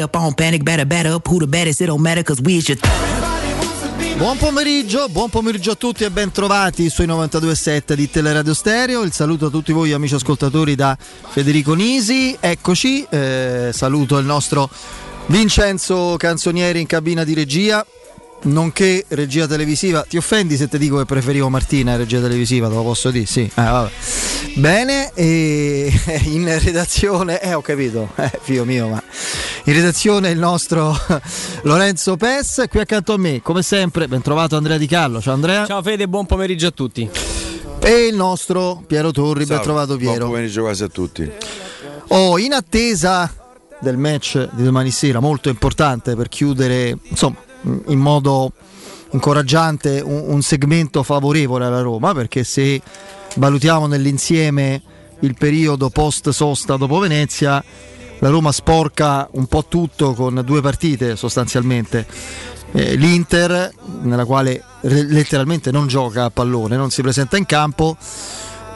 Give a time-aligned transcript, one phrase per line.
[0.00, 1.28] up on panic, batter, batter up.
[1.28, 1.82] Who the baddest?
[1.82, 2.78] It don't matter, cause we is your.
[4.16, 9.02] Buon pomeriggio, buon pomeriggio a tutti e ben trovati sui 92.7 di Teleradio Stereo.
[9.02, 12.34] Il saluto a tutti voi amici ascoltatori da Federico Nisi.
[12.40, 14.70] Eccoci, eh, saluto il nostro
[15.26, 17.84] Vincenzo Canzonieri in cabina di regia
[18.42, 20.04] nonché regia televisiva.
[20.08, 22.68] Ti offendi se ti dico che preferivo Martina in regia televisiva?
[22.68, 23.26] Te lo posso dire?
[23.26, 23.50] Sì.
[23.54, 23.90] Eh,
[24.54, 25.90] Bene, e
[26.24, 29.02] in redazione, eh ho capito, eh, figlio mio, ma
[29.64, 30.94] in redazione il nostro
[31.62, 35.20] Lorenzo Pes, qui accanto a me, come sempre, ben trovato Andrea Di Callo.
[35.20, 35.66] Ciao Andrea.
[35.66, 37.08] Ciao Fede, buon pomeriggio a tutti.
[37.78, 40.16] E il nostro Piero Torri, ben trovato Piero.
[40.18, 41.30] Buon pomeriggio quasi a tutti.
[42.08, 43.32] Oh, in attesa
[43.80, 48.52] del match di domani sera, molto importante per chiudere, insomma, in modo
[49.10, 52.80] incoraggiante un, un segmento favorevole alla Roma, perché se
[53.36, 54.82] valutiamo nell'insieme
[55.20, 57.62] il periodo post sosta dopo Venezia,
[58.18, 62.06] la Roma sporca un po' tutto con due partite sostanzialmente.
[62.72, 63.70] Eh, L'Inter,
[64.02, 67.96] nella quale letteralmente non gioca a pallone, non si presenta in campo,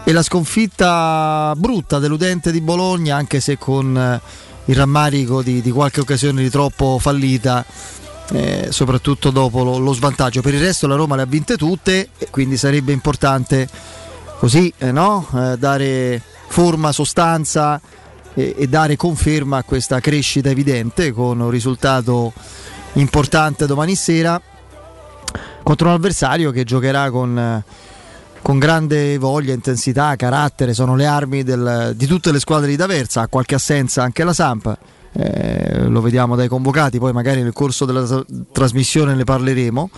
[0.05, 4.21] e la sconfitta brutta, deludente di Bologna, anche se con eh,
[4.67, 7.65] il rammarico di, di qualche occasione di troppo fallita.
[8.33, 10.43] Eh, soprattutto dopo lo, lo, svantaggio.
[10.43, 13.69] Per il resto la Roma le ha vinte tutte quindi sarebbe importante
[14.39, 15.29] così eh, no?
[15.33, 17.81] eh, dare forma, sostanza
[18.35, 22.33] e, dare conferma a questa crescita evidente con un risultato
[22.95, 24.41] importante domani sera
[25.63, 27.63] contro un avversario che giocherà con,
[28.41, 33.23] con grande voglia, intensità, carattere, sono le armi del, di tutte le squadre di D'Aversa,
[33.23, 34.79] ha qualche assenza anche la Sampa.
[35.19, 39.91] Eh, lo vediamo dai convocati, poi magari nel corso della tra- trasmissione ne parleremo.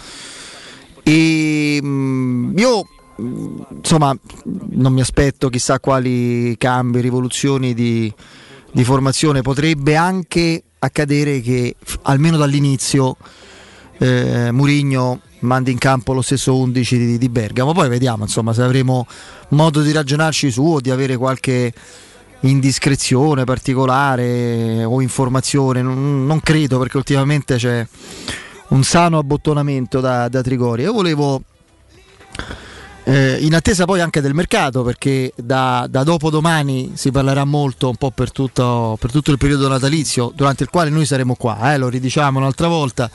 [1.02, 2.86] E mh, mm, io
[3.18, 4.16] insomma
[4.70, 8.12] non mi aspetto chissà quali cambi, rivoluzioni di,
[8.72, 13.16] di formazione, potrebbe anche accadere che almeno dall'inizio
[13.98, 18.62] eh, Murigno mandi in campo lo stesso 11 di, di, Bergamo, poi vediamo insomma se
[18.62, 19.06] avremo
[19.50, 21.72] modo di ragionarci su o di avere qualche
[22.40, 27.86] indiscrezione particolare o informazione, non, non credo perché ultimamente c'è
[28.68, 30.82] un sano abbottonamento da, da Trigori.
[30.82, 31.42] Io volevo
[33.08, 37.96] eh, in attesa poi anche del mercato, perché da, da dopodomani si parlerà molto un
[37.96, 41.78] po' per tutto, per tutto, il periodo natalizio, durante il quale noi saremo qua, eh,
[41.78, 43.10] lo ridiciamo un'altra volta,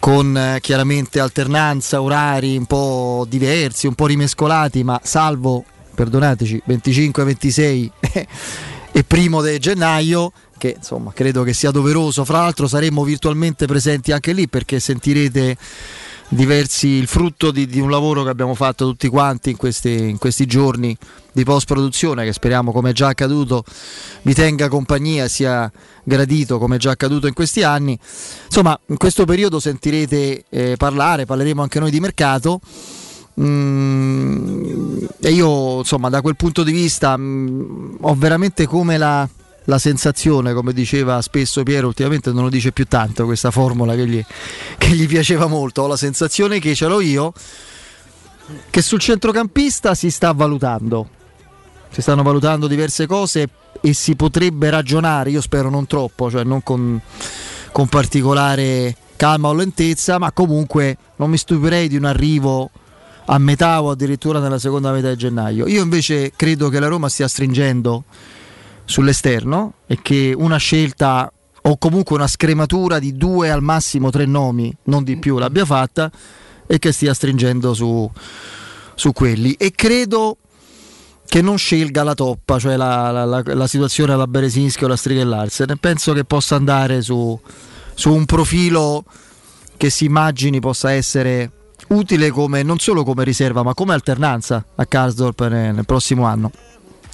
[0.00, 7.90] con eh, chiaramente alternanza, orari un po' diversi, un po' rimescolati, ma salvo, perdonateci, 25-26
[8.92, 12.24] e primo di gennaio che insomma credo che sia doveroso.
[12.24, 15.56] Fra l'altro saremo virtualmente presenti anche lì perché sentirete
[16.28, 20.18] diversi, il frutto di, di, un lavoro che abbiamo fatto tutti quanti in questi, in
[20.18, 20.96] questi giorni
[21.32, 23.64] di post produzione che speriamo come è già accaduto
[24.22, 25.70] vi tenga compagnia sia
[26.02, 27.98] gradito come è già accaduto in questi anni
[28.46, 32.60] insomma in questo periodo sentirete eh, parlare parleremo anche noi di mercato
[33.40, 39.28] mm, e io insomma da quel punto di vista mm, ho veramente come la
[39.64, 44.06] la sensazione, come diceva spesso Piero, ultimamente non lo dice più tanto questa formula che
[44.06, 44.24] gli,
[44.76, 47.32] che gli piaceva molto, ho la sensazione che ce l'ho io,
[48.68, 51.08] che sul centrocampista si sta valutando,
[51.90, 53.48] si stanno valutando diverse cose
[53.80, 57.00] e si potrebbe ragionare, io spero non troppo, cioè non con,
[57.72, 62.70] con particolare calma o lentezza, ma comunque non mi stupirei di un arrivo
[63.26, 65.66] a metà o addirittura nella seconda metà di gennaio.
[65.66, 68.04] Io invece credo che la Roma stia stringendo
[68.84, 71.30] sull'esterno e che una scelta
[71.66, 76.10] o comunque una scrematura di due al massimo tre nomi, non di più, l'abbia fatta
[76.66, 78.10] e che stia stringendo su,
[78.94, 79.52] su quelli.
[79.54, 80.36] E credo
[81.26, 84.96] che non scelga la toppa, cioè la, la, la, la situazione alla Beresinski o alla
[84.96, 85.76] Strighellarsen.
[85.80, 87.38] Penso che possa andare su,
[87.94, 89.04] su, un profilo
[89.76, 91.50] che si immagini possa essere
[91.88, 96.50] utile come, non solo come riserva, ma come alternanza a Karsdorp nel, prossimo anno.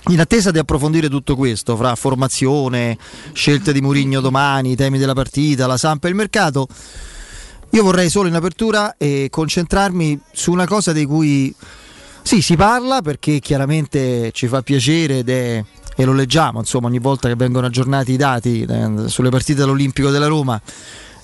[0.08, 2.96] In attesa di approfondire tutto questo, fra formazione,
[3.32, 6.66] scelte di Murigno domani, temi della partita, la Sampa e il mercato,
[7.70, 11.54] io vorrei solo in apertura eh, concentrarmi su una cosa di cui
[12.22, 15.64] sì, si parla perché chiaramente ci fa piacere ed è,
[15.96, 20.10] e lo leggiamo insomma ogni volta che vengono aggiornati i dati eh, sulle partite dell'Olimpico
[20.10, 20.60] della Roma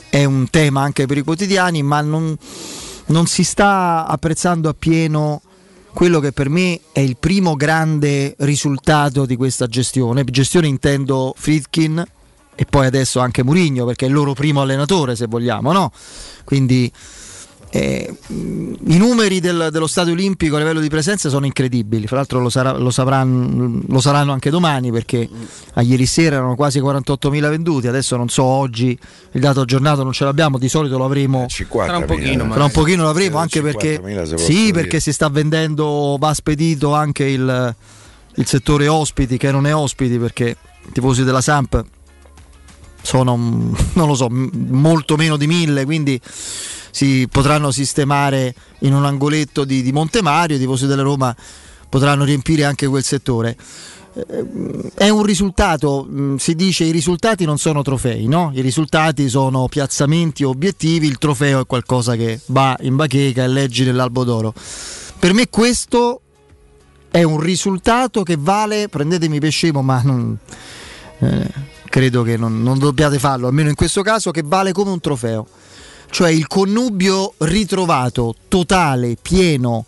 [0.09, 2.37] è un tema anche per i quotidiani ma non,
[3.07, 5.43] non si sta apprezzando appieno
[5.93, 10.25] quello che per me è il primo grande risultato di questa gestione.
[10.25, 12.05] Gestione intendo Friedkin
[12.55, 15.93] e poi adesso anche Murigno perché è il loro primo allenatore se vogliamo, no?
[16.45, 16.91] Quindi
[17.77, 22.41] eh, I numeri del, dello Stadio Olimpico a livello di presenza sono incredibili, fra l'altro
[22.41, 25.29] lo, sarà, lo, savranno, lo saranno anche domani perché
[25.75, 28.99] a ieri sera erano quasi 48.000 venduti, adesso non so oggi
[29.33, 32.71] il dato aggiornato non ce l'abbiamo, di solito lo avremo tra un pochino, tra un
[32.71, 34.01] pochino lo avremo anche perché,
[34.37, 37.75] sì, perché si sta vendendo, va spedito anche il,
[38.37, 40.57] il settore ospiti che non è ospiti perché
[40.87, 41.85] i tifosi della Samp
[43.03, 43.37] sono,
[43.95, 46.21] non lo so, molto meno di mille, quindi
[46.97, 51.37] si potranno sistemare in un angoletto di, di Montemario, i tifosi della Roma
[51.91, 53.55] potranno riempire anche quel settore.
[54.15, 58.51] Eh, è un risultato, mm, si dice i risultati non sono trofei, no?
[58.55, 63.85] i risultati sono piazzamenti obiettivi, il trofeo è qualcosa che va in bacheca e leggi
[63.85, 64.55] nell'albo d'oro.
[65.19, 66.23] Per me questo
[67.11, 70.35] è un risultato che vale, prendetemi per scemo, ma non,
[71.19, 71.51] eh,
[71.91, 75.47] credo che non, non dobbiate farlo, almeno in questo caso, che vale come un trofeo.
[76.09, 79.85] Cioè il connubio ritrovato, totale, pieno,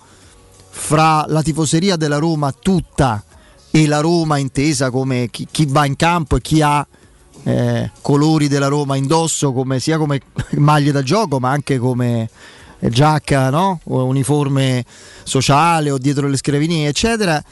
[0.70, 3.22] fra la tifoseria della Roma tutta
[3.70, 6.86] e la Roma intesa come chi, chi va in campo e chi ha
[7.42, 10.20] eh, colori della Roma indosso come, sia come
[10.58, 12.28] maglie da gioco ma anche come
[12.78, 13.80] giacca, no?
[13.84, 14.84] o uniforme
[15.24, 17.42] sociale o dietro le scrivanie eccetera,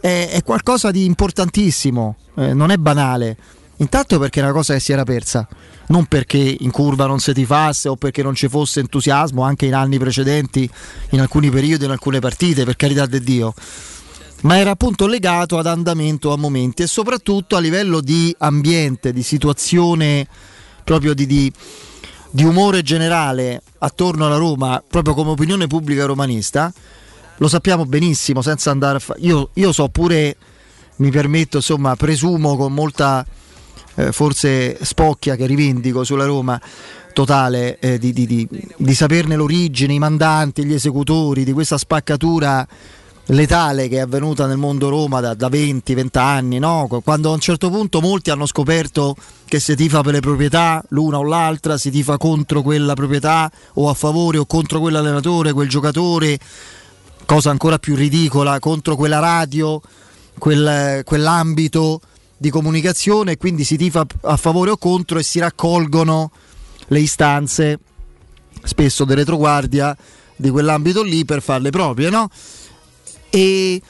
[0.00, 3.36] è, è qualcosa di importantissimo, eh, non è banale.
[3.80, 5.46] Intanto perché è una cosa che si era persa,
[5.88, 9.74] non perché in curva non si tifasse o perché non ci fosse entusiasmo anche in
[9.74, 10.68] anni precedenti,
[11.10, 13.54] in alcuni periodi, in alcune partite, per carità di Dio,
[14.42, 19.22] ma era appunto legato ad andamento, a momenti e soprattutto a livello di ambiente, di
[19.22, 20.26] situazione
[20.82, 21.52] proprio di, di,
[22.30, 26.72] di umore generale attorno alla Roma, proprio come opinione pubblica romanista.
[27.36, 29.20] Lo sappiamo benissimo, senza andare a fare.
[29.20, 30.36] Io, io so pure,
[30.96, 33.24] mi permetto, insomma, presumo con molta
[33.98, 36.60] eh, forse spocchia che rivendico sulla Roma
[37.12, 42.66] totale eh, di, di, di, di, saperne l'origine, i mandanti, gli esecutori, di questa spaccatura
[43.30, 46.86] letale che è avvenuta nel mondo Roma da, da 20-20 anni, no?
[47.02, 49.16] quando a un certo punto molti hanno scoperto
[49.46, 53.90] che si tifa per le proprietà, l'una o l'altra, si tifa contro quella proprietà o
[53.90, 56.38] a favore o contro quell'allenatore, quel giocatore,
[57.26, 59.80] cosa ancora più ridicola, contro quella radio,
[60.38, 62.00] quel, quell'ambito
[62.38, 66.30] di comunicazione, quindi si tifa a favore o contro e si raccolgono
[66.86, 67.78] le istanze,
[68.62, 69.96] spesso di retroguardia,
[70.36, 72.30] di quell'ambito lì per farle proprie, no?
[73.28, 73.82] E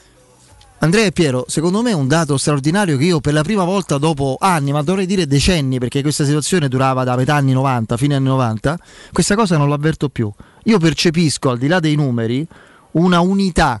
[0.79, 3.97] Andrea e Piero, secondo me è un dato straordinario che io per la prima volta
[3.97, 8.15] dopo anni, ma dovrei dire decenni, perché questa situazione durava da metà anni 90, fine
[8.15, 8.79] anni 90,
[9.11, 10.31] questa cosa non l'avverto più.
[10.63, 12.47] Io percepisco, al di là dei numeri,
[12.91, 13.79] una unità,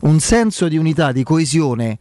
[0.00, 1.98] un senso di unità, di coesione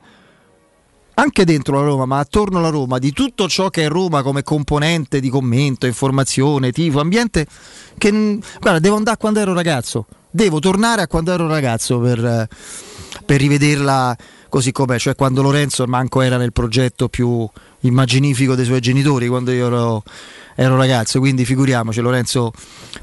[1.15, 4.43] anche dentro la Roma, ma attorno alla Roma, di tutto ciò che è Roma come
[4.43, 7.45] componente di commento, informazione, tifo, ambiente,
[7.97, 12.47] che guarda, devo andare a quando ero ragazzo, devo tornare a quando ero ragazzo per,
[13.25, 14.17] per rivederla
[14.49, 17.47] così com'è, cioè quando Lorenzo manco era nel progetto più
[17.81, 20.03] immaginifico dei suoi genitori, quando io ero,
[20.55, 22.51] ero ragazzo, quindi figuriamoci Lorenzo,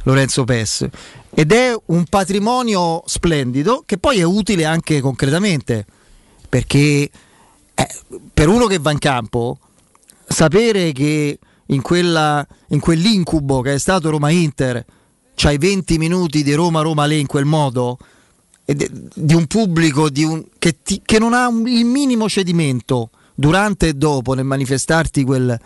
[0.03, 0.87] Lorenzo Pes.
[1.31, 5.87] Ed è un patrimonio splendido che poi è utile anche concretamente,
[6.49, 7.11] perché
[7.79, 7.89] eh,
[8.35, 9.57] per uno che va in campo,
[10.27, 14.85] sapere che in, quella, in quell'incubo che è stato Roma-Inter
[15.37, 17.99] c'hai 20 minuti di Roma-Roma-Lei in quel modo,
[18.65, 23.89] di un pubblico di un, che, ti, che, non ha un, il minimo cedimento durante
[23.89, 25.59] e dopo nel manifestarti quel,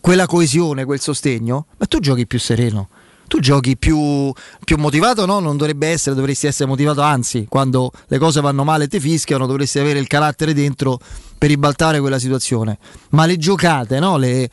[0.00, 2.88] quella coesione, quel sostegno, ma tu giochi più sereno
[3.26, 4.32] tu giochi più,
[4.64, 5.40] più motivato, no?
[5.40, 9.46] Non dovrebbe essere, dovresti essere motivato, anzi, quando le cose vanno male e ti fischiano,
[9.46, 10.98] dovresti avere il carattere dentro
[11.36, 12.78] per ribaltare quella situazione.
[13.10, 14.16] Ma le giocate, no?
[14.16, 14.48] le,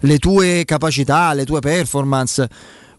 [0.00, 2.48] le tue capacità, le tue performance,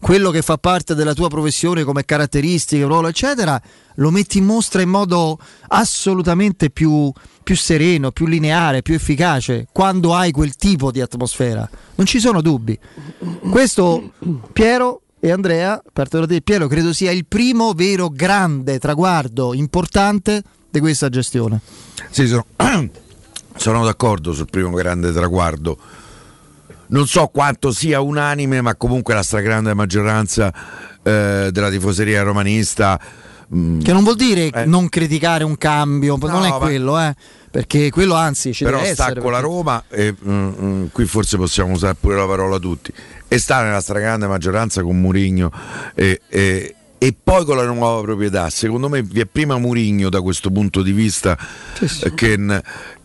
[0.00, 3.60] quello che fa parte della tua professione come caratteristiche, ruolo, eccetera,
[3.96, 7.10] lo metti in mostra in modo assolutamente più,
[7.42, 11.68] più, sereno, più lineare, più efficace quando hai quel tipo di atmosfera.
[11.94, 12.78] Non ci sono dubbi.
[13.50, 14.12] Questo,
[14.52, 20.42] Piero, e Andrea, parto da te, Piero, credo sia il primo vero grande traguardo importante
[20.70, 21.60] di questa gestione.
[22.10, 22.44] Sì, sono,
[23.56, 25.78] sono d'accordo sul primo grande traguardo.
[26.88, 30.52] Non so quanto sia unanime, ma comunque la stragrande maggioranza
[31.02, 33.00] eh, della tifoseria romanista.
[33.54, 37.14] Mm, che non vuol dire eh, non criticare un cambio, no, non è quello, eh
[37.56, 41.38] perché quello anzi ci però deve stacco essere, la Roma e mm, mm, qui forse
[41.38, 42.92] possiamo usare pure la parola tutti
[43.28, 45.50] e sta nella stragrande maggioranza con Murigno
[45.94, 50.20] e, e, e, poi con la nuova proprietà secondo me vi è prima Murigno da
[50.20, 51.36] questo punto di vista
[51.74, 52.14] sì, sì.
[52.14, 52.36] Che,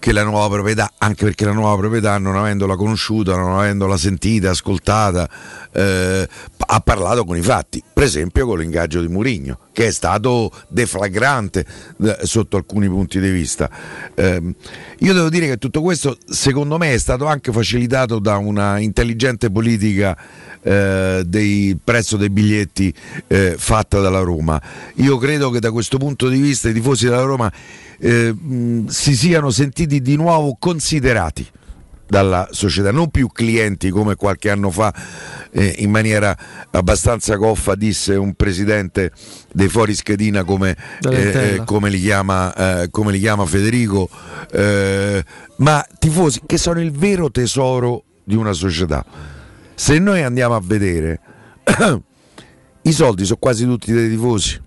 [0.01, 4.49] che, la nuova proprietà anche perché la nuova proprietà non avendola conosciuta non avendola sentita,
[4.49, 5.29] ascoltata
[5.71, 6.27] eh,
[6.57, 11.65] ha parlato con i fatti, per esempio con l'ingaggio di Murigno, che è stato deflagrante
[12.03, 13.69] eh, sotto alcuni punti di vista.
[14.15, 14.55] Eh,
[14.99, 19.51] io devo dire che tutto questo, secondo me, è stato anche facilitato da una intelligente
[19.51, 20.17] politica
[20.61, 22.93] eh, del prezzo dei biglietti
[23.27, 24.61] eh, fatta dalla Roma.
[24.95, 27.51] Io credo che da questo punto di vista i tifosi della Roma
[28.01, 31.47] eh, mh, si siano sentiti di nuovo considerati
[32.11, 34.93] dalla società, non più clienti come qualche anno fa
[35.51, 36.37] eh, in maniera
[36.71, 39.13] abbastanza goffa disse un presidente
[39.53, 40.75] dei fuori schedina come,
[41.09, 44.09] eh, come, li, chiama, eh, come li chiama Federico,
[44.51, 45.23] eh,
[45.57, 49.05] ma tifosi che sono il vero tesoro di una società.
[49.73, 51.19] Se noi andiamo a vedere,
[52.81, 54.61] i soldi sono quasi tutti dei tifosi.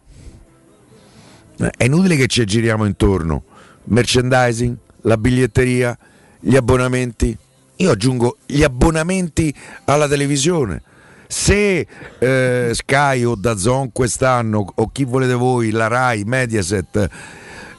[1.57, 3.45] È inutile che ci giriamo intorno.
[3.85, 5.97] Merchandising, la biglietteria,
[6.41, 7.37] gli abbonamenti.
[7.77, 10.83] Io aggiungo gli abbonamenti alla televisione.
[11.27, 11.87] Se
[12.19, 17.09] eh, Sky o Dazon quest'anno, o chi volete voi, la Rai, Mediaset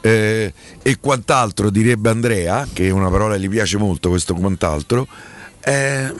[0.01, 5.08] eh, e quant'altro, direbbe Andrea, che è una parola che gli piace molto questo quant'altro,
[5.62, 6.13] eh,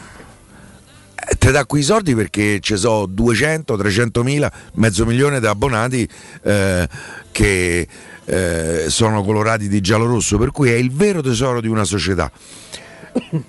[1.38, 6.08] te dà quei soldi perché ci sono 200, 300 mila, mezzo milione di abbonati
[6.44, 6.88] eh,
[7.32, 7.88] che
[8.26, 12.32] eh, sono colorati di giallo-rosso, per cui è il vero tesoro di una società.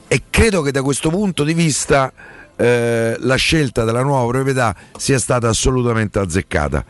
[0.08, 2.12] E credo che da questo punto di vista
[2.56, 6.84] eh, la scelta della nuova proprietà sia stata assolutamente azzeccata.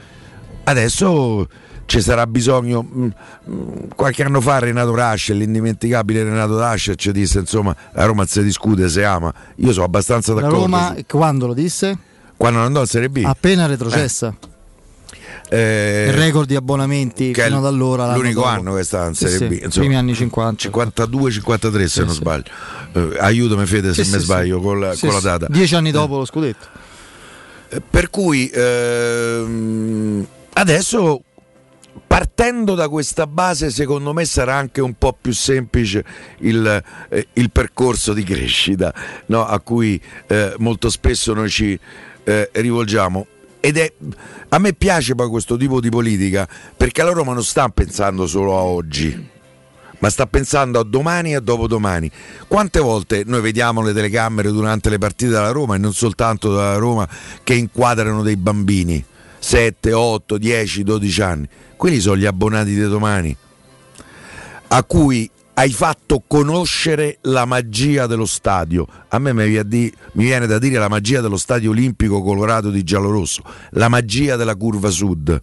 [0.64, 1.48] Adesso
[1.86, 2.82] ci sarà bisogno.
[2.82, 3.08] Mh,
[3.48, 8.42] mm, qualche anno fa Renato Rasce, l'indimenticabile Renato Rasce, ci disse insomma la Roma si
[8.42, 9.32] discute, se ama.
[9.56, 10.56] Io sono abbastanza d'accordo.
[10.56, 11.04] La Roma su...
[11.06, 11.96] quando lo disse?
[12.36, 13.22] Quando andò a Serie B.
[13.24, 14.34] Appena retrocessa.
[14.38, 14.54] Eh.
[15.48, 19.36] Eh, il record di abbonamenti che fino ad allora l'unico anno che sta in Serie
[19.36, 22.44] sì, B insomma, primi anni 50 52-53 se sì, non sbaglio
[22.92, 26.18] eh, aiutami Fede se mi sbaglio con la, con la data dieci anni dopo eh.
[26.18, 26.66] lo scudetto
[27.68, 31.20] eh, per cui ehm, adesso
[32.06, 36.04] partendo da questa base secondo me sarà anche un po' più semplice
[36.38, 38.94] il, eh, il percorso di crescita
[39.26, 39.46] no?
[39.46, 41.78] a cui eh, molto spesso noi ci
[42.24, 43.26] eh, rivolgiamo
[43.60, 43.92] ed è,
[44.50, 48.56] a me piace poi questo tipo di politica perché la Roma non sta pensando solo
[48.56, 49.34] a oggi
[49.98, 52.10] ma sta pensando a domani e a dopodomani.
[52.46, 56.76] Quante volte noi vediamo le telecamere durante le partite della Roma e non soltanto dalla
[56.76, 57.08] Roma
[57.42, 59.02] che inquadrano dei bambini
[59.46, 61.48] 7, 8, 10, 12 anni?
[61.76, 63.36] quelli sono gli abbonati di domani,
[64.66, 68.88] a cui hai fatto conoscere la magia dello stadio.
[69.06, 73.88] A me mi viene da dire la magia dello stadio olimpico colorato di giallo-rosso, la
[73.88, 75.40] magia della curva sud.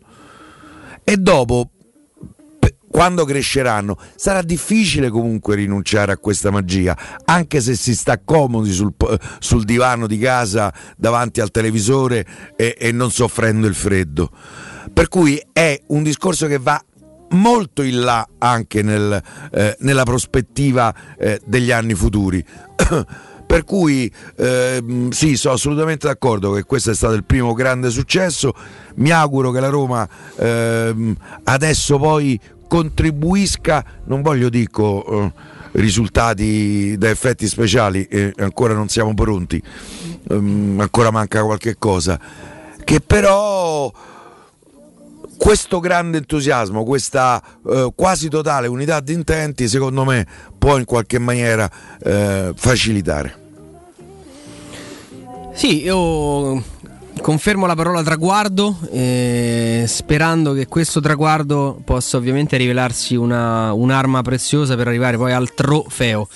[1.02, 1.70] E dopo,
[2.94, 6.96] quando cresceranno, sarà difficile comunque rinunciare a questa magia,
[7.26, 8.94] anche se si sta comodi sul,
[9.40, 12.24] sul divano di casa davanti al televisore
[12.56, 14.30] e, e non soffrendo il freddo.
[14.94, 16.80] Per cui è un discorso che va
[17.30, 19.20] molto in là anche nel,
[19.52, 22.46] eh, nella prospettiva eh, degli anni futuri.
[23.54, 28.52] per cui eh, sì, sono assolutamente d'accordo che questo è stato il primo grande successo.
[28.96, 32.40] Mi auguro che la Roma ehm, adesso poi
[32.74, 35.32] contribuisca, non voglio dico eh,
[35.74, 39.62] risultati da effetti speciali, ancora non siamo pronti,
[40.30, 42.20] ehm, ancora manca qualche cosa,
[42.84, 43.94] che però
[45.38, 47.40] questo grande entusiasmo, questa
[47.70, 50.26] eh, quasi totale unità di intenti, secondo me
[50.58, 51.70] può in qualche maniera
[52.04, 53.42] eh, facilitare.
[55.54, 56.64] Sì, io
[57.22, 64.76] confermo la parola traguardo, eh, sperando che questo traguardo possa ovviamente rivelarsi una, un'arma preziosa
[64.76, 66.28] per arrivare poi al trofeo.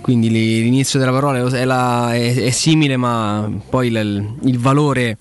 [0.00, 5.18] Quindi l'inizio della parola è, la, è, è simile, ma poi il, il valore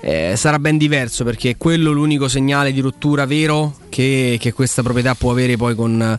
[0.00, 4.82] eh, sarà ben diverso perché è quello l'unico segnale di rottura vero che, che questa
[4.82, 6.18] proprietà può avere poi con,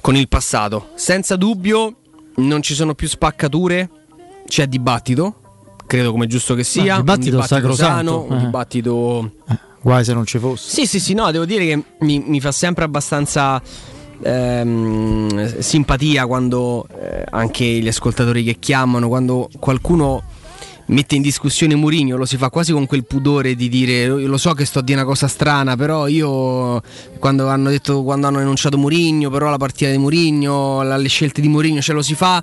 [0.00, 0.92] con, il passato.
[0.94, 1.96] Senza dubbio
[2.36, 3.90] non ci sono più spaccature,
[4.46, 5.47] c'è dibattito,
[5.88, 6.94] credo come giusto che sia.
[6.94, 8.32] No, dibattito, un dibattito sano, eh.
[8.32, 9.32] un dibattito...
[9.48, 10.70] Eh, guai se non ci fosse.
[10.70, 13.60] Sì, sì, sì, no, devo dire che mi, mi fa sempre abbastanza...
[14.20, 20.22] Ehm, simpatia quando eh, anche gli ascoltatori che chiamano, quando qualcuno
[20.88, 24.54] mette in discussione Murigno, lo si fa quasi con quel pudore di dire lo so
[24.54, 26.82] che sto a dire una cosa strana, però io
[27.20, 31.48] quando hanno detto quando hanno enunciato Murigno, però la partita di Murigno, le scelte di
[31.48, 32.42] Murigno, ce lo si fa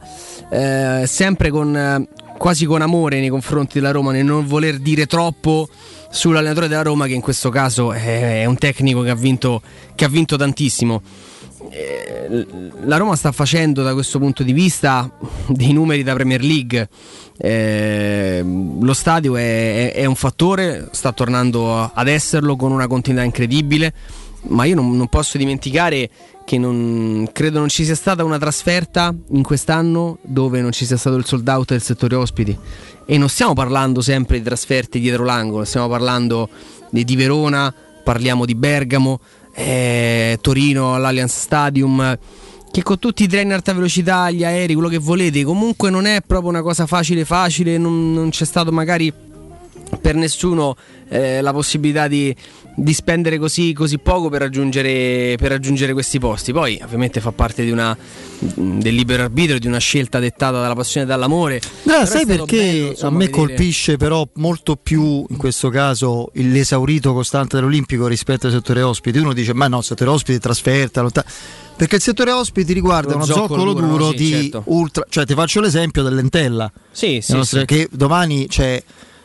[0.50, 2.08] eh, sempre con
[2.38, 5.70] quasi con amore nei confronti della Roma, nel non voler dire troppo
[6.10, 9.62] sull'allenatore della Roma che in questo caso è un tecnico che ha vinto,
[9.96, 11.02] che ha vinto tantissimo.
[11.70, 12.46] Eh,
[12.84, 15.10] la Roma sta facendo da questo punto di vista
[15.48, 16.88] dei numeri da Premier League.
[17.38, 23.94] Eh, lo stadio è, è, un fattore, sta tornando ad esserlo con una continuità incredibile,
[24.48, 26.10] ma io non, non posso dimenticare
[26.46, 30.96] che non, credo non ci sia stata una trasferta in quest'anno dove non ci sia
[30.96, 32.58] stato il sold out del settore ospiti.
[33.06, 36.48] E non stiamo parlando sempre di trasferte dietro l'angolo, stiamo parlando
[36.90, 37.74] di, di Verona,
[38.04, 39.20] parliamo di Bergamo,
[39.54, 42.18] eh, Torino all'Allianz Stadium
[42.76, 46.20] che con tutti i treni alta velocità, gli aerei, quello che volete, comunque non è
[46.20, 49.14] proprio una cosa facile facile, non, non c'è stato magari
[50.02, 50.76] per nessuno
[51.08, 52.36] eh, la possibilità di,
[52.76, 56.52] di spendere così, così poco per raggiungere, per raggiungere, questi posti.
[56.52, 57.98] Poi ovviamente fa parte una,
[58.38, 61.62] del libero arbitrio, di una scelta dettata dalla passione e dall'amore.
[61.84, 63.46] No, sai perché bello, insomma, a me vedere...
[63.46, 69.18] colpisce però molto più in questo caso l'esaurito costante dell'Olimpico rispetto al settore ospiti.
[69.18, 71.28] Uno dice ma no, settore ospiti trasferta, lontano.
[71.78, 74.64] Perché il settore ospiti riguarda Lo uno zoccolo, duro, duro sì, di certo.
[74.68, 75.06] ultra.
[75.10, 76.72] Cioè, ti faccio l'esempio dell'Entella.
[76.92, 77.66] Sì, sì, nostre, sì.
[77.66, 78.82] Che domani c'è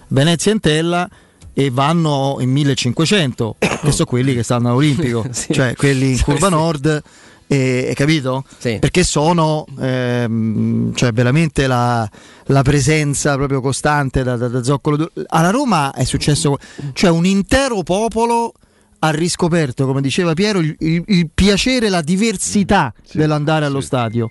[0.08, 1.08] Venezia Entella
[1.52, 5.52] e vanno in 1500, che sono quelli che stanno all'Olimpico, sì.
[5.52, 7.02] cioè quelli in curva nord.
[7.46, 8.44] E, capito?
[8.58, 8.78] Sì.
[8.78, 12.08] Perché sono ehm, cioè veramente la,
[12.46, 15.10] la, presenza proprio costante da, da, da Zoccolo.
[15.26, 16.58] Alla Roma è successo,
[16.92, 18.52] cioè un intero popolo
[19.00, 23.70] ha riscoperto, come diceva Piero, il, il, il piacere, la diversità sì, dell'andare sì.
[23.70, 24.30] allo stadio.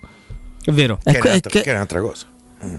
[0.64, 0.98] È vero.
[1.02, 2.26] Che, è, è, che, che è un'altra cosa.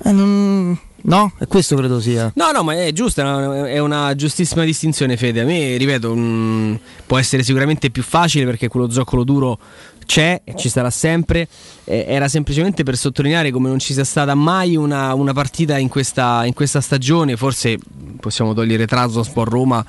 [0.03, 1.31] Eh, non, No?
[1.39, 2.31] E questo credo sia.
[2.35, 5.41] No, no, ma è giusta, è una giustissima distinzione, Fede.
[5.41, 9.57] A me, ripeto, mh, mm, può essere sicuramente più facile perché quello zoccolo duro
[10.05, 11.47] c'è e ci sarà sempre.
[11.85, 15.87] Eh, era semplicemente per sottolineare come non ci sia stata mai una, una partita in
[15.87, 17.77] questa, in questa, stagione, forse
[18.19, 19.83] possiamo togliere Trabzonspor Roma,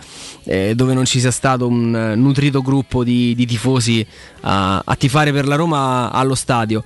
[0.44, 4.06] eh, dove non ci sia stato un nutrito gruppo di, di tifosi
[4.42, 6.82] a, a tifare per la Roma allo stadio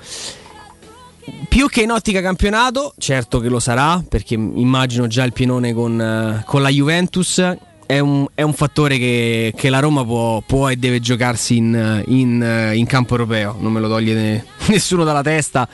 [1.48, 5.98] più che in ottica campionato, certo che lo sarà, perché immagino già il pienone con,
[5.98, 7.56] uh, con la Juventus.
[7.86, 12.02] È un, è un fattore che, che, la Roma può, può, e deve giocarsi in,
[12.08, 15.68] in, in, campo europeo, non me lo toglie ne, nessuno dalla testa,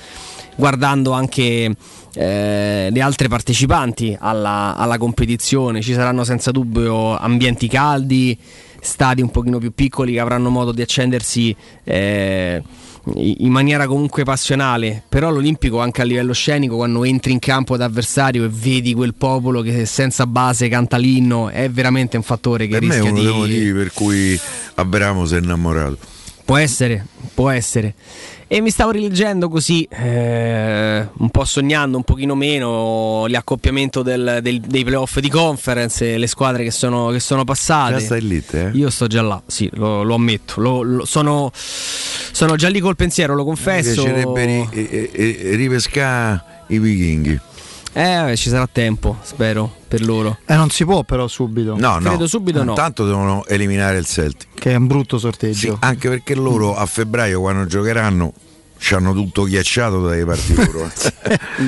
[0.54, 1.74] guardando anche
[2.14, 5.80] eh, le altre partecipanti alla, alla competizione.
[5.80, 8.38] Ci saranno senza dubbio ambienti caldi,
[8.80, 11.56] stadi un pochino più piccoli che avranno modo di accendersi.
[11.82, 12.62] Eh,
[13.14, 18.44] in maniera comunque passionale, però l'Olimpico anche a livello scenico quando entri in campo d'avversario
[18.44, 22.82] e vedi quel popolo che senza base canta l'inno è veramente un fattore che per
[22.82, 23.26] rischia me è uno di...
[23.26, 24.40] dei motivi per cui
[24.74, 25.98] Abramo si è innamorato.
[26.44, 27.94] Può essere, può essere.
[28.52, 34.60] E mi stavo rileggendo così, eh, un po' sognando, un pochino meno, l'accoppiamento del, del,
[34.60, 37.94] dei playoff di conference, le squadre che sono, che sono passate.
[37.94, 38.68] Già stai lì, te?
[38.74, 40.60] Io sto già là, sì, lo, lo ammetto.
[40.60, 44.04] Lo, lo, sono, sono, già lì col pensiero, lo confesso.
[44.04, 47.40] Mi piacerebbe ri, ri, ripescare i vichinghi.
[47.94, 50.38] Eh, ci sarà tempo, spero, per loro.
[50.46, 51.76] Eh, non si può però subito.
[51.76, 52.26] No, Credo no.
[52.26, 52.70] subito no.
[52.70, 54.48] Intanto devono eliminare il Celtic.
[54.54, 55.72] Che è un brutto sorteggio.
[55.72, 58.32] Sì, anche perché loro a febbraio quando giocheranno
[58.82, 60.90] ci hanno tutto ghiacciato dai partiti loro.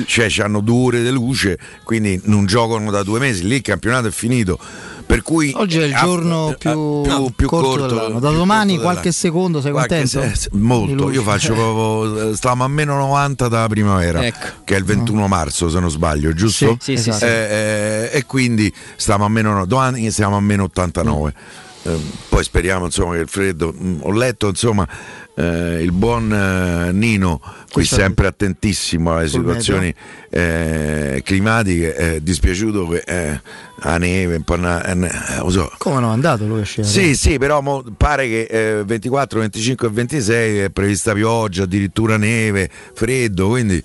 [0.05, 4.07] cioè hanno due ore di luce, quindi non giocano da due mesi, lì il campionato
[4.07, 4.59] è finito
[5.05, 8.19] per cui oggi è il giorno a, più, a, più, corto, corto dell'anno.
[8.19, 10.35] Da domani qualche secondo sei qualche contento?
[10.35, 14.47] Se, molto, io faccio proprio stiamo a meno 90 dalla primavera, ecco.
[14.65, 15.27] che è il 21 no.
[15.27, 16.77] marzo se non sbaglio, giusto?
[16.81, 17.25] Sì, sì, esatto.
[17.25, 21.33] eh, eh, e quindi stiamo a meno domani siamo a meno 89.
[21.33, 21.64] Mm.
[21.87, 24.87] Eh, poi speriamo insomma che il freddo mh, mm, ho letto insomma
[25.35, 29.93] eh, il buon eh, Nino, qui sempre attentissimo alle situazioni
[30.29, 33.41] eh, climatiche, è dispiaciuto che eh,
[33.81, 35.09] la neve, un po' na, eh,
[35.49, 35.71] so.
[35.77, 36.87] Come no, è andato lui a sciare?
[36.87, 42.69] Sì, sì, però mo, pare che 24, 25 e 26 è prevista pioggia, addirittura neve,
[42.93, 43.83] freddo, quindi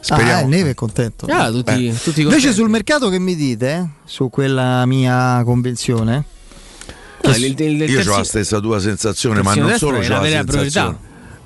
[0.00, 0.46] speriamo.
[0.46, 1.26] Ah, neve è contento.
[1.26, 6.34] Ah, tutti, tutti Invece sul mercato che mi dite, su quella mia convenzione?
[7.26, 10.24] No, il, il, il io ho la stessa tua sensazione, ma non solo c'ho la,
[10.24, 10.96] sensazione.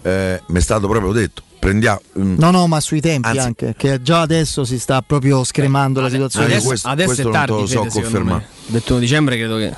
[0.03, 1.43] Eh, mi è stato proprio detto.
[1.61, 2.37] Prendiamo, mm.
[2.39, 6.05] No, no, ma sui tempi Anzi, anche, che già adesso si sta proprio scremando eh,
[6.05, 6.47] la situazione.
[6.47, 8.47] Adesso, questo, adesso questo è tardi, non te lo so confermare.
[8.67, 9.75] Il 21 dicembre credo che,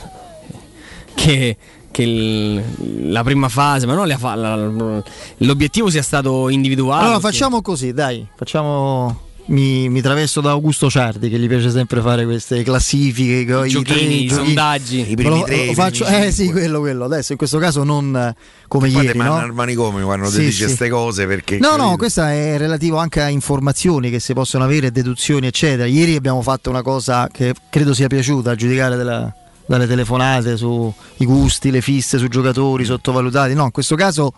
[1.15, 1.57] che,
[1.91, 5.03] che il, la prima fase, ma non la, la,
[5.39, 7.03] l'obiettivo sia stato individuale.
[7.03, 7.37] Allora perché...
[7.37, 12.25] facciamo così, dai, facciamo mi, mi, travesto da Augusto Ciardi che gli piace sempre fare
[12.25, 15.67] queste classifiche, i, giochini, i, tre, i sondaggi, i primi lo, tre.
[15.67, 17.05] Lo faccio, eh sì, quello, quello.
[17.05, 18.35] Adesso in questo caso non
[18.69, 19.19] come Poi ieri.
[19.19, 19.37] Poi no?
[19.37, 20.91] al manicomio quando sì, ti dice queste sì.
[20.91, 21.59] cose perché.
[21.59, 25.87] No, no, questo è relativo anche a informazioni che si possono avere, deduzioni, eccetera.
[25.87, 29.35] Ieri abbiamo fatto una cosa che credo sia piaciuta a giudicare della,
[29.67, 33.55] dalle telefonate sui gusti, le fisse su giocatori sottovalutati.
[33.55, 34.35] No, in questo caso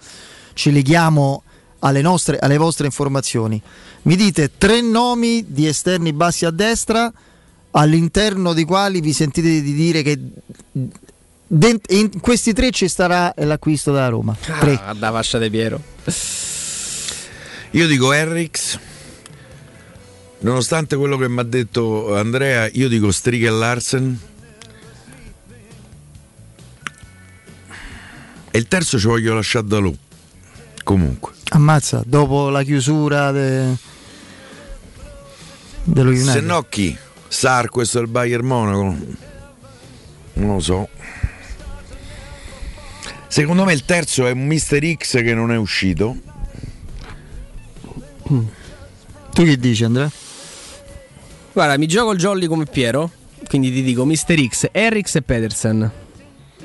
[0.55, 1.43] ci leghiamo
[1.85, 3.61] alle, nostre, alle vostre informazioni.
[4.03, 7.12] Mi dite tre nomi di esterni bassi a destra
[7.73, 10.18] all'interno dei quali vi sentite di dire che
[11.47, 14.37] dent- in questi tre ci starà l'acquisto da Roma.
[14.40, 14.81] Tre.
[14.83, 15.81] Ah, da fascia di Piero.
[17.70, 18.79] Io dico Henrix.
[20.40, 24.20] Nonostante quello che mi ha detto Andrea, io dico Strigel Larsen.
[28.51, 29.99] E il terzo ci voglio lasciare da lui.
[30.85, 31.33] Comunque.
[31.55, 33.77] Ammazza, dopo la chiusura de...
[35.85, 36.33] dello United.
[36.33, 36.97] Se no chi?
[37.29, 38.97] Sar, questo è il Bayern Monaco?
[40.33, 40.88] Non lo so.
[43.29, 46.17] Secondo me il terzo è un Mister X che non è uscito.
[48.25, 50.11] Tu che dici Andrea?
[51.53, 53.11] Guarda, mi gioco il jolly come Piero.
[53.47, 55.90] Quindi ti dico Mister X, Erix e Pedersen.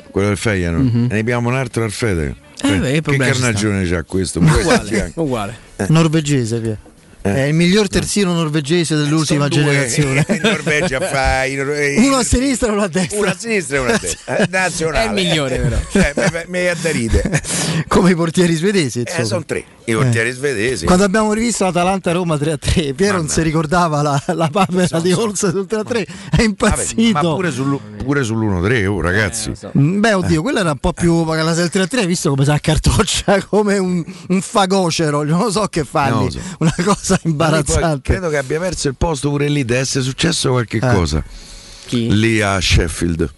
[0.10, 0.84] Quello del Feyenoord.
[0.84, 1.04] Mhm.
[1.06, 2.48] E ne abbiamo un altro al Fede.
[2.62, 4.40] Eh, beh, che carnagione c'ha questo?
[4.40, 5.14] Uguale.
[5.16, 5.58] uguale.
[5.88, 6.78] Norvegese, via.
[7.22, 9.50] È il miglior terzino norvegese dell'ultima Eh.
[9.50, 9.62] Due.
[9.64, 10.26] generazione.
[10.30, 13.18] In Norvegia fa i nor- eh, Uno a sinistra e uno a destra.
[13.20, 14.36] Uno a sinistra e uno a destra.
[14.38, 15.04] È nazionale.
[15.04, 15.78] È il migliore, però.
[15.92, 17.42] Cioè, mi è da ridere.
[17.88, 19.02] Come i portieri svedesi.
[19.02, 19.64] Eh, sono tre.
[19.86, 20.86] I portieri svedesi.
[20.86, 25.66] Quando abbiamo rivisto l'Atalanta-Roma 3-3, Piero non si ricordava la, la papera di Olsen sul
[25.70, 27.12] 3-3, è Vabbè, impazzito.
[27.12, 29.52] ma pure, sul, pure sull'1-3, oh, ragazzi.
[29.78, 31.24] Mm, Beh, oddio, quella era un po' più.
[31.24, 35.66] Ma la 3-3 hai visto come sa cartoccia, come un, un fagocero, non lo so
[35.68, 36.40] che lo so.
[36.60, 38.12] Una cosa Poi imbarazzante.
[38.12, 40.94] credo che abbia perso il posto pure lì, deve essere successo qualche Eh.
[40.94, 41.24] cosa
[41.86, 42.14] Chi?
[42.14, 43.34] lì a Sheffield.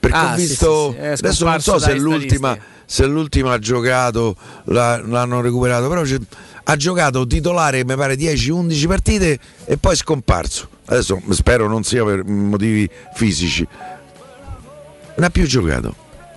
[0.00, 3.52] Perché Ah, ho sì, visto, sì, sì, è adesso non so se l'ultima, se l'ultima
[3.54, 6.18] ha giocato, la- l'hanno recuperato, però c'è-
[6.64, 10.68] ha giocato titolare, mi pare 10-11 partite e poi è scomparso.
[10.86, 13.66] Adesso spero non sia per motivi fisici.
[15.16, 15.94] Non ha più giocato.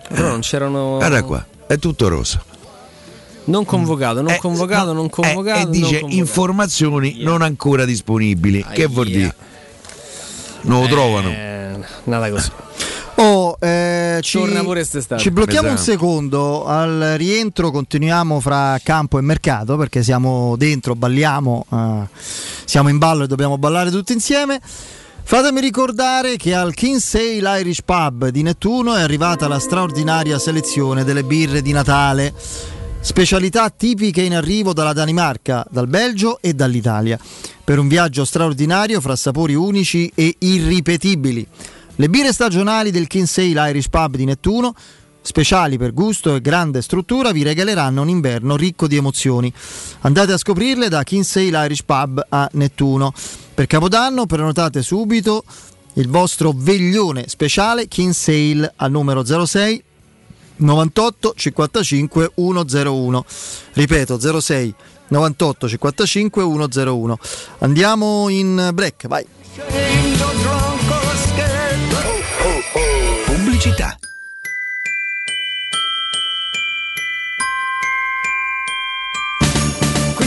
[0.10, 0.96] Però non c'erano.
[0.98, 2.44] Guarda qua, è tutto rosa.
[3.46, 5.60] Non convocato, non Eh, convocato, no, non eh, convocato.
[5.60, 6.14] e non dice convocato.
[6.20, 8.64] informazioni non ancora disponibili.
[8.72, 9.36] Che vuol dire?
[10.62, 11.30] Non lo trovano.
[11.30, 12.50] Eh, nada così.
[13.16, 15.22] Oh, eh, ci, Torna pure quest'estate.
[15.22, 15.92] ci blocchiamo un Esatto.
[15.92, 16.66] secondo.
[16.66, 22.08] Al rientro continuiamo fra campo e mercato perché siamo dentro, balliamo, eh,
[22.66, 24.60] siamo in ballo e dobbiamo ballare tutti insieme.
[25.24, 31.24] Fatemi ricordare che al Kinsale Irish Pub di Nettuno è arrivata la straordinaria selezione delle
[31.24, 32.34] birre di Natale.
[33.04, 37.20] Specialità tipiche in arrivo dalla Danimarca, dal Belgio e dall'Italia.
[37.64, 41.46] Per un viaggio straordinario fra sapori unici e irripetibili.
[41.96, 44.76] Le birre stagionali del Kinsale Irish Pub di Nettuno,
[45.20, 49.52] speciali per gusto e grande struttura, vi regaleranno un inverno ricco di emozioni.
[50.02, 53.14] Andate a scoprirle da Kinsale Irish Pub a Nettuno.
[53.54, 55.44] Per Capodanno prenotate subito
[55.94, 59.84] il vostro veglione speciale Kinsale al numero 06
[60.62, 63.26] 98 55 101.
[63.74, 64.74] Ripeto 06
[65.08, 67.18] 98 55 101.
[67.60, 69.26] Andiamo in break, vai.
[73.26, 73.98] Pubblicità.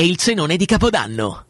[0.00, 1.49] e il cenone di Capodanno.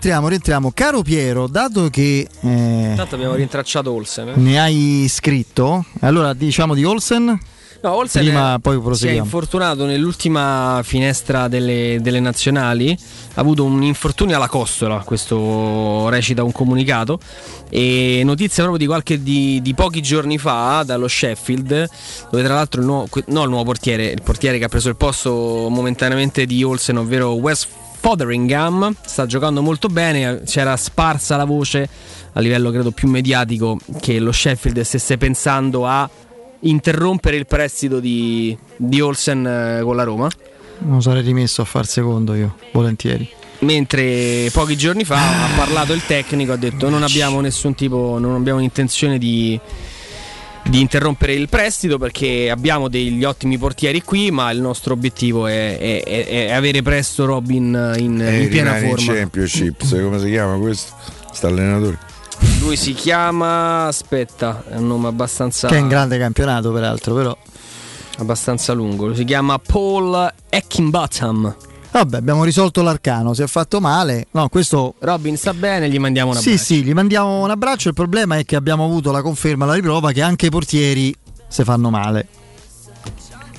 [0.00, 0.70] Rientriamo, rientriamo.
[0.72, 4.28] Caro Piero, dato che eh, Intanto abbiamo rintracciato Olsen.
[4.28, 4.32] eh.
[4.36, 7.38] ne hai scritto, allora diciamo di Olsen.
[7.82, 12.90] No, Olsen Prima, è- poi si è infortunato nell'ultima finestra delle, delle nazionali.
[13.34, 14.98] Ha avuto un infortunio alla costola.
[14.98, 17.18] Questo recita un comunicato.
[17.70, 21.88] E notizia proprio di qualche di, di pochi giorni fa dallo Sheffield,
[22.30, 24.96] dove tra l'altro il nuovo, no, il nuovo portiere, il portiere che ha preso il
[24.96, 27.66] posto momentaneamente di Olsen, ovvero Wes
[28.00, 30.42] Fotheringham, sta giocando molto bene.
[30.46, 31.86] C'era sparsa la voce
[32.32, 36.08] a livello credo più mediatico che lo Sheffield stesse pensando a
[36.60, 40.30] interrompere il prestito di, di Olsen eh, con la Roma.
[40.78, 43.28] Non sarei rimesso a far secondo io, volentieri.
[43.60, 48.34] Mentre pochi giorni fa ha parlato il tecnico, ha detto non abbiamo nessun tipo, non
[48.34, 49.60] abbiamo intenzione di,
[50.62, 55.78] di interrompere il prestito perché abbiamo degli ottimi portieri qui, ma il nostro obiettivo è,
[55.78, 59.14] è- è- è avere presto Robin in, E in piena in forma.
[59.14, 60.92] Championship, sai come si chiama questo?
[61.32, 61.98] Sta allenatore.
[62.60, 65.68] Lui si chiama, aspetta, è un nome abbastanza...
[65.68, 67.36] Che è un grande campionato, peraltro, però.
[68.18, 69.06] abbastanza lungo.
[69.06, 71.56] Lui si chiama Paul Eckinbottom.
[71.92, 74.26] Vabbè, abbiamo risolto l'arcano, si è fatto male.
[74.30, 77.88] No, questo Robin sta bene, gli mandiamo una Sì, sì, gli mandiamo un abbraccio.
[77.88, 81.14] Il problema è che abbiamo avuto la conferma, la riprova che anche i portieri
[81.48, 82.28] si fanno male.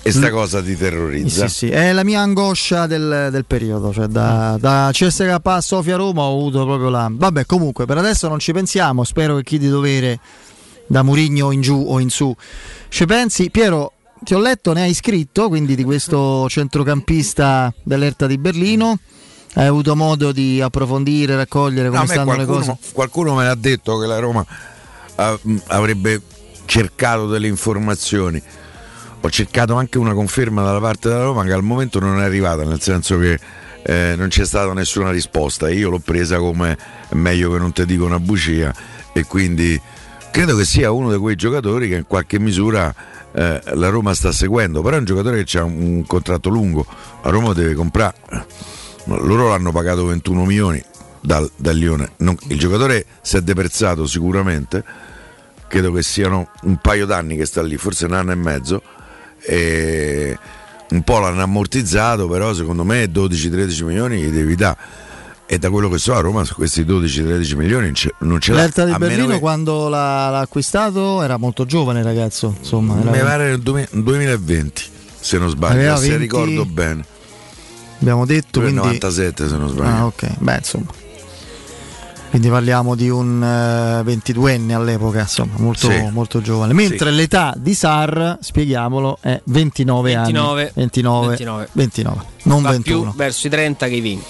[0.03, 1.47] E sta cosa ti terrorizza.
[1.47, 3.93] Sì, sì, è la mia angoscia del, del periodo.
[3.93, 7.07] Cioè da, da CSK a Sofia Roma ho avuto proprio la.
[7.11, 9.03] Vabbè, comunque, per adesso non ci pensiamo.
[9.03, 10.19] Spero che chi di dovere
[10.87, 12.35] da Murigno in giù o in su
[12.89, 13.51] ci pensi.
[13.51, 18.99] Piero, ti ho letto, ne hai scritto quindi di questo centrocampista dell'Erta di Berlino.
[19.53, 22.93] Hai avuto modo di approfondire, raccogliere No, come me stanno le qualcuno, cose?
[22.93, 24.45] qualcuno me l'ha detto che la Roma
[25.15, 26.21] ah, mh, avrebbe
[26.65, 28.41] cercato delle informazioni.
[29.23, 32.63] Ho cercato anche una conferma dalla parte della Roma che al momento non è arrivata,
[32.63, 33.37] nel senso che
[33.83, 35.69] eh, non c'è stata nessuna risposta.
[35.69, 36.77] Io l'ho presa come
[37.09, 38.73] meglio che non ti dico una bugia
[39.11, 39.79] e quindi
[40.31, 42.93] credo che sia uno di quei giocatori che in qualche misura
[43.33, 46.85] eh, la Roma sta seguendo, però è un giocatore che ha un, contratto lungo,
[47.23, 48.15] la Roma deve comprare.
[49.05, 50.83] Loro l'hanno pagato 21 milioni
[51.19, 52.11] dal, dal Lione.
[52.17, 54.83] Non- il giocatore si è deprezzato sicuramente,
[55.67, 58.81] credo che siano un paio d'anni che sta lì, forse un anno e mezzo.
[59.43, 60.37] E
[60.89, 64.77] un po' l'hanno ammortizzato, però secondo me 12-13 milioni gli devi dare.
[65.53, 68.61] E da quello che so a Roma su questi 12-13 milioni non ce- l'ha.
[68.61, 72.97] L'Elta di Berlino che- quando l'ha, l'ha acquistato era molto giovane ragazzo, insomma.
[73.01, 74.83] era- mi pare nel 2000 2020,
[75.19, 77.03] se non sbaglio, Aveva se 20 ricordo bene.
[77.99, 78.77] abbiamo detto, quindi...
[78.77, 79.89] 97 se non sbaglio.
[79.89, 80.85] Ah, ok, beh, insomma.
[82.29, 86.07] Quindi parliamo di un eh, 22enne all'epoca, insomma, molto, Sì.
[86.11, 86.71] molto giovane.
[86.71, 87.15] Mentre Sì.
[87.17, 90.15] l'età di Sar, spieghiamolo, è 29, 29.
[90.15, 90.71] anni.
[90.75, 91.27] 29.
[91.35, 91.67] 29.
[91.73, 93.01] 29, non Va 21.
[93.01, 94.25] più verso i 30 che i 20.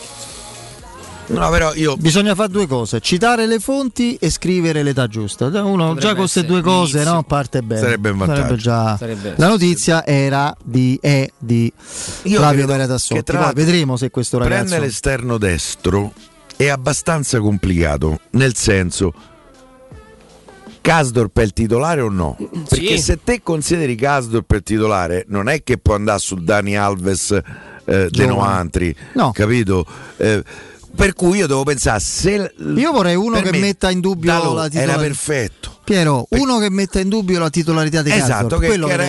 [1.32, 5.46] No, però io Bisogna fare due cose: citare le fonti e scrivere l'età giusta.
[5.48, 5.60] Uno
[5.94, 7.82] Potrebbe già con queste due cose no, parte bene.
[7.82, 8.56] Sarebbe un vantaggio.
[8.56, 11.72] già- Sarebbe- La notizia era di, è di
[12.24, 12.66] Io Flavio
[13.24, 14.58] tra Poi l'altro vedremo se questo ragazzo.
[14.58, 16.14] prendere l'esterno destro
[16.58, 19.14] è abbastanza complicato, nel senso
[20.82, 22.36] Casdorp è il titolare o no?
[22.68, 23.04] Perché Sì.
[23.04, 27.32] se te consideri Casdorp il titolare, non è che può andare su Dani Alves
[27.86, 28.26] eh, De.
[28.26, 29.32] Noantri, No.
[29.32, 29.86] capito?
[30.18, 30.44] Eh,
[30.96, 34.32] per cui io devo pensare se Io vorrei uno per che me metta in dubbio
[34.32, 35.02] Dalot la era titolarità.
[35.02, 35.80] perfetto.
[35.84, 39.04] Piero, uno che metta in dubbio la titolarità di Esatto, Casdorp, che, quello che era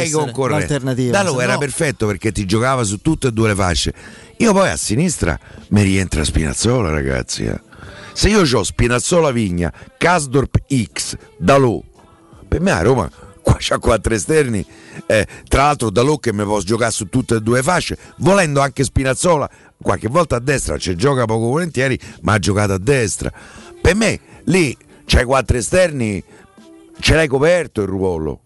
[0.58, 1.12] l'alternativa.
[1.12, 3.92] Se era no- perfetto perché ti giocava su tutte e due le fasce.
[4.38, 7.44] Io poi a sinistra mi rientra Spinazzola, ragazzi.
[7.44, 7.60] eh.
[8.14, 11.82] Se io ho Spinazzola Vigna, Casdorp X, Dalot,
[12.48, 13.08] per me a Roma
[13.42, 14.64] qua c'ha quattro esterni.
[15.06, 18.60] eh, tra l'altro Dalot che mi posso giocare su tutte e due le fasce, volendo
[18.60, 19.48] anche Spinazzola,
[19.82, 23.30] qualche volta a destra ci gioca poco volentieri, ma ha giocato a destra.
[23.80, 26.22] Per me lì c'hai quattro esterni,
[26.98, 28.40] ce l'hai coperto il ruolo.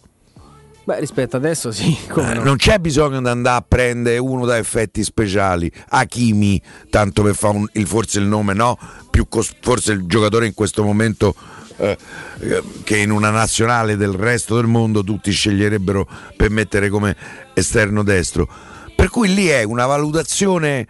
[0.85, 1.97] Beh, rispetto adesso sì.
[2.09, 2.45] Eh, no.
[2.45, 7.57] Non c'è bisogno di andare a prendere uno da effetti speciali, Hakimi, tanto per fare
[7.57, 8.79] un- il- forse il nome, no?
[9.11, 11.35] Più cos- forse il giocatore in questo momento
[11.79, 11.99] eh,
[12.39, 17.15] eh, che in una nazionale del resto del mondo tutti sceglierebbero per mettere come
[17.53, 18.49] esterno destro.
[18.95, 20.87] Per cui lì è una valutazione.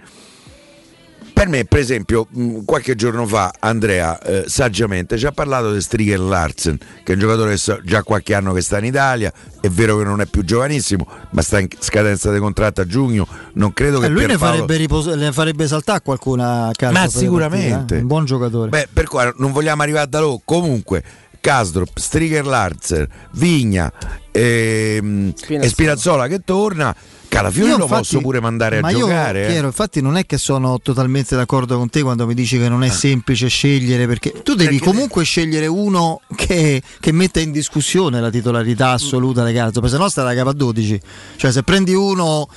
[1.37, 5.83] Per me, per esempio, mh, qualche giorno fa Andrea eh, saggiamente ci ha parlato di
[5.83, 9.31] Striger Larsen, che è un giocatore che so- già qualche anno che sta in Italia,
[9.61, 13.29] è vero che non è più giovanissimo, ma sta in scadenza di contratto a giugno,
[13.53, 16.92] non credo che Eh, lui ne Pierpaolo- farebbe, ripos- ne farebbe saltare qualcuna a caso.
[16.94, 17.70] Ma le sicuramente.
[17.70, 18.01] partite, eh.
[18.01, 18.68] Un buon giocatore.
[18.70, 20.40] Beh, per qua non vogliamo arrivare da loro.
[20.42, 21.03] Comunque,
[21.38, 23.92] Casdrop, Striger Larsen, Vigna
[24.33, 26.94] ehm, e Spinazzola che torna,
[27.28, 29.40] Calafiori Io lo infatti- posso pure mandare a giocare.
[29.40, 29.48] Io, eh.
[29.50, 32.82] Piero, infatti non è che sono totalmente d'accordo con te quando mi dici che non
[32.84, 38.30] è semplice scegliere, perché tu devi comunque scegliere uno che, che metta in discussione la
[38.30, 41.00] titolarità assoluta del cazzo, perché se no sta da capo a 12.
[41.36, 42.48] Cioè se prendi uno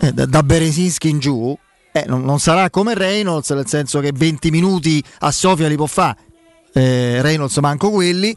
[0.00, 1.56] eh, da, da Beresinski in giù,
[1.92, 5.86] eh, non, non sarà come Reynolds, nel senso che 20 minuti a Sofia li può
[5.86, 6.16] fare,
[6.72, 8.34] eh, Reynolds manco quelli.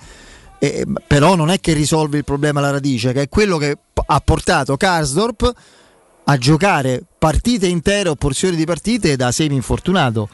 [0.60, 3.77] Eh, però non è che risolve il problema alla radice, che è quello che
[4.08, 5.54] ha portato Karsdorp
[6.26, 10.28] a giocare partite intere o porzioni di partite da semi infortunato.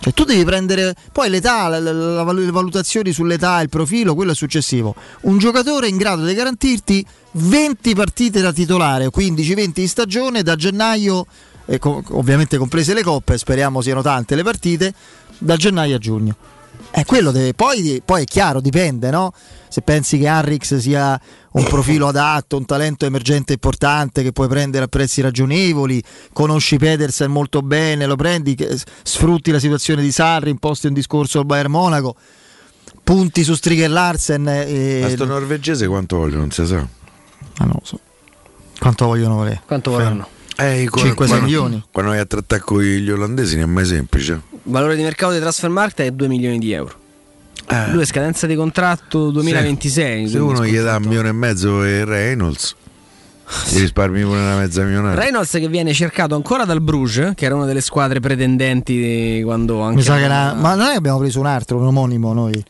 [0.00, 4.32] Cioè tu devi prendere poi l'età, la- la- la le valutazioni sull'età, il profilo, quello
[4.34, 4.94] successivo.
[5.22, 11.26] Un giocatore in grado di garantirti 20 partite da titolare, 15-20 in stagione da gennaio,
[11.66, 14.94] e co- ovviamente comprese le coppe, speriamo siano tante le partite,
[15.38, 16.36] da gennaio a giugno.
[16.90, 19.32] Eh, quello deve, poi, poi è chiaro, dipende, no?
[19.68, 21.20] Se pensi che Harrix sia
[21.52, 27.30] un profilo adatto, un talento emergente importante che puoi prendere a prezzi ragionevoli, conosci Pedersen
[27.30, 28.56] molto bene, lo prendi,
[29.02, 32.16] sfrutti la situazione di Sarri, imposti un discorso al Bayern Monaco,
[33.04, 34.48] punti su Striger Larsen.
[34.48, 35.00] E...
[35.02, 36.76] Ma sto norvegese quanto voglio, non si sa.
[36.76, 38.00] Ma non lo so.
[38.78, 39.62] Quanto vogliono volere?
[39.66, 40.28] Quanto vogliono?
[40.56, 41.84] Eh, 5-6 quando- milioni.
[41.92, 44.40] Quando vai a trattare con gli olandesi non è mai semplice.
[44.68, 46.94] Valore di mercato di Transfermarkt è 2 milioni di euro.
[47.70, 47.90] Eh.
[47.92, 50.28] Lui è scadenza di contratto 2026.
[50.28, 52.74] Se quindi uno gli dà un milione e mezzo e Reynolds,
[53.72, 55.18] gli risparmi pure una mezza milionaria.
[55.20, 59.96] Reynolds che viene cercato ancora dal Bruges, che era una delle squadre pretendenti quando anche
[59.96, 62.62] Mi sa che era- Ma noi abbiamo preso un altro, un omonimo noi.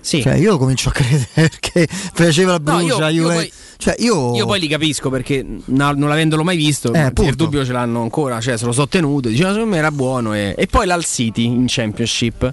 [0.00, 0.22] Sì.
[0.22, 3.94] Cioè, io comincio a credere che faceva la No, Brucia, io- io Juve- poi- Cioè,
[3.98, 4.34] io...
[4.34, 7.34] Io poi li capisco perché non avendolo mai visto, Eh, appunto.
[7.34, 10.34] dubbio ce l'hanno ancora, cioè se lo so tenuto, diceva secondo me era buono.
[10.34, 12.52] E, e poi l'Al City in Championship,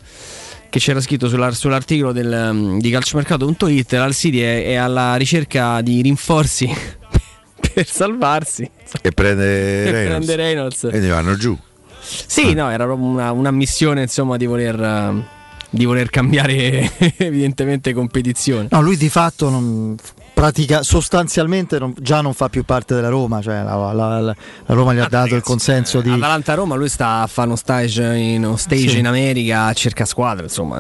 [0.70, 5.82] che c'era scritto sulla- sull'articolo del, um, di calciomercato.it, l'Al City è, è alla ricerca
[5.82, 6.70] di rinforzi
[7.74, 8.70] per salvarsi.
[9.02, 9.44] E prende
[9.88, 10.26] E Reynolds.
[10.26, 10.88] prende Reynolds.
[10.90, 11.58] Quindi vanno giù.
[12.00, 15.24] Sì, no, era proprio una, una missione insomma di voler, uh,
[15.70, 18.68] di voler cambiare evidentemente competizione.
[18.72, 19.96] No, lui di fatto non,
[20.34, 24.36] pratica, sostanzialmente non- già non fa più parte della Roma, cioè la, la- la- la
[24.74, 26.10] Roma gli ha dato il consenso di...
[26.10, 29.00] Atalanta Roma, lui sta a fare uno stage in, uno stage Sì.
[29.00, 30.80] in America, cerca squadre, insomma.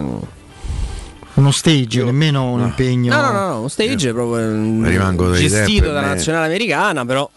[1.33, 3.13] Uno stage, nemmeno un impegno.
[3.13, 7.29] No, no, no, no, uno stage proprio mm, rimango gestito dalla nazionale americana, però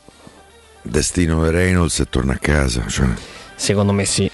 [0.82, 2.84] Destino per Reynolds e torna a casa.
[2.88, 3.06] Cioè.
[3.56, 4.30] secondo me sì.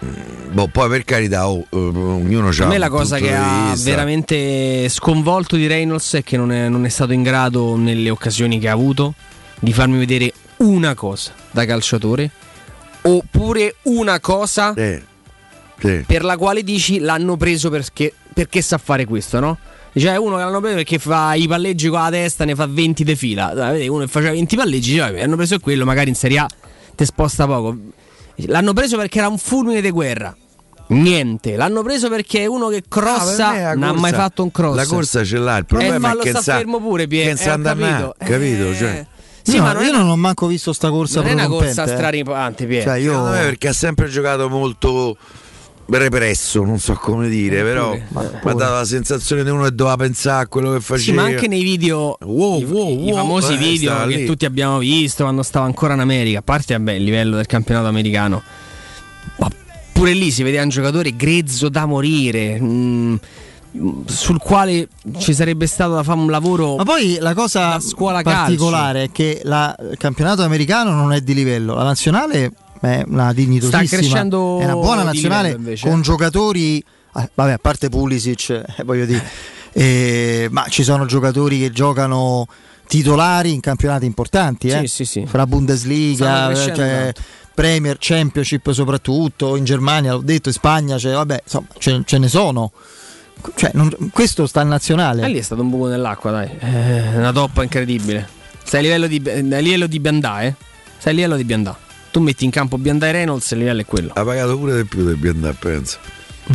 [0.00, 4.88] Boh, poi per carità, oh, eh, ognuno ha A me la cosa che ha veramente
[4.88, 8.68] sconvolto di Reynolds è che non è, non è stato in grado nelle occasioni che
[8.68, 9.14] ha avuto
[9.60, 12.30] di farmi vedere una cosa da calciatore
[13.02, 19.58] oppure una cosa per la quale dici l'hanno preso perché, perché sa fare questo, no?
[19.92, 22.66] Dice, è uno che l'hanno preso perché fa i palleggi con la testa, ne fa
[22.66, 23.52] 20 di fila.
[23.88, 26.48] Uno che faceva 20 palleggi, vabbè, hanno preso quello, magari in Serie A
[26.94, 27.76] ti sposta poco.
[28.46, 30.34] L'hanno preso perché era un fulmine di guerra.
[30.90, 34.74] Niente, l'hanno preso perché è uno che crossa, Ah, non ha mai fatto un cross.
[34.74, 37.60] La corsa ce l'ha, il problema Eh, è che sta fermo pure, Pie, che eh,
[37.60, 37.84] capito.
[37.84, 38.74] là, capito?
[38.74, 39.06] Cioè,
[39.42, 41.46] Sì, Io- ma non io è- non ho manco visto sta corsa non è una
[41.48, 41.88] corsa eh.
[41.88, 42.82] straripante, Pie.
[42.82, 45.16] Cioè, io- Secondo me perché ha sempre giocato molto
[45.90, 49.96] represso, non so come dire, però mi ha dato la sensazione di uno che doveva
[49.96, 50.98] pensare a quello che faceva.
[51.02, 54.26] Sì, ma anche nei video, Wow, i, wow, i wow, famosi eh, video che lì.
[54.26, 57.86] tutti abbiamo visto quando stava ancora in America, a parte vabbè, il livello del campionato
[57.86, 58.42] americano,
[59.38, 59.48] ma
[59.92, 62.60] pure lì si vedeva un giocatore grezzo da morire.
[62.60, 63.16] mm,
[64.06, 69.04] sul quale ci sarebbe stato da fare un lavoro Ma poi la cosa scuola particolare
[69.04, 72.50] è che la- il campionato americano non è di livello, la nazionale
[72.80, 75.88] è una dignitosissima, Sta crescendo è una buona nazionale invece.
[75.88, 79.24] con giocatori, ah, vabbè a parte Pulisic, eh, voglio dire,
[79.72, 82.46] eh, ma ci sono giocatori che giocano
[82.86, 84.80] titolari in campionati importanti, eh?
[84.80, 85.26] Sì, sì, sì.
[85.26, 87.12] fra Bundesliga, crescendo cioè.
[87.54, 92.28] Premier, Championship soprattutto, in Germania, l'ho detto, in Spagna, cioè, vabbè, insomma, ce, ce ne
[92.28, 92.72] sono.
[93.54, 95.24] Cioè, non- questo sta in nazionale.
[95.24, 96.50] E lì è stato un buco nell'acqua, dai.
[96.58, 98.28] Eh, una toppa incredibile.
[98.62, 100.54] Stai a livello di, a livello di Biandà, eh?
[100.98, 101.76] Stai a livello di Biandà.
[102.10, 104.10] Tu metti in campo Biandà e Reynolds, il livello è quello.
[104.14, 105.98] Ha pagato pure di più del Biandà, penso.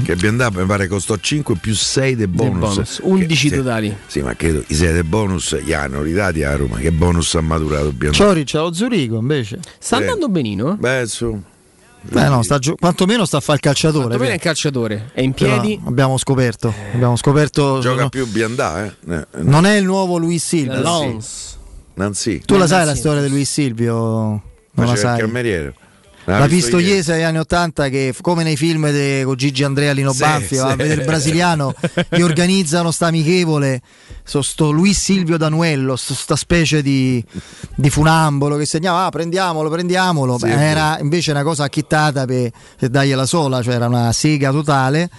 [0.04, 2.58] Che Biandà mi pare costò 5 più 6 dei bonus.
[2.74, 3.95] bonus, 11 Che- totali.
[4.08, 6.78] Sì, ma credo i 6 dei bonus gli hanno ridati a Roma.
[6.78, 8.18] Che bonus ha maturato Biandà?
[8.18, 9.60] Cioric allo Zurigo invece.
[9.78, 10.01] Sta Sì.
[10.01, 10.76] andando benino, eh?
[10.78, 11.39] Beh, su.
[12.06, 14.06] Beh, no, sta gio- quantomeno sta a fare il calciatore.
[14.06, 15.10] Quantomeno è un calciatore.
[15.14, 15.80] È in Però piedi.
[15.86, 16.74] abbiamo scoperto.
[16.93, 17.80] Abbiamo scoperto.
[17.80, 18.93] Gioca no- più Biandà, eh?
[19.08, 20.82] Eh, eh, non è il nuovo Luis Silvio.
[20.82, 21.58] Lons.
[21.93, 22.39] Nancy.
[22.43, 22.99] Tu la sai la Nancy.
[22.99, 24.41] storia di Luis Silvio?
[24.76, 25.26] Non la Faceva il sai.
[25.28, 25.74] cameriere.
[26.26, 26.55] La ieri.
[26.55, 30.19] pistoiese degli anni Ottanta che f- come nei film de- con Gigi Andrea Lino Sì,
[30.19, 30.76] Banfi va a sì.
[30.78, 31.76] vedere il brasiliano
[32.11, 33.82] gli organizzano sta amichevole
[34.24, 37.21] so sto Luis Silvio Danuello sto- sta specie di,
[37.76, 42.51] di funambolo che segnava ah prendiamolo prendiamolo Sì, Beh, era invece una cosa acchittata per,
[42.80, 45.09] per dargliela sola cioè era una sega totale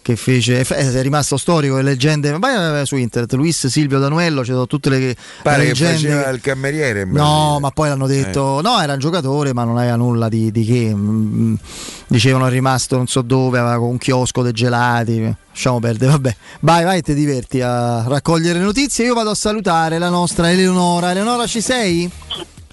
[0.00, 4.54] che fece è è rimasto storico le leggende vai su internet Luis Silvio Danuello c'è
[4.66, 7.04] tutte le, Pare le che leggende faceva il cameriere.
[7.04, 8.62] No, ma poi l'hanno detto: Eh.
[8.62, 10.94] no, era un giocatore, ma non aveva nulla di, di che.
[10.94, 11.54] Mm,
[12.06, 15.34] Dicevano è rimasto non so dove, aveva un chiosco dei gelati.
[15.50, 16.36] Lasciamo perdere, vabbè.
[16.60, 19.04] Vai, vai, ti diverti a raccogliere notizie.
[19.04, 21.10] Io vado a salutare la nostra Eleonora.
[21.10, 22.10] Eleonora, ci sei?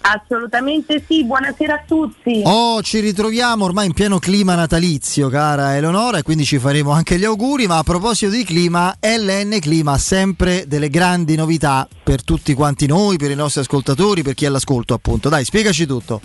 [0.07, 2.43] Assolutamente sì, buonasera a tutti.
[2.45, 7.17] Oh, ci ritroviamo ormai in pieno clima natalizio, cara Eleonora, e quindi ci faremo anche
[7.17, 7.65] gli auguri.
[7.65, 12.85] Ma a proposito di clima, LN Clima ha sempre delle grandi novità per tutti quanti
[12.85, 15.29] noi, per i nostri ascoltatori, per chi è all'ascolto, appunto.
[15.29, 16.21] Dai, spiegaci tutto.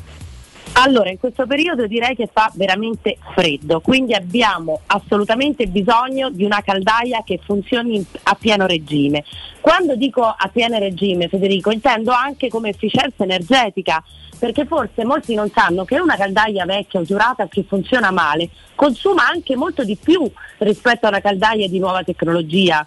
[0.73, 6.63] Allora, in questo periodo direi che fa veramente freddo, quindi abbiamo assolutamente bisogno di una
[6.63, 9.25] caldaia che funzioni a pieno regime.
[9.61, 14.03] Quando dico a pieno regime, Federico, intendo anche come efficienza energetica,
[14.39, 19.57] perché forse molti non sanno che una caldaia vecchia, usurata, che funziona male, consuma anche
[19.57, 22.87] molto di più rispetto a una caldaia di nuova tecnologia.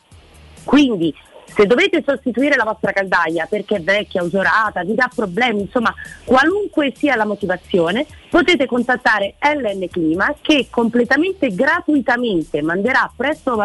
[0.64, 1.14] Quindi
[1.56, 5.94] se dovete sostituire la vostra caldaia perché è vecchia, usurata, vi dà problemi, insomma,
[6.24, 13.58] qualunque sia la motivazione, potete contattare LN Clima che completamente gratuitamente manderà presso,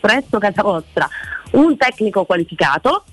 [0.00, 1.08] presso casa vostra
[1.52, 3.04] un tecnico qualificato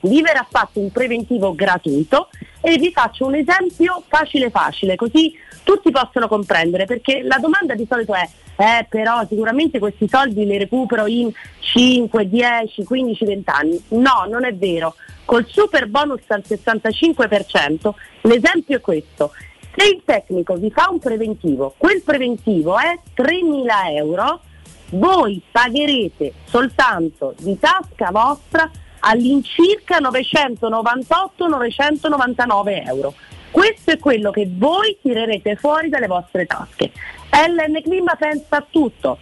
[0.00, 2.28] vi verrà fatto un preventivo gratuito
[2.60, 7.86] e vi faccio un esempio facile facile, così tutti possono comprendere, perché la domanda di
[7.88, 8.26] solito è
[8.60, 13.82] eh, però sicuramente questi soldi li recupero in 5, 10, 15, 20 anni.
[13.88, 14.96] No, non è vero.
[15.24, 17.90] Col super bonus al 65%
[18.22, 19.32] l'esempio è questo.
[19.74, 24.42] Se il tecnico vi fa un preventivo, quel preventivo è 3.000 euro,
[24.90, 33.14] voi pagherete soltanto di tasca vostra all'incirca 998-999 euro.
[33.50, 36.92] Questo è quello che voi tirerete fuori dalle vostre tasche.
[37.30, 39.18] LN Clima pensa a tutto,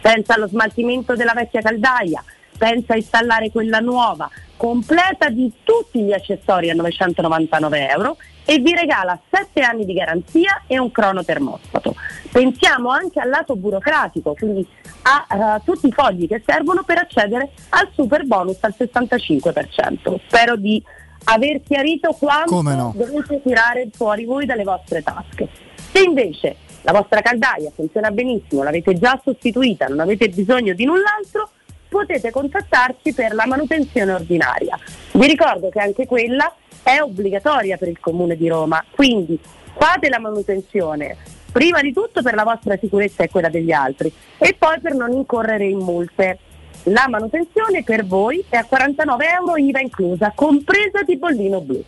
[0.00, 2.22] pensa allo smaltimento della vecchia caldaia,
[2.56, 8.74] pensa a installare quella nuova, completa di tutti gli accessori a 999 euro e vi
[8.74, 11.94] regala 7 anni di garanzia e un crono termostato.
[12.30, 14.66] Pensiamo anche al lato burocratico, quindi
[15.02, 15.26] a
[15.56, 20.20] eh, tutti i fogli che servono per accedere al super bonus al 65%.
[20.26, 20.82] Spero di
[21.24, 22.92] aver chiarito quanto no?
[22.96, 25.48] dovete tirare fuori voi dalle vostre tasche.
[25.92, 31.50] Se invece la vostra caldaia funziona benissimo, l'avete già sostituita, non avete bisogno di null'altro,
[31.88, 34.78] potete contattarci per la manutenzione ordinaria.
[35.12, 36.52] Vi ricordo che anche quella
[36.82, 39.38] è obbligatoria per il Comune di Roma, quindi
[39.76, 41.16] fate la manutenzione
[41.52, 45.12] prima di tutto per la vostra sicurezza e quella degli altri e poi per non
[45.12, 46.38] incorrere in multe.
[46.86, 51.80] La manutenzione per voi è a 49 euro IVA inclusa, compresa di bollino blu.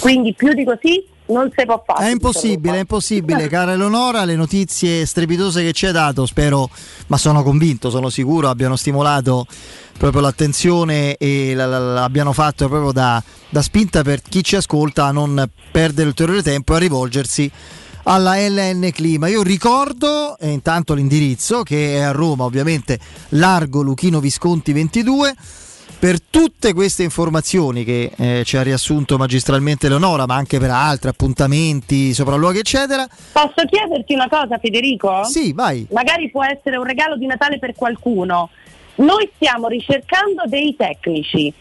[0.00, 2.06] Quindi più di così non si può fare.
[2.06, 4.24] È impossibile, è impossibile, cara Eleonora.
[4.24, 6.68] Le notizie strepitose che ci hai dato, spero,
[7.08, 9.46] ma sono convinto, sono sicuro, abbiano stimolato
[9.98, 14.56] proprio l'attenzione e la- la- la- abbiano fatto proprio da, da spinta per chi ci
[14.56, 17.50] ascolta a non perdere ulteriore tempo e a rivolgersi
[18.04, 19.28] alla LN Clima.
[19.28, 22.98] Io ricordo eh, intanto l'indirizzo che è a Roma, ovviamente
[23.30, 25.34] Largo Luchino Visconti 22.
[26.00, 31.10] Per tutte queste informazioni che eh, ci ha riassunto magistralmente Leonora, ma anche per altri
[31.10, 35.24] appuntamenti, sopralluoghi, eccetera, Posso chiederti una cosa Federico?
[35.24, 35.86] Sì, vai.
[35.90, 38.48] Magari può essere un regalo di Natale per qualcuno.
[38.96, 41.52] Noi stiamo ricercando dei tecnici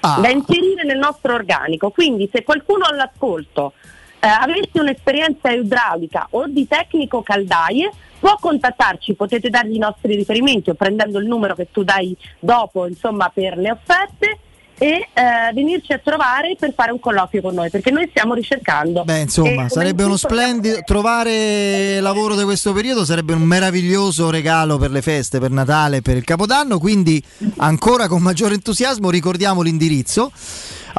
[0.00, 0.20] Ah.
[0.20, 3.72] da inserire nel nostro organico, quindi se qualcuno all'ascolto
[4.20, 10.70] eh, avesse un'esperienza idraulica o di tecnico caldaie, può contattarci, potete dargli i nostri riferimenti
[10.70, 14.38] o prendendo il numero che tu dai dopo insomma, per le offerte
[14.78, 19.02] e eh, venirci a trovare per fare un colloquio con noi, perché noi stiamo ricercando.
[19.04, 24.78] Beh, insomma, E sarebbe uno splendido trovare lavoro di questo periodo, sarebbe un meraviglioso regalo
[24.78, 27.22] per le feste, per Natale, per il Capodanno, quindi
[27.56, 30.30] ancora con maggiore entusiasmo ricordiamo l'indirizzo.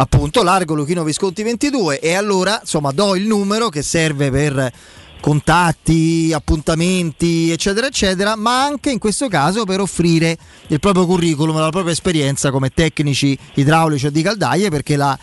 [0.02, 4.72] Appunto, Largo Luchino Visconti 22 e allora, insomma, do il numero che serve per
[5.20, 10.38] contatti, appuntamenti, eccetera, eccetera, ma anche in questo caso per offrire
[10.68, 15.20] il proprio curriculum, la propria esperienza come tecnici idraulici o di caldaie, perché la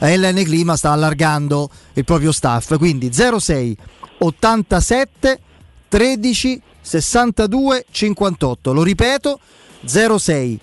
[0.00, 2.76] LN Clima sta allargando il proprio staff.
[2.78, 3.76] Quindi 06
[4.18, 5.40] 87
[5.86, 8.72] 13 62 58.
[8.72, 9.38] Lo ripeto,
[9.84, 10.60] 06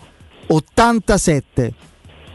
[0.48, 1.74] 87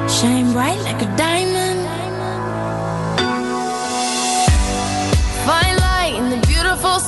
[0.10, 1.88] Shine bright like a diamond.
[5.46, 7.00] Fine light in the beautiful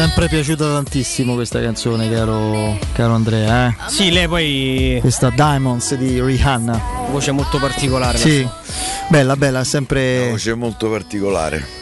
[0.00, 3.68] Sempre piaciuta tantissimo questa canzone, caro, caro Andrea.
[3.68, 3.74] Eh?
[3.88, 4.98] Sì, lei poi.
[5.00, 6.80] Questa Diamonds di Rihanna.
[7.10, 8.16] Voce molto particolare.
[8.16, 8.48] Sì,
[9.08, 10.20] bella, bella, sempre.
[10.20, 11.79] Una voce molto particolare.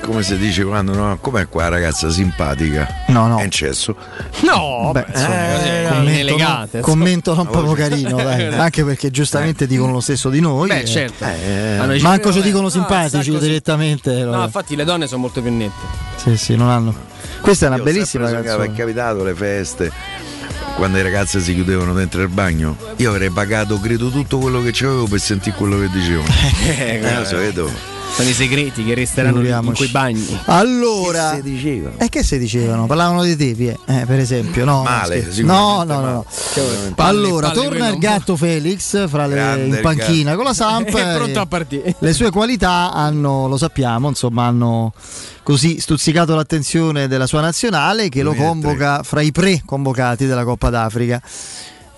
[0.00, 1.18] Come si dice quando no?
[1.20, 3.04] Com'è qua ragazza simpatica?
[3.08, 3.38] No, no.
[3.38, 3.94] È incesso.
[4.40, 8.46] No, Beh, insomma, eh, commento, inelegante, non, commento non proprio carino, dai.
[8.54, 10.68] anche perché giustamente dicono lo stesso di noi.
[10.68, 10.86] Beh, eh.
[10.86, 11.24] certo.
[11.24, 14.24] Eh, noi Manco ci dicono no, simpatici direttamente.
[14.24, 14.44] No, no.
[14.44, 15.86] infatti le donne sono molto più nette.
[16.16, 16.94] Sì, sì, non hanno.
[17.40, 18.64] Questa è una Io bellissima canzone.
[18.66, 19.92] È capitato le feste
[20.78, 22.76] quando le ragazze si chiudevano dentro il bagno.
[22.96, 26.28] Io avrei pagato, credo, tutto quello che c'avevo per sentire quello che dicevano.
[26.66, 27.97] eh, lo so, vedo.
[28.14, 30.40] Sono i segreti che resteranno in quei bagni.
[30.46, 31.90] Allora, Che si diceva?
[31.98, 32.86] e che si dicevano?
[32.86, 33.50] Parlavano di te,
[33.86, 34.64] eh, per esempio.
[34.64, 36.26] No, Male, no, no, no, no.
[36.96, 40.88] Palle- allora, palle torna il gatto Felix fra le, in panchina con la Samp.
[40.96, 41.94] È pronto a partire.
[42.00, 44.92] Le sue qualità hanno, lo sappiamo, insomma, hanno
[45.44, 48.48] così stuzzicato l'attenzione della sua nazionale che lo 2003.
[48.48, 51.22] convoca fra i pre-convocati della Coppa d'Africa.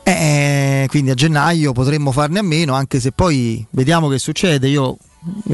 [0.02, 4.68] Eh, quindi a gennaio potremmo farne a meno, anche se poi vediamo che succede.
[4.68, 4.96] Io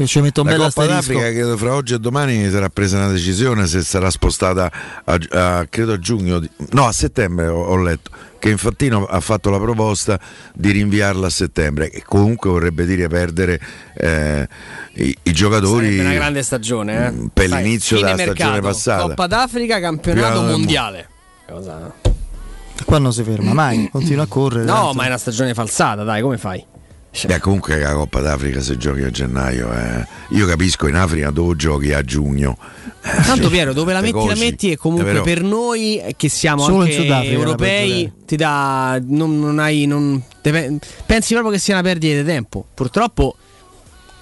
[0.05, 1.13] ci metto un La bel Coppa asterisco.
[1.13, 4.71] d'Africa credo fra oggi e domani sarà presa una decisione se sarà spostata
[5.03, 6.41] a, a- credo a giugno,
[6.71, 10.19] no a settembre ho, ho letto che Infantino ha fatto la proposta
[10.53, 13.59] di rinviarla a settembre e comunque vorrebbe dire perdere
[13.95, 14.47] eh,
[14.93, 17.29] i, i giocatori Sarebbe una grande stagione, eh.
[17.33, 19.01] per Sai, l'inizio della stagione mercato, passata.
[19.07, 21.07] Coppa d'Africa, campionato mondiale.
[21.47, 21.91] Cosa-
[22.85, 24.65] Qua non si ferma mai, continua a correre.
[24.65, 24.93] No, tanto.
[24.93, 26.63] ma è una stagione falsata, dai, come fai?
[27.25, 30.05] Beh, comunque la Coppa d'Africa se giochi a gennaio eh.
[30.29, 32.55] io capisco in Africa dove giochi a giugno
[33.01, 35.23] Eh, Tanto Piero, dove la metti la metti e comunque È vero.
[35.23, 39.85] per noi eh, che siamo Solo in anche la europei ti dà non, non hai
[39.87, 40.77] non, te pe-
[41.07, 42.65] pensi proprio che sia una perdita di tempo.
[42.73, 43.35] Purtroppo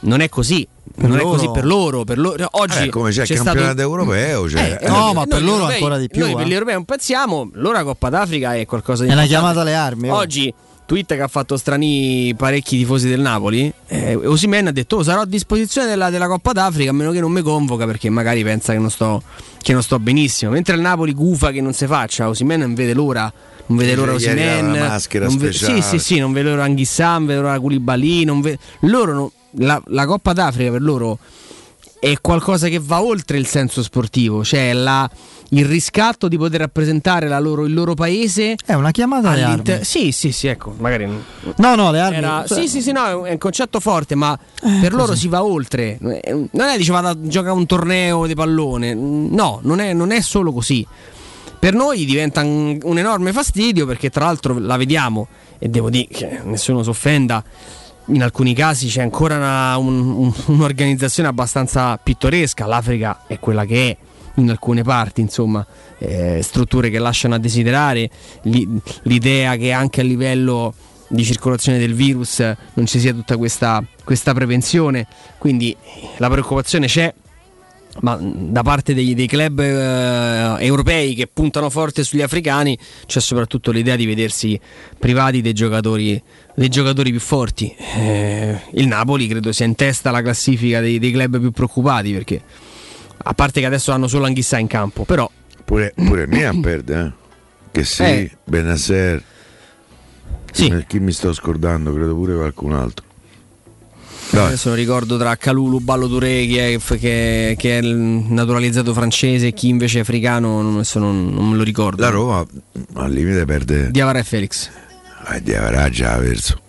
[0.02, 0.66] non è così.
[0.96, 2.48] Per non loro- è così per loro, per loro.
[2.52, 5.56] Oggi Eh, come c'è il c'è stato- campionato europeo cioè, Eh, No, ma per loro
[5.56, 6.36] europei- ancora di più, Noi eh.
[6.36, 9.74] per gli europei non pensiamo, l'ora Coppa d'Africa è qualcosa di È una chiamata alle
[9.76, 10.10] armi.
[10.10, 10.16] oh.
[10.16, 10.54] Oggi
[10.86, 13.72] tweet che ha fatto strani parecchi tifosi del Napoli.
[13.88, 17.20] Eh, Osimen ha detto: "Oh, sarò a disposizione della, della Coppa d'Africa a meno che
[17.20, 19.22] non mi convoca perché magari pensa che non sto,
[19.62, 20.52] che non sto benissimo.
[20.52, 23.32] Mentre il Napoli gufa che non si faccia, Osimen non vede l'ora.
[23.68, 24.72] Non vede l'ora Osimen.
[24.74, 28.24] la maschera non ve- sì, sì, sì, non vede l'ora Anghissà, non vede l'ora Koulibaly,
[28.24, 29.30] non ve- loro non-
[29.66, 31.18] la, la Coppa d'Africa per loro
[32.00, 35.10] è qualcosa che va oltre il senso sportivo, cioè la-
[35.50, 38.56] il riscatto di poter rappresentare la loro- il loro paese.
[38.66, 39.84] È una chiamata alle armi.
[39.84, 41.06] Sì, sì, sì, ecco, magari
[41.58, 42.18] No, no, le armi.
[42.18, 44.38] era- cioè, sì, sì, sì, no, è un- concetto forte, ma
[44.82, 45.98] per loro si va oltre.
[46.02, 48.94] Eh, Non è dice vado a giocare un torneo di pallone.
[48.94, 50.86] No, non è, non è solo così.
[51.58, 55.28] Per noi diventa un, un enorme fastidio perché tra l'altro la vediamo
[55.58, 57.44] e devo dire che nessuno si offenda.
[58.10, 62.66] In alcuni casi c'è ancora una- un- un- un'organizzazione abbastanza pittoresca.
[62.68, 63.98] L'Africa è quella che è
[64.36, 65.66] in alcune parti, insomma,
[65.98, 68.10] eh, strutture che lasciano a desiderare.
[68.44, 68.68] L'i-
[69.04, 70.74] l'idea che anche a livello
[71.08, 72.40] di circolazione del virus
[72.74, 75.08] non ci sia tutta questa, questa prevenzione.
[75.38, 75.76] Quindi
[76.18, 77.14] la preoccupazione c'è,
[78.02, 83.72] ma da parte dei, dei club eh, europei che puntano forte sugli africani c'è soprattutto
[83.72, 84.60] l'idea di vedersi
[85.00, 86.22] privati dei giocatori,
[86.56, 87.74] dei giocatori più forti.
[87.96, 92.42] Eh, il Napoli credo sia in testa alla classifica dei, dei club più preoccupati perché
[93.18, 95.30] a parte che adesso hanno solo Anghissà in campo, però
[95.64, 97.12] pure, pure il Milan perde eh.
[97.72, 98.32] che sì, Eh.
[98.44, 99.22] Benasser
[100.52, 100.70] Sì.
[100.70, 103.04] chi, chi mi sto scordando credo pure qualcun altro
[104.32, 104.48] Dai.
[104.48, 109.48] adesso non ricordo tra Calulu, Ballo Touré che è, che, che è il naturalizzato francese
[109.48, 112.02] e chi invece è africano, non, adesso non, non me lo ricordo.
[112.02, 112.46] la Roma
[112.94, 114.70] al limite perde Diavara e Felix.
[115.32, 116.60] eh, di avrà già verso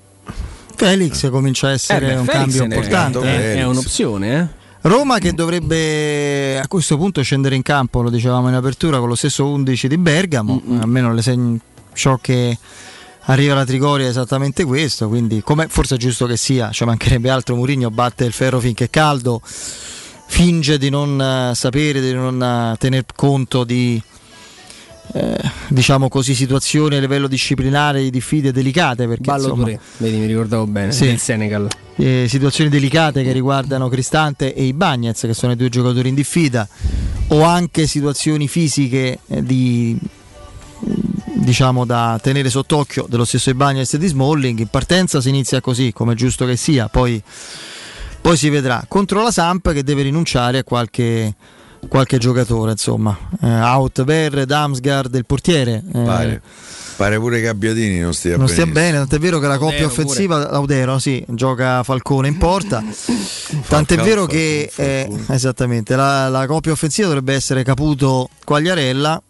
[0.77, 3.21] Felix comincia a essere Eh beh, un Felix cambio importante.
[3.23, 4.56] È, è un'opzione, eh?
[4.87, 9.17] Roma che dovrebbe a questo punto scendere in campo, lo dicevamo in apertura, con lo
[9.17, 11.59] stesso 11 di Bergamo, almeno le seg-
[11.93, 12.57] ciò che
[13.23, 17.29] arriva alla Trigoria è esattamente questo, quindi come forse è giusto che sia, ci mancherebbe
[17.29, 22.41] altro, Mourinho batte il ferro finché è caldo, finge di non eh, sapere, di non
[22.41, 24.01] eh, tener conto di
[25.17, 30.17] eh, diciamo così situazioni a livello disciplinare di diffide delicate perché Ballo insomma, Touré, vedi,
[30.19, 31.07] mi ricordavo bene, Sì.
[31.07, 31.69] del Senegal.
[31.97, 36.15] eh, situazioni delicate che riguardano Cristante e i Bagnets, che sono i due giocatori in
[36.15, 36.69] diffida,
[37.29, 39.99] o anche situazioni fisiche eh, di
[41.39, 44.59] diciamo da tenere sott'occhio dello stesso Ibagnez e di Smalling.
[44.59, 47.23] In partenza si inizia così, come è giusto che sia, poi,
[48.21, 48.85] poi si vedrà.
[48.89, 51.35] Contro la Samp che deve rinunciare a qualche,
[51.89, 53.17] qualche giocatore, insomma.
[53.41, 55.83] Eh, out Ver, Damsgaard, il portiere.
[55.93, 56.43] eh, pare
[56.97, 60.03] pare pure che Abbiadini non stia non stia bene, tant'è vero che la coppia Laudero
[60.03, 62.83] offensiva, Laudero, sì, gioca Falcone in porta.
[63.69, 69.23] Tant'è Falcao, vero che eh, esattamente la, la coppia offensiva dovrebbe essere Caputo Quagliarella,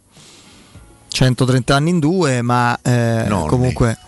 [1.08, 3.98] 130 anni in due, ma eh, comunque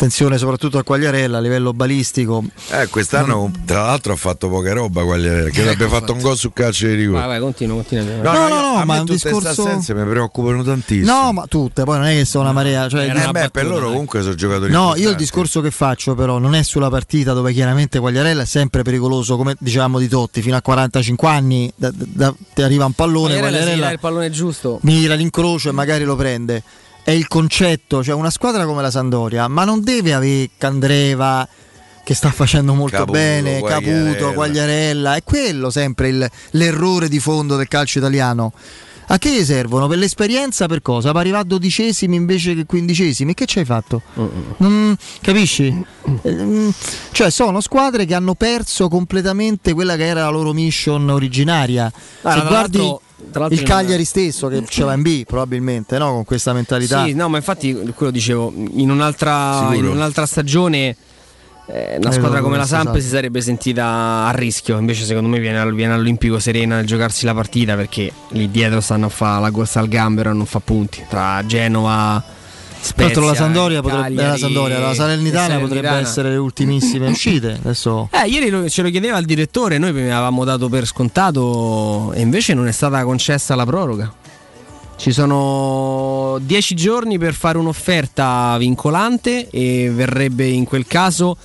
[0.00, 2.42] attenzione soprattutto a Quagliarella a livello balistico.
[2.70, 6.52] Eh, quest'anno tra l'altro ha fatto poca roba Quagliarella, che abbia fatto un gol su
[6.54, 7.18] calcio di rigore.
[7.20, 8.04] Vai, vai, continua, continua.
[8.22, 11.12] No, no, io- no, a ma me è un tutte discorso- assenze mi preoccupano tantissimo.
[11.24, 12.88] No, ma tutte, poi non è che sono una marea.
[12.88, 13.88] Cioè, Eh, una beh, per battuta, loro dai.
[13.90, 15.22] comunque sono giocatori No, io il importanti.
[15.22, 19.54] discorso che faccio però non è sulla partita dove chiaramente Quagliarella è sempre pericoloso, come
[19.58, 23.90] dicevamo di Totti, fino a 45 anni da- da- ti arriva un pallone, Quagliarella Quagliarella
[23.92, 24.78] il pallone giusto.
[24.82, 26.62] mira l'incrocio e magari lo prende.
[27.10, 31.46] È il concetto, cioè una squadra come la Sandoria, ma non deve avere Candreva
[32.04, 34.10] che sta facendo molto Caputo, bene, Quagliarella.
[34.12, 38.52] Caputo, Quagliarella, è quello sempre il- l'errore di fondo del calcio italiano.
[39.08, 39.88] A che servono?
[39.88, 41.10] Per l'esperienza per cosa?
[41.10, 43.34] Per arrivare a dodicesimi invece che quindicesimi?
[43.34, 44.02] Che ci hai fatto?
[44.58, 45.84] Non- capisci?
[46.28, 46.68] Mm,
[47.10, 51.90] Cioè sono squadre che hanno perso completamente quella che era la loro mission originaria.
[52.22, 52.94] Ah, Se guardi
[53.50, 56.12] il Cagliari stesso che ce l'ha in B probabilmente, no?
[56.12, 57.04] con questa mentalità.
[57.04, 60.96] Sì, no, ma infatti quello dicevo, in un'altra, in un'altra stagione
[61.66, 63.00] eh, una Eh, squadra come la lo Samp esatto.
[63.00, 67.24] si sarebbe sentita a rischio, invece secondo me viene, al- viene all'Olimpico serena nel giocarsi
[67.24, 70.58] la partita perché lì dietro stanno a fare la corsa al gambero e non fa
[70.60, 72.20] punti, tra Genova,
[72.80, 77.58] Spezia, la Sandoria, potrebbe, Cagliari la, Sandoria, la Salernitana potrebbe essere le ultimissime uscite.
[77.62, 82.54] Adesso Eh, ieri ce lo chiedeva il direttore, noi avevamo dato per scontato e invece
[82.54, 84.12] non è stata concessa la proroga.
[84.96, 91.36] Ci sono 10 giorni per fare un'offerta vincolante e verrebbe in quel caso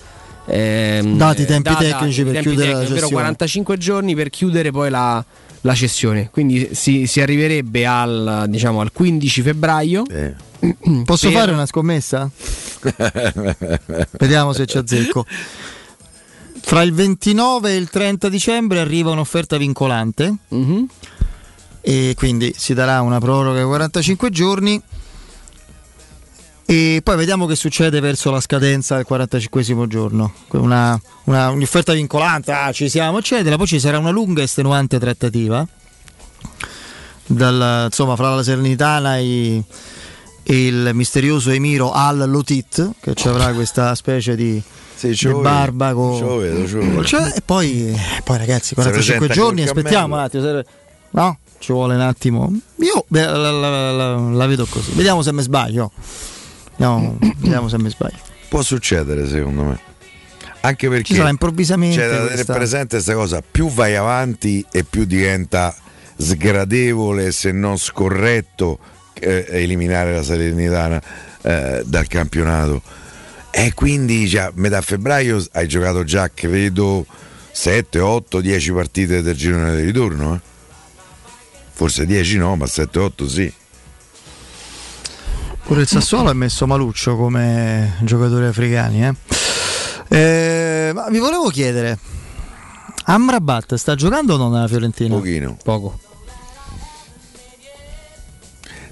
[0.46, 3.14] ehm, Dati i tempi data- tecnici per tempi chiudere la ovvero cessione.
[3.14, 5.24] 45 giorni per chiudere poi la,
[5.66, 6.30] la cessione.
[6.32, 10.04] Quindi si, si arriverebbe al, diciamo, al 15 febbraio.
[11.04, 12.30] posso per- fare una scommessa?
[14.18, 15.26] Vediamo se ci azzecco.
[16.62, 20.88] Fra il 29 e il 30 dicembre arriva un'offerta vincolante Mhm.
[21.82, 24.82] e quindi si darà una proroga di 45 giorni
[26.68, 30.34] e poi vediamo che succede verso la scadenza del 45 giorno.
[30.52, 33.56] Una, una- un'offerta vincolante, ah, ci siamo, eccetera.
[33.56, 35.66] Poi ci sarà una lunga e estenuante trattativa
[37.28, 39.64] dal, insomma, fra la Salernitana e,
[40.44, 44.62] e il misterioso Emiro Al Lotit, che ci avrà questa specie di,
[44.96, 47.04] Sì, di barba con- vedo, vedo.
[47.04, 50.62] Cioè, e poi, poi ragazzi, Si 45 presenta giorni, aspettiamo un attimo.
[51.12, 52.52] No, ci vuole un attimo.
[52.80, 54.92] Io beh, la, la- la- la vedo così.
[54.94, 55.92] Vediamo se mi sbaglio.
[56.78, 58.18] No, vediamo se mi sbaglio.
[58.50, 59.80] Può succedere secondo me.
[60.62, 64.66] Anche perché Ci sarà improvvisamente c'è da tenere questa- presente questa cosa, più vai avanti
[64.72, 65.76] e più diventa
[66.18, 68.80] sgradevole se non scorretto
[69.14, 71.02] eh, eliminare la Salernitana
[71.42, 72.82] eh, dal campionato.
[73.52, 77.06] E quindi già a metà febbraio hai giocato già credo
[77.52, 80.36] 7, 8, 10 partite del girone di ritorno.
[80.36, 80.40] eh.
[81.72, 83.54] Forse 10 no, ma 7, 8 sì.
[85.66, 89.04] Pure il Sassuolo ha messo Maluccio come giocatore africani.
[89.06, 89.14] Eh?
[90.10, 91.98] Eh, ma vi volevo chiedere,
[93.06, 95.16] Amrabat sta giocando o no nella Fiorentina?
[95.16, 95.58] Pochino.
[95.64, 96.00] Poco.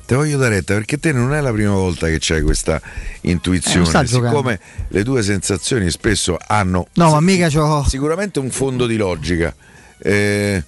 [0.05, 3.30] Te voglio dare retta perché te non è la prima volta che c'hai questa Eh,
[3.30, 3.86] intuizione.
[3.86, 4.07] giocando.
[4.09, 4.59] siccome
[4.89, 7.86] le tue sensazioni spesso hanno No, ma mica c'ho...
[7.88, 9.55] sicuramente un fondo di logica.
[9.99, 10.61] Eh,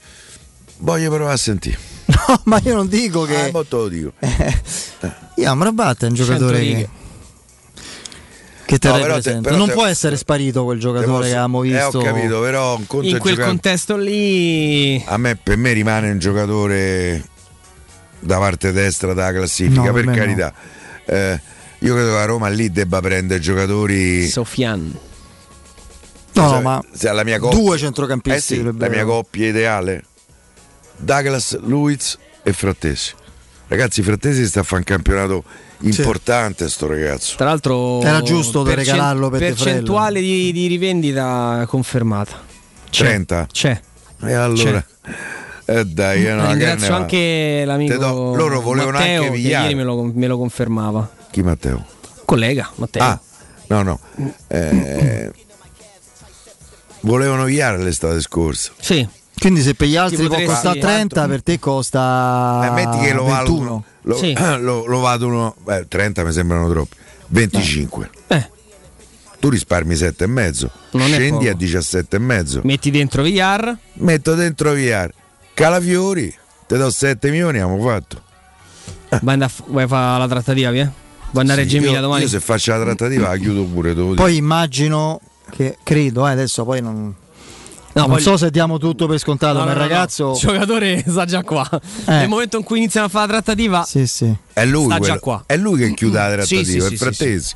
[0.78, 1.78] voglio provare a sentire.
[2.28, 3.48] No, ma io non dico che...
[3.48, 4.14] Ah, mo te lo dico.
[5.36, 6.90] Io Amrabat è un giocatore che,
[8.66, 11.28] che te No, però te- però non te- può essere sparito quel giocatore posso- che
[11.32, 12.00] avevamo Eh, visto.
[12.00, 16.20] ho capito, però un conto In quel contesto lì A me, per me rimane un
[16.20, 17.24] giocatore
[18.20, 20.54] da parte destra della classifica, No, per carità.
[21.06, 21.40] Eh,
[21.80, 24.28] io credo che la Roma lì debba prendere giocatori.
[24.28, 24.98] Sofian.
[26.34, 30.04] No, Se- ma se la mia coppia- due centrocampisti Eh sì, la mia coppia ideale.
[30.98, 33.14] Douglas, Luiz e Frattesi.
[33.68, 35.44] Ragazzi, Frattesi sta a fare un campionato
[35.80, 37.36] importante sto ragazzo.
[37.36, 42.42] Tra l'altro Era giusto per regalarlo per percentuale di, di rivendita confermata.
[42.90, 43.06] C'è.
[43.06, 43.48] 30.
[43.52, 43.82] C'è.
[44.22, 44.84] E allora
[45.68, 49.64] eh dai, eh, no, Ringrazio anche l'amico do- loro volevano Matteo, anche che Vigliare.
[49.64, 51.10] ieri me lo, me lo confermava.
[51.32, 51.86] Chi Matteo?
[52.24, 53.02] Collega Matteo.
[53.02, 53.20] Ah,
[53.68, 54.00] no, no.
[54.48, 55.32] Eh,
[57.02, 58.74] volevano viare l'estate scorsa.
[58.80, 59.08] Sì.
[59.38, 63.26] Quindi se per gli altri può costare 30, per te costa Eh, metti che lo
[63.26, 63.28] 21.
[63.28, 63.84] valuto.
[64.04, 64.34] Lo, Sì.
[64.60, 65.56] lo, lo valuto.
[65.64, 66.96] Beh, 30 mi sembrano troppi.
[67.28, 68.10] 25.
[68.28, 68.50] Eh.
[69.40, 70.72] Tu risparmi 7 e mezzo.
[70.92, 71.50] Non è Scendi poco.
[71.50, 72.62] a 17 e mezzo.
[72.64, 73.78] Metti dentro Villar.
[73.94, 75.12] Metto dentro Viar.
[75.54, 76.34] Calafiori.
[76.68, 78.22] Te do 7 milioni, abbiamo fatto.
[79.10, 80.92] Vai, andare a f- vai a fare la trattativa, via?
[81.32, 82.24] Vuoi andare a Sì, Emilia io, domani?
[82.24, 83.94] io se faccio la trattativa la chiudo pure.
[83.94, 85.20] Poi immagino
[85.52, 87.14] che credo, eh, adesso poi non,
[87.96, 90.26] No, non poi- so se diamo tutto per scontato, No, ma no, il no, ragazzo
[90.26, 90.32] no.
[90.34, 91.66] Il giocatore sta già qua.
[92.08, 94.34] Nel momento in cui iniziano a fare la trattativa, Sì, sì.
[94.52, 95.44] È lui, sta già quello- qua.
[95.46, 97.54] è lui che chiude la trattativa, sì, è sì, sì, Frattesi.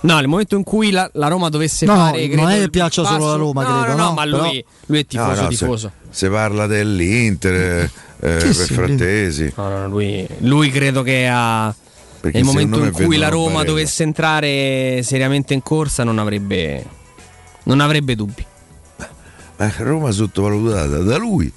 [0.00, 2.26] No, nel momento in cui la, la Roma dovesse No, fare.
[2.26, 4.12] non credo, è che piaccia solo passo- la Roma, no, credo, No, no, no?
[4.14, 5.92] ma Però- lui, lui è tifoso, No, no, tifoso.
[6.04, 7.54] Se, se parla dell'Inter
[8.20, 9.52] eh, Sì, per sì, Frattesi.
[9.56, 11.74] No, no, lui, lui credo che ha.
[12.20, 16.84] Perché nel momento me in cui la Roma dovesse entrare seriamente in corsa, non avrebbe.
[17.64, 18.44] Non avrebbe dubbi.
[19.58, 21.52] Ma Roma sottovalutata da lui.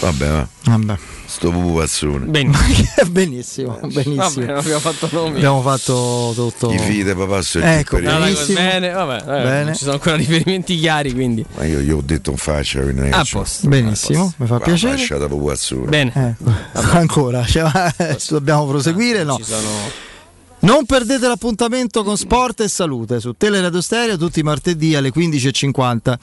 [0.00, 0.48] Vabbè, va.
[0.64, 0.98] Vabbè.
[1.26, 2.26] Sto pupazzone.
[3.06, 3.78] benissimo, benissimo.
[3.80, 5.36] Vabbè, non abbiamo fatto nomi.
[5.36, 6.72] Abbiamo fatto tutto.
[6.72, 8.58] I figli di papà sono Ecco, benissimo.
[8.58, 9.74] Bene, vabbè, eh, Bene.
[9.74, 11.44] ci sono ancora riferimenti chiari, quindi.
[11.54, 13.68] Ma io gli ho detto in faccia, quindi non è A posto.
[13.68, 14.96] Benissimo, mi fa Va, piacere.
[14.96, 15.86] Lasciata pupazzone.
[15.88, 16.36] Bene.
[16.40, 16.44] Eh,
[16.98, 17.70] ancora, cioè,
[18.28, 19.22] dobbiamo proseguire?
[19.22, 19.36] No.
[19.36, 20.08] Ci sono.
[20.62, 26.18] Non perdete l'appuntamento con Sport e Salute su Teleradio Stereo tutti i martedì alle 15.50.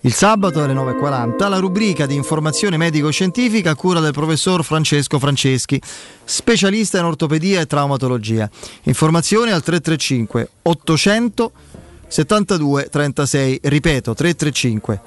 [0.00, 5.80] Il sabato alle 9.40 la rubrica di informazione medico-scientifica a cura del professor Francesco Franceschi,
[6.24, 8.50] specialista in ortopedia e traumatologia.
[8.82, 11.52] Informazioni al 335 800
[12.06, 15.00] 72 36, ripeto 335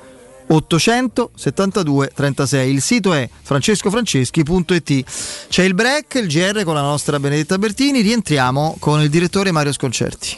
[0.55, 2.71] 800 72 36.
[2.71, 5.03] Il sito è francescofranceschi.it.
[5.49, 9.71] C'è il break, il GR con la nostra Benedetta Bertini, rientriamo con il direttore Mario
[9.71, 10.37] Sconcerti.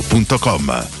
[0.01, 1.00] materasso.com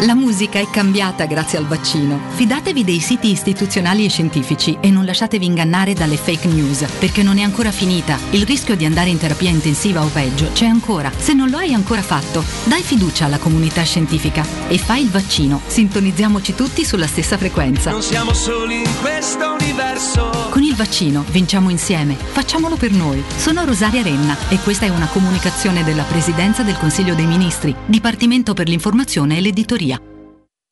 [0.00, 2.20] La musica è cambiata grazie al vaccino.
[2.30, 7.38] Fidatevi dei siti istituzionali e scientifici e non lasciatevi ingannare dalle fake news, perché non
[7.38, 8.18] è ancora finita.
[8.30, 11.10] Il rischio di andare in terapia intensiva o peggio c'è ancora.
[11.16, 15.60] Se non lo hai ancora fatto, dai fiducia alla comunità scientifica e fai il vaccino.
[15.66, 17.90] Sintonizziamoci tutti sulla stessa frequenza.
[17.90, 20.48] Non siamo soli in questo universo.
[20.50, 22.14] Con il vaccino vinciamo insieme.
[22.14, 23.22] Facciamolo per noi.
[23.36, 28.54] Sono Rosaria Renna e questa è una comunicazione della Presidenza del Consiglio dei Ministri, Dipartimento
[28.54, 29.93] per l'informazione e l'editoria.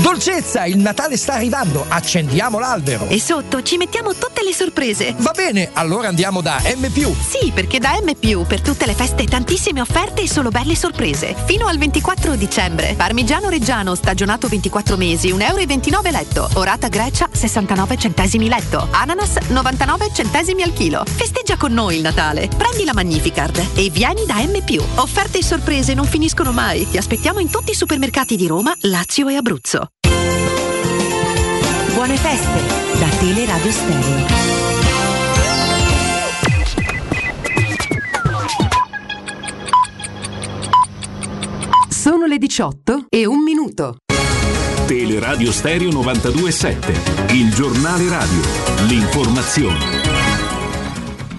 [0.00, 3.08] Dolcezza, il Natale sta arrivando, accendiamo l'albero.
[3.08, 5.14] E sotto ci mettiamo tutte le sorprese.
[5.18, 6.88] Va bene, allora andiamo da M.
[6.88, 11.34] Sì, perché da M per tutte le feste tantissime offerte e solo belle sorprese.
[11.44, 12.94] Fino al 24 dicembre.
[12.94, 16.48] Parmigiano Reggiano stagionato 24 mesi, 1,29 euro letto.
[16.54, 18.88] Orata Grecia 69 centesimi letto.
[18.90, 21.02] Ananas 99 centesimi al chilo.
[21.04, 22.48] Festeggia con noi il Natale.
[22.56, 24.54] Prendi la Magnificard e vieni da M.
[24.96, 26.88] Offerte e sorprese non finiscono mai.
[26.88, 29.85] Ti aspettiamo in tutti i supermercati di Roma, Lazio e Abruzzo.
[31.94, 34.26] Buone feste da Teleradio Stereo.
[41.88, 43.96] Sono le 18 e un minuto.
[44.86, 48.40] Teleradio Stereo 927, il giornale radio,
[48.86, 50.05] l'informazione.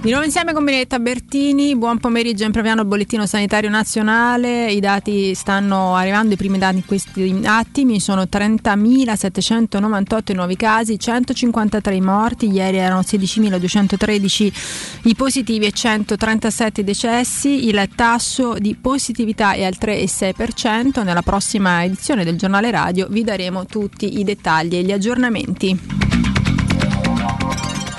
[0.07, 4.79] Di nuovo insieme con Benedetta Bertini, buon pomeriggio in Proviano al bollettino sanitario nazionale, i
[4.79, 12.49] dati stanno arrivando, i primi dati in questi attimi, sono 30.798 nuovi casi, 153 morti,
[12.49, 21.03] ieri erano 16.213 i positivi e 137 decessi, il tasso di positività è al 3,6%,
[21.03, 26.36] nella prossima edizione del giornale radio vi daremo tutti i dettagli e gli aggiornamenti.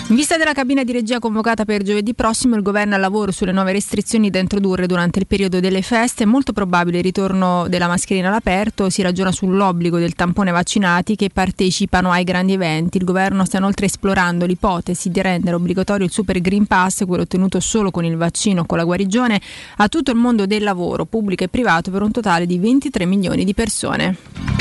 [0.08, 3.52] In vista della cabina di regia convocata per giovedì prossimo, il governo al lavoro sulle
[3.52, 6.22] nuove restrizioni da introdurre durante il periodo delle feste.
[6.22, 8.88] È molto probabile il ritorno della mascherina all'aperto.
[8.88, 12.96] Si ragiona sull'obbligo del tampone vaccinati che partecipano ai grandi eventi.
[12.96, 17.60] Il governo sta inoltre esplorando l'ipotesi di rendere obbligatorio il Super Green Pass, quello ottenuto
[17.60, 19.38] solo con il vaccino o con la guarigione,
[19.76, 23.44] a tutto il mondo del lavoro, pubblico e privato, per un totale di 23 milioni
[23.44, 24.57] di persone.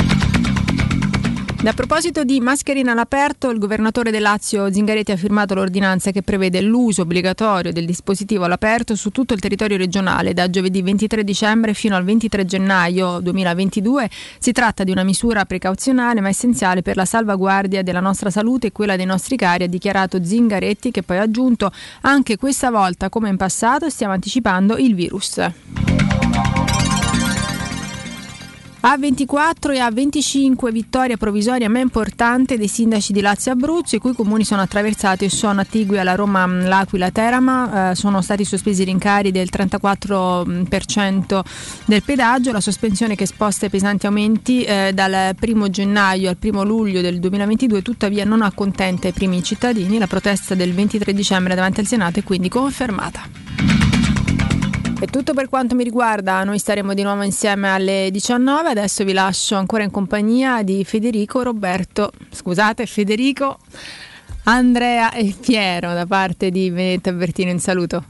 [1.64, 6.62] A proposito di mascherina all'aperto, il governatore del Lazio Zingaretti ha firmato l'ordinanza che prevede
[6.62, 11.96] l'uso obbligatorio del dispositivo all'aperto su tutto il territorio regionale da giovedì 23 dicembre fino
[11.96, 14.08] al 23 gennaio 2022.
[14.38, 18.72] Si tratta di una misura precauzionale ma essenziale per la salvaguardia della nostra salute e
[18.72, 21.70] quella dei nostri cari, ha dichiarato Zingaretti che poi ha aggiunto
[22.02, 25.40] anche questa volta come in passato stiamo anticipando il virus.
[28.80, 33.96] A 24 e a 25 vittoria provvisoria ma importante dei sindaci di Lazio e Abruzzo,
[33.96, 37.90] i cui comuni sono attraversati e sono attigui alla Roma, L'Aquila, Terama.
[37.90, 41.40] Eh, sono stati sospesi i rincari del 34%
[41.86, 46.62] del pedaggio, la sospensione che sposta i pesanti aumenti eh, dal 1 gennaio al 1
[46.62, 49.98] luglio del 2022 tuttavia non accontenta i primi cittadini.
[49.98, 53.97] La protesta del 23 dicembre davanti al Senato è quindi confermata.
[55.00, 59.12] È tutto per quanto mi riguarda, noi staremo di nuovo insieme alle 19, adesso vi
[59.12, 63.58] lascio ancora in compagnia di Federico, Roberto, scusate Federico,
[64.44, 68.06] Andrea e Piero da parte di Benedetta Bertino in saluto.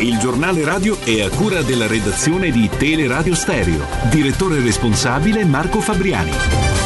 [0.00, 6.81] Il giornale radio è a cura della redazione di Teleradio Stereo, direttore responsabile Marco Fabriani.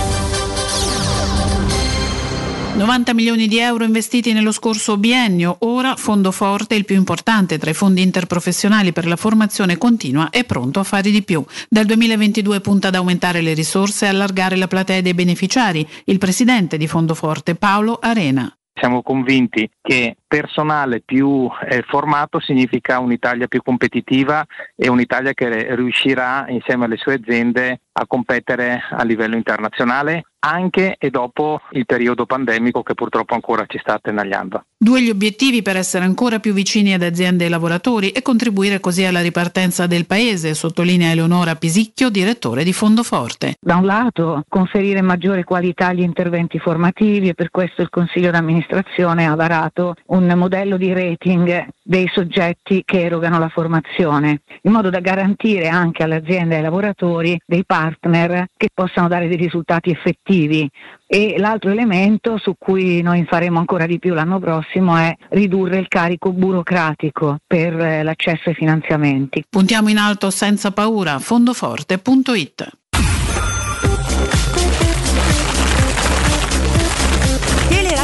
[2.76, 7.70] 90 milioni di euro investiti nello scorso biennio, ora Fondo Forte, il più importante tra
[7.70, 11.42] i fondi interprofessionali per la formazione continua, è pronto a fare di più.
[11.70, 15.88] Dal 2022 punta ad aumentare le risorse e allargare la platea dei beneficiari.
[16.04, 18.54] Il presidente di Fondo Forte, Paolo Arena.
[18.78, 26.46] Siamo convinti che personale più eh, formato significa un'Italia più competitiva e un'Italia che riuscirà
[26.48, 32.82] insieme alle sue aziende a competere a livello internazionale anche e dopo il periodo pandemico
[32.82, 34.64] che purtroppo ancora ci sta attenagliando.
[34.78, 39.04] Due gli obiettivi per essere ancora più vicini ad aziende e lavoratori e contribuire così
[39.04, 43.54] alla ripartenza del paese, sottolinea Eleonora Pisicchio, direttore di Fondo Forte.
[43.58, 49.26] Da un lato conferire maggiore qualità agli interventi formativi e per questo il Consiglio d'amministrazione
[49.26, 49.75] ha varato
[50.06, 56.02] un modello di rating dei soggetti che erogano la formazione, in modo da garantire anche
[56.02, 60.68] alle aziende e ai lavoratori dei partner che possano dare dei risultati effettivi.
[61.06, 65.86] E l'altro elemento su cui noi faremo ancora di più l'anno prossimo è ridurre il
[65.88, 69.44] carico burocratico per eh, l'accesso ai finanziamenti.
[69.48, 72.68] Puntiamo in alto senza paura, fondoforte.it.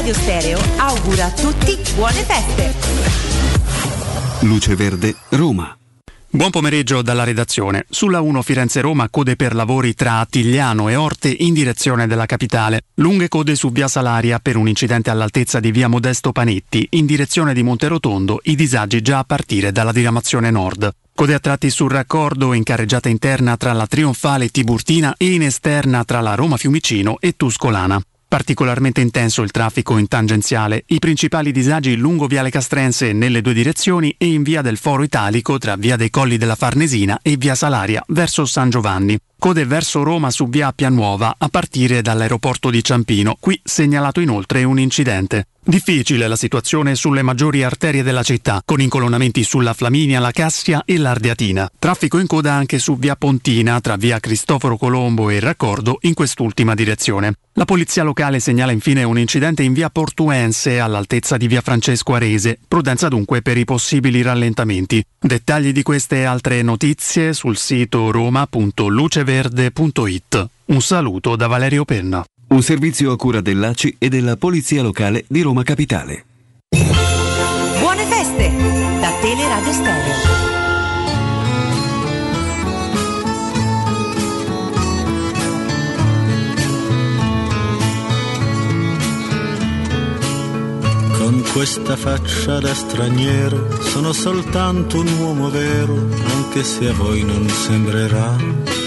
[0.02, 2.74] Teleradio Stereo augura a tutti buone feste.
[4.40, 5.76] Luce Verde, Roma.
[6.28, 7.84] Buon pomeriggio dalla redazione.
[7.88, 12.80] Sulla 1 Firenze-Roma code per lavori tra Attigliano e Orte in direzione della capitale.
[12.94, 17.54] Lunghe code su via Salaria per un incidente all'altezza di via Modesto Panetti in direzione
[17.54, 20.92] di Monterotondo, i disagi già a partire dalla diramazione nord.
[21.14, 26.02] Code a tratti sul raccordo in carreggiata interna tra la Trionfale Tiburtina e in esterna
[26.02, 28.02] tra la Roma Fiumicino e Tuscolana.
[28.32, 34.14] Particolarmente intenso il traffico in tangenziale, i principali disagi lungo Viale Castrense nelle due direzioni
[34.16, 38.02] e in via del Foro Italico tra via dei Colli della Farnesina e via Salaria
[38.06, 39.18] verso San Giovanni.
[39.42, 43.36] Code verso Roma su via Appia Nuova a partire dall'aeroporto di Ciampino.
[43.40, 45.48] Qui segnalato inoltre un incidente.
[45.64, 50.98] Difficile la situazione sulle maggiori arterie della città, con incolonnamenti sulla Flaminia, la Cassia e
[50.98, 51.70] l'Ardeatina.
[51.78, 56.14] Traffico in coda anche su via Pontina, tra via Cristoforo Colombo e il raccordo, in
[56.14, 57.34] quest'ultima direzione.
[57.54, 62.58] La polizia locale segnala infine un incidente in via Portuense, all'altezza di via Francesco Arese.
[62.66, 65.04] Prudenza dunque per i possibili rallentamenti.
[65.16, 68.10] Dettagli di queste e altre notizie sul sito
[69.32, 70.48] verde.it.
[70.66, 72.22] Un saluto da Valerio Penna.
[72.48, 76.24] Un servizio a cura dell'ACI e della Polizia Locale di Roma Capitale.
[77.80, 78.50] Buone feste
[79.00, 80.40] da Teleradio Stereo.
[91.16, 95.94] Con questa faccia da straniero sono soltanto un uomo vero,
[96.34, 98.81] anche se a voi non sembrerà.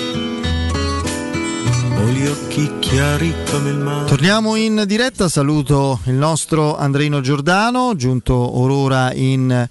[1.97, 4.07] Ho gli occhi chiari come il mare.
[4.07, 9.67] Torniamo in diretta, saluto il nostro Andreino Giordano, giunto orora in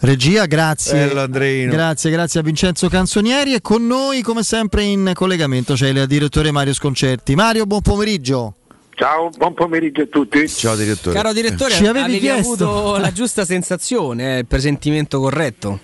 [0.00, 1.08] regia, grazie.
[1.28, 6.50] Grazie, grazie a Vincenzo Canzonieri e con noi come sempre in collegamento c'è il direttore
[6.50, 7.34] Mario Sconcerti.
[7.34, 8.54] Mario, buon pomeriggio.
[8.94, 10.48] Ciao, buon pomeriggio a tutti.
[10.48, 11.16] Ciao direttore.
[11.16, 12.68] Caro direttore, Ci avevi avevi chiesto.
[12.68, 15.80] avuto la giusta sensazione, il presentimento corretto.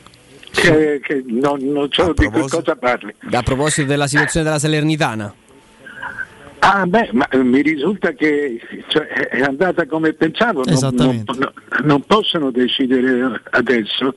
[0.50, 3.14] Che, che non, non so A di che cosa parli.
[3.30, 5.34] A proposito della situazione della Salernitana.
[6.60, 10.64] Ah, beh, ma eh, mi risulta che cioè, è andata come pensavo.
[10.64, 11.52] Non, non-
[11.84, 14.16] non possono decidere adesso,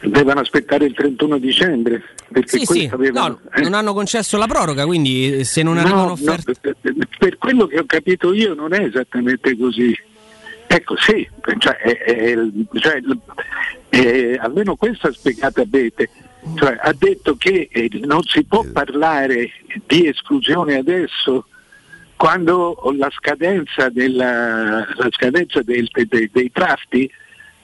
[0.00, 2.02] devono aspettare il 31 dicembre.
[2.30, 5.78] Perché Sì, questo sì, avevano- no, non hanno concesso la proroga, quindi eh, se non
[5.78, 6.54] arrivano No, offerte...
[6.82, 9.96] no, per quello che ho capito io non è esattamente così.
[10.66, 11.26] Ecco, sì,
[11.58, 12.36] cioè, è- è-
[12.74, 13.00] cioè,
[13.88, 16.10] è- almeno questo ha spiegato Abete.
[16.56, 19.50] Cioè, ha detto che eh, non si può parlare
[19.86, 21.46] di esclusione adesso
[22.16, 27.08] quando la scadenza, della, la scadenza del- dei, dei trafti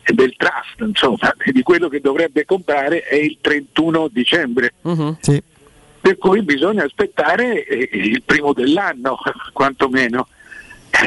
[0.03, 5.17] e del trust, insomma, di quello che dovrebbe comprare è il 31 dicembre Mhm.
[5.21, 5.43] Sì.
[6.01, 9.17] per cui bisogna aspettare eh, il primo dell'anno,
[9.53, 10.29] quantomeno.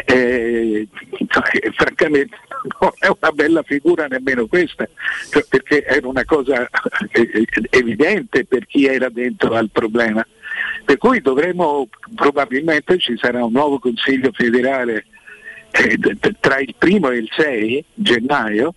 [0.06, 0.88] Eh,
[1.28, 2.38] cioè, francamente
[2.80, 4.88] non è una bella figura nemmeno questa,
[5.32, 6.68] cioè, perché era una cosa
[7.12, 10.26] eh, evidente per chi era dentro al problema.
[10.84, 15.06] Per cui dovremo, probabilmente ci sarà un nuovo Consiglio federale
[15.72, 15.98] eh,
[16.40, 18.74] tra il primo e il 6 gennaio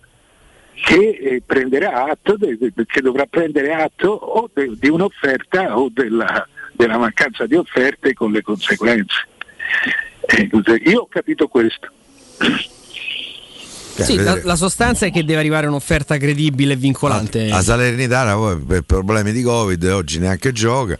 [0.73, 7.45] che eh, prenderà atto, che dovrà prendere atto o di un'offerta o della, della mancanza
[7.45, 9.27] di offerte con le conseguenze.
[10.27, 10.49] Eh,
[10.85, 11.87] io ho capito questo.
[13.97, 17.47] Sì, la, la sostanza è che deve arrivare un'offerta credibile e vincolante.
[17.47, 20.97] La Salernitana poi per problemi di Covid oggi neanche gioca.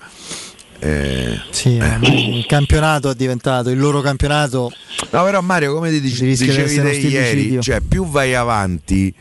[0.83, 4.71] Eh, Sì, ormai il campionato è diventato il loro campionato.
[5.09, 9.13] No, però Mario, come ti dici- Rischia di dicevi te ieri, cioè più vai avanti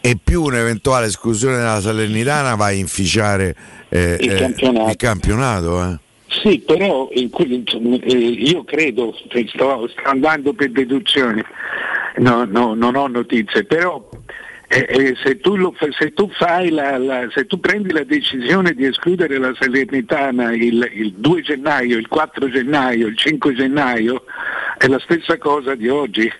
[0.00, 3.56] e più un'eventuale esclusione della Salernitana va a inficiare
[3.88, 4.90] eh, Il eh, campionato.
[4.90, 5.98] il campionato, eh.
[6.28, 9.14] Sì, però que- eh, io credo,
[9.48, 11.42] sto, andando per deduzioni,
[12.16, 14.08] no, no, non ho notizie, però
[14.68, 16.28] eh, eh, se, tu lo se tu
[16.70, 21.96] la, la- se tu prendi la decisione di escludere la Salernitana il, il 2 gennaio,
[21.96, 24.24] il 4 gennaio, il 5 gennaio,
[24.78, 26.30] è la stessa cosa di oggi,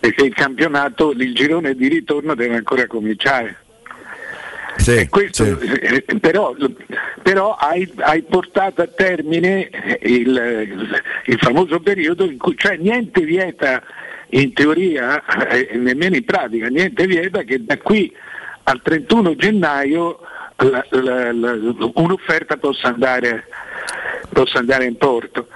[0.00, 3.63] perché il campionato, il girone di ritorno deve ancora cominciare.
[4.76, 5.66] Sì, Questo, sì.
[5.66, 6.54] eh, però,
[7.22, 9.70] però hai, hai portato a termine
[10.02, 10.82] il,
[11.26, 13.82] il famoso periodo in cui cioè, niente vieta
[14.30, 18.12] in teoria e nemmeno in pratica, niente vieta che da qui
[18.64, 20.18] al 31 gennaio
[20.56, 23.44] la- la- la- un'offerta possa andare,
[24.32, 25.48] possa andare in porto.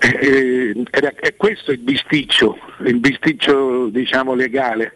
[0.00, 4.94] Eh, eh, era- è questo il bisticcio, il bisticcio diciamo legale.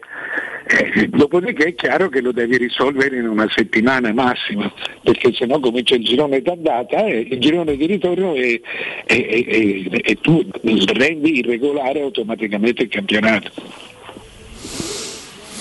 [0.65, 4.73] Eh, dopodiché è chiaro che lo devi risolvere in una settimana massimo,
[5.03, 8.61] perché sennò comincia il girone d'andata e il girone di ritorno e,
[9.05, 10.47] e- e- e- e tu
[10.95, 13.51] rendi irregolare automaticamente il campionato.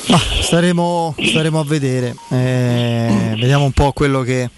[0.07, 2.13] Ma staremo, staremo a vedere.
[2.31, 4.49] Eh, vediamo un po' quello che,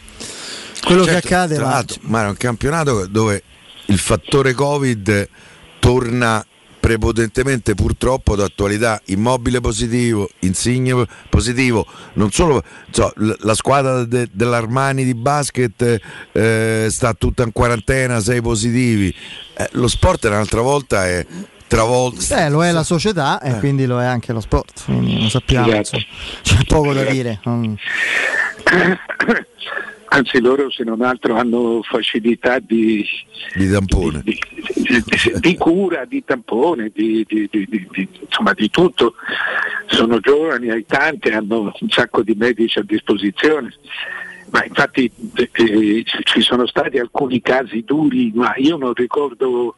[0.83, 1.55] quello che Certo, accade.
[1.55, 3.43] tra ma- ma è un campionato dove
[3.85, 5.27] il fattore Covid
[5.79, 6.45] torna
[6.79, 12.61] prepotentemente purtroppo d'attualità immobile positivo, insigne positivo, non solo
[12.91, 15.99] so, l- la squadra de- dell'Armani di basket
[16.33, 19.15] eh, sta tutta in quarantena, sei positivi,
[19.55, 21.25] Eh, lo sport un'altra volta è
[21.67, 22.35] travolto.
[22.35, 25.67] Eh, lo è la società e quindi lo è anche lo sport, quindi lo sappiamo.
[25.67, 25.95] Esatto.
[25.95, 26.03] insomma.
[26.41, 27.39] C'è poco da dire.
[27.45, 27.77] non-
[30.15, 33.03] Anzi loro se non altro hanno facilità di,
[33.55, 34.37] di tampone, di,
[34.75, 35.03] di-
[35.39, 39.15] di cura, di tampone, di, di- di- di- di- insomma di tutto.
[39.87, 43.73] Sono giovani, hai tanti, hanno un sacco di medici a disposizione.
[44.51, 49.75] Ma infatti eh, ci sono stati alcuni casi duri, ma io non ricordo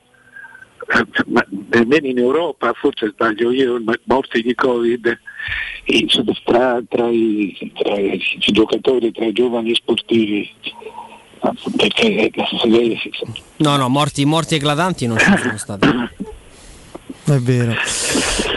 [0.94, 5.18] eh, ma nemmeno in Europa, forse sbaglio io, morti di Covid
[5.86, 6.08] eh,
[6.44, 10.50] tra, tra i, tra i giocatori, tra i giovani sportivi.
[11.40, 12.32] Ah, Perché eh,
[13.58, 15.88] No, no, morti, morti eclatanti non ci sono stati.
[17.26, 17.74] È vero.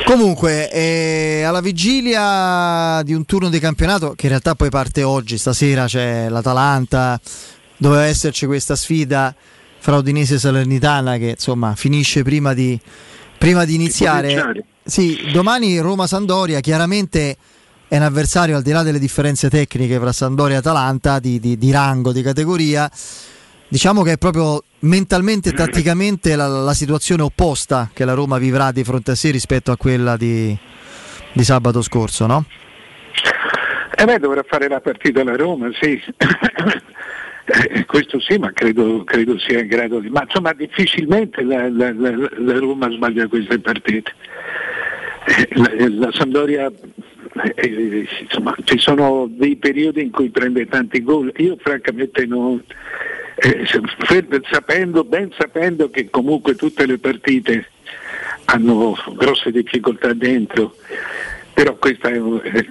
[0.05, 5.39] Comunque, eh, alla vigilia di un turno di campionato, che in realtà poi parte oggi,
[5.39, 7.21] stasera c'è l'Atalanta,
[7.77, 9.35] doveva esserci questa sfida
[9.79, 12.79] fra Udinese e Salernitana che insomma finisce prima di,
[13.39, 14.65] prima di iniziare.
[14.89, 17.37] Sì, domani Roma-Sandoria chiaramente
[17.89, 21.59] è un avversario al di là delle differenze tecniche fra Sandoria e Atalanta di, di,
[21.59, 22.91] di rango, di categoria.
[23.69, 28.73] Diciamo che è proprio mentalmente e tatticamente la, la situazione opposta che la Roma vivrà
[28.73, 30.57] di fronte a sé rispetto a quella di,
[31.33, 32.47] di sabato scorso, no?
[33.95, 36.01] E beh, dovrà fare la partita alla Roma, sì.
[37.45, 40.09] Eh, questo sì, ma credo, credo, sia in grado di.
[40.09, 44.13] Ma insomma difficilmente la, la, la, la Roma sbaglia queste partite.
[45.29, 46.73] Eh, la, Sampdoria
[47.57, 51.33] eh, insomma, ci sono dei periodi in cui prende tanti gol.
[51.37, 52.63] Io francamente non.
[53.37, 53.67] Eh,
[54.51, 57.69] sapendo, ben sapendo che comunque tutte le partite
[58.47, 60.75] hanno grosse difficoltà dentro,
[61.53, 62.21] però questa è,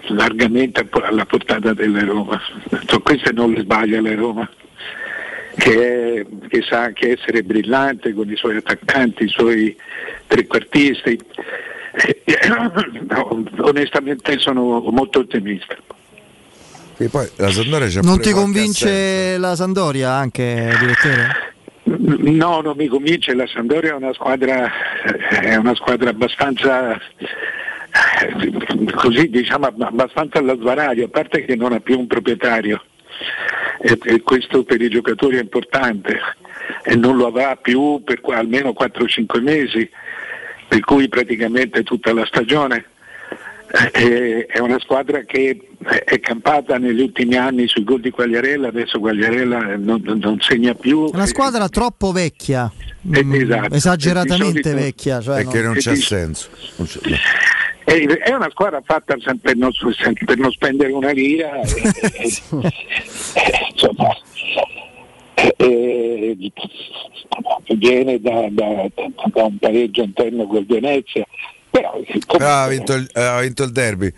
[0.08, 2.42] largamente alla portata della Roma.
[2.88, 4.50] So, queste non le sbaglia la Roma
[5.58, 9.76] che, è, che, sa anche essere brillante con i suoi attaccanti, i suoi
[10.28, 11.20] trequartisti.
[12.48, 15.76] No, onestamente sono molto ottimista.
[17.00, 21.46] E poi la Sandoria c'è non ti convince la Sandoria anche, direttore?
[21.84, 24.70] No, non mi convince, la Sandoria è una squadra,
[25.30, 27.00] è una squadra abbastanza
[28.94, 32.84] così diciamo abbastanza alla svarario, a parte che non ha più un proprietario.
[33.80, 36.20] E, e questo per i giocatori è importante.
[36.84, 39.90] E non lo avrà più per almeno 4-5 mesi,
[40.68, 42.86] per cui praticamente tutta la stagione.
[43.92, 45.60] Eh, è una squadra che
[46.06, 51.12] è campata negli ultimi anni sui gol di Quagliarella, adesso Quagliarella non, non segna più.
[51.12, 52.72] È una squadra troppo vecchia,
[53.06, 53.74] mm, esatto.
[53.74, 55.20] esageratamente solito, vecchia.
[55.20, 56.48] Cioè perché non, non c'è senso.
[56.78, 57.00] Non c'è.
[57.84, 59.72] È una squadra fatta per non,
[60.26, 62.42] per non spendere una lira, e,
[63.72, 64.16] insomma,
[65.56, 66.38] e,
[67.76, 71.26] viene da, da, da, un pareggio interno col Venezia.
[71.70, 74.12] Però, comunque, ah, ha, vinto il, ha, vinto il, derby.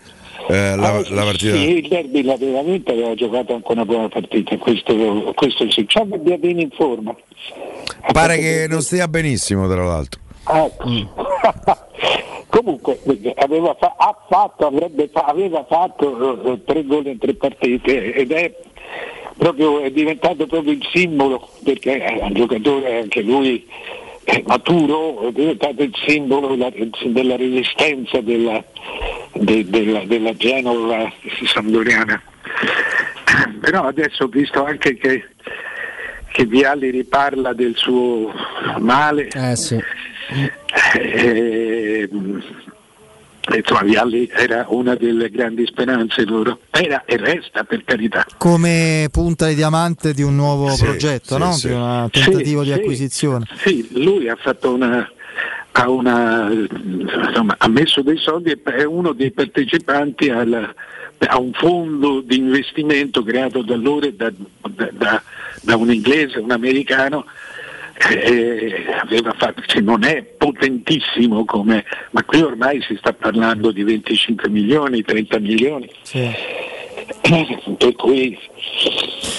[0.48, 1.56] Eh, la, ah, la partita.
[1.56, 4.94] Sì, il derby l'aveva vinto aveva giocato anche una buona partita, questo,
[5.34, 5.86] questo sì.
[5.86, 7.14] Ciò che bene in forma.
[8.12, 10.20] Pare che non stia benissimo, tra l'altro.
[10.44, 11.02] Ah, mm.
[12.48, 12.98] Comunque
[13.36, 13.94] aveva, fa-
[14.28, 18.56] fatto, avrebbe fa- aveva fatto eh, tre gol in tre partite ed è,
[19.40, 23.66] proprio, è diventato proprio il simbolo, perché è un giocatore anche lui
[24.22, 26.70] è maturo, è diventato il simbolo della,
[27.06, 28.62] della resistenza della,
[29.32, 31.10] de, della, della Genova
[31.46, 32.22] sandoriana.
[33.60, 35.24] Però adesso ho visto anche che,
[36.32, 38.30] che Vialli riparla del suo
[38.78, 39.28] male.
[39.34, 39.82] Eh sì
[40.94, 42.08] eh,
[43.56, 48.26] insomma Vialli era una delle grandi speranze loro, era e resta per carità.
[48.36, 51.52] Come punta di diamante di un nuovo sì, progetto, sì, no?
[51.52, 51.66] Sì.
[51.68, 53.46] di un tentativo di acquisizione.
[53.56, 55.08] Sì, lui ha fatto una,
[55.72, 60.74] ha, una, insomma, ha messo dei soldi e è uno dei partecipanti al,
[61.18, 64.32] a un fondo di investimento creato da loro da,
[64.92, 65.22] da,
[65.62, 67.24] da un inglese, un americano
[68.08, 68.84] eh,
[69.36, 75.02] fatto, cioè non è potentissimo come, ma qui ormai si sta parlando di 25 milioni,
[75.02, 75.90] 30 milioni.
[76.02, 76.30] Sì.
[77.20, 78.38] Per cui...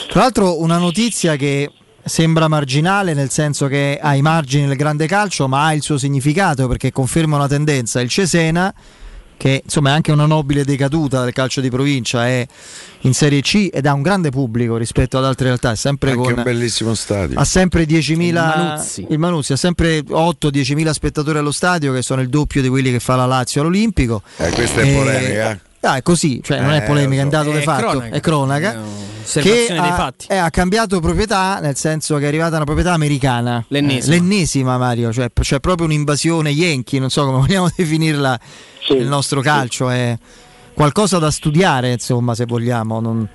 [0.07, 1.71] Tra l'altro una notizia che
[2.03, 5.97] sembra marginale nel senso che ha i margini del grande calcio ma ha il suo
[5.97, 8.01] significato perché conferma una tendenza.
[8.01, 8.73] Il Cesena
[9.41, 12.45] che insomma è anche una nobile decaduta del calcio di provincia, è
[12.99, 16.21] in Serie C ed ha un grande pubblico rispetto ad altre realtà, è sempre anche
[16.21, 17.39] con, un bellissimo stadio.
[17.39, 19.07] Ha sempre 10.000 il Manuzzi.
[19.09, 22.99] il Manuzzi ha sempre 8-10.000 spettatori allo stadio che sono il doppio di quelli che
[22.99, 24.21] fa la Lazio all'Olimpico.
[24.37, 24.93] Eh, questa è e...
[24.95, 25.59] polemica.
[25.81, 28.15] Ah, è così, cioè non è eh, polemica, è un dato di fatto, cronaca.
[28.15, 28.75] è cronaca.
[29.33, 33.63] È che ha, eh, ha, cambiato proprietà, nel senso che è arrivata una proprietà americana.
[33.69, 34.15] L'ennesima.
[34.15, 38.39] Eh, l'ennesima Mario, cioè c'è proprio un'invasione Yankee, non so come vogliamo definirla
[38.85, 39.95] sì, il nostro calcio sì.
[39.95, 40.17] è
[40.73, 42.99] qualcosa da studiare, insomma, se vogliamo.
[42.99, 43.27] Non...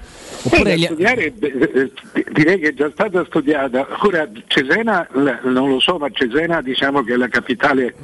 [0.43, 0.85] Oppure gli...
[0.85, 1.33] studiare,
[2.33, 3.87] direi che è già stata studiata.
[4.03, 7.95] Ora Cesena, non lo so, ma Cesena diciamo che è la capitale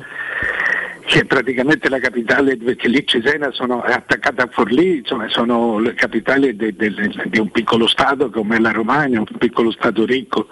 [1.04, 5.78] che è praticamente la capitale, perché lì Cesena sono, è attaccata a Forlì, insomma, sono
[5.78, 10.48] le capitali di un piccolo Stato come la Romagna, un piccolo Stato ricco.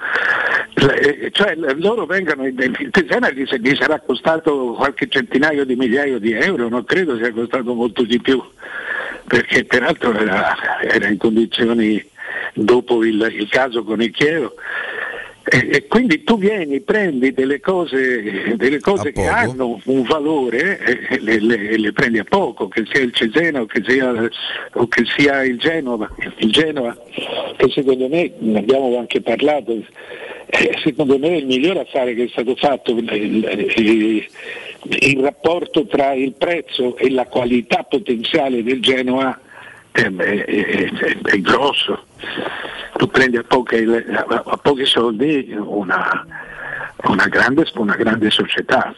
[0.74, 6.32] Le, cioè loro vengono, il Cesena gli, gli, sarà costato qualche centinaio di migliaia di
[6.32, 8.42] euro, non credo sia costato molto di più,
[9.26, 12.04] perché peraltro era, era in condizioni
[12.54, 14.54] dopo il, il caso con il Chievo
[15.50, 21.40] e, quindi tu vieni, prendi delle cose, delle cose che hanno un valore e le,
[21.40, 24.12] le, le, prendi a poco, che sia il Cesena o che sia,
[24.74, 26.08] o che sia il Genova.
[26.36, 26.96] Il Genova,
[27.56, 29.72] che secondo me, ne abbiamo anche parlato,
[30.46, 32.92] eh, secondo me è il miglior affare che è stato fatto.
[32.92, 34.28] Il, il,
[35.00, 39.38] il rapporto tra il prezzo e la qualità potenziale del Genoa
[39.92, 42.04] è, è- è- è grosso.
[42.96, 46.26] Tu prendi a, poche- a pochi soldi una,
[47.04, 48.94] una grande, una grande società.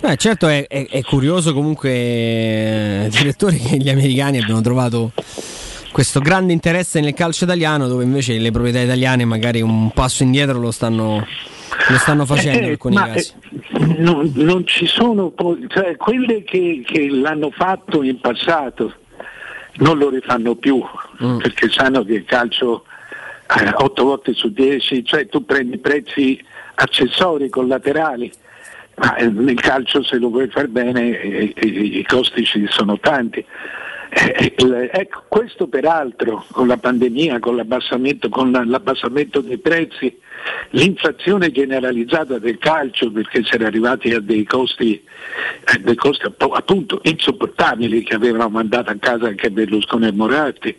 [0.00, 5.12] Eh, certo è, è- curioso comunque, eh, direttore, che gli americani abbiano trovato
[5.90, 10.58] questo grande interesse nel calcio italiano dove invece le proprietà italiane magari un passo indietro
[10.58, 11.26] lo stanno,
[11.88, 13.32] lo stanno facendo in Eh, alcuni ma, casi.
[13.40, 15.32] eh, non, non ci sono,
[15.68, 18.92] cioè, quelle che, che l'hanno fatto in passato
[19.78, 20.82] non lo rifanno più
[21.22, 21.38] Mm.
[21.38, 22.84] perché sanno che il calcio
[23.74, 26.40] 8 volte su 10, cioè tu prendi prezzi
[26.76, 28.30] accessori, collaterali,
[28.96, 32.98] ma eh, nel calcio se lo vuoi far bene eh, eh, i costi ci sono
[33.00, 33.44] tanti.
[34.10, 40.18] Eh, il- ecco, questo peraltro con la pandemia, con l'abbassamento, con la- l'abbassamento dei prezzi,
[40.70, 47.00] l'inflazione generalizzata del calcio perché si era arrivati a dei costi, eh, dei costi appunto
[47.02, 50.74] insopportabili che avevano mandato a casa anche Berlusconi e Moratti,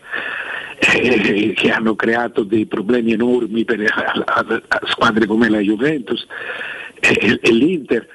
[0.79, 6.25] eh, che hanno creato dei problemi enormi per a- a- a squadre come la Juventus
[6.99, 8.07] e, e l'Inter.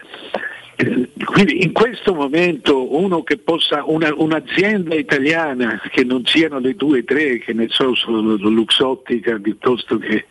[0.76, 7.00] Quindi in questo momento uno che possa, una- un'azienda italiana che non siano le due
[7.00, 10.24] o tre, che ne so, solo Luxottica piuttosto che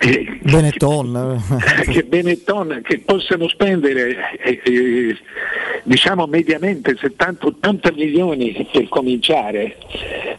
[0.00, 1.42] eh, Benetton.
[1.90, 5.16] che Benetton che possano spendere eh, eh,
[5.84, 9.76] diciamo mediamente 70-80 milioni per cominciare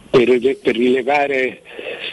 [0.08, 1.62] per, per rilevare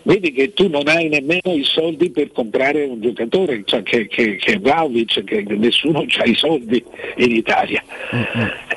[0.03, 4.37] vedi che tu non hai nemmeno i soldi per comprare un giocatore cioè che, che,
[4.37, 6.83] che è Vlahovic, che nessuno ha i soldi
[7.17, 7.83] in Italia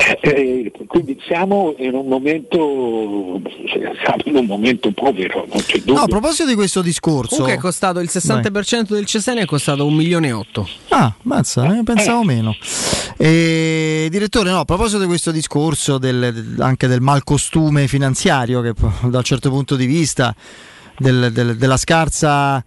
[0.01, 3.41] Eh, eh, quindi siamo in un momento
[4.03, 7.37] siamo in un momento povero non c'è dubbio No, a proposito di questo discorso.
[7.37, 10.69] Comunque è costato il 60% del Cesena è costato un milione e otto.
[10.91, 12.57] Ah, mazza, ne pensavo meno.
[13.17, 18.73] E, direttore, no, a proposito di questo discorso del- anche del malcostume finanziario, che
[19.09, 20.35] da un certo punto di vista
[20.99, 22.65] del- del- della scarsa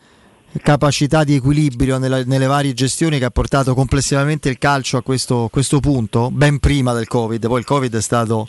[0.62, 5.50] capacità di equilibrio nella- nelle varie gestioni che ha portato complessivamente il calcio a questo,
[5.52, 7.48] questo punto, ben prima del Covid.
[7.48, 8.48] Poi il Covid è stato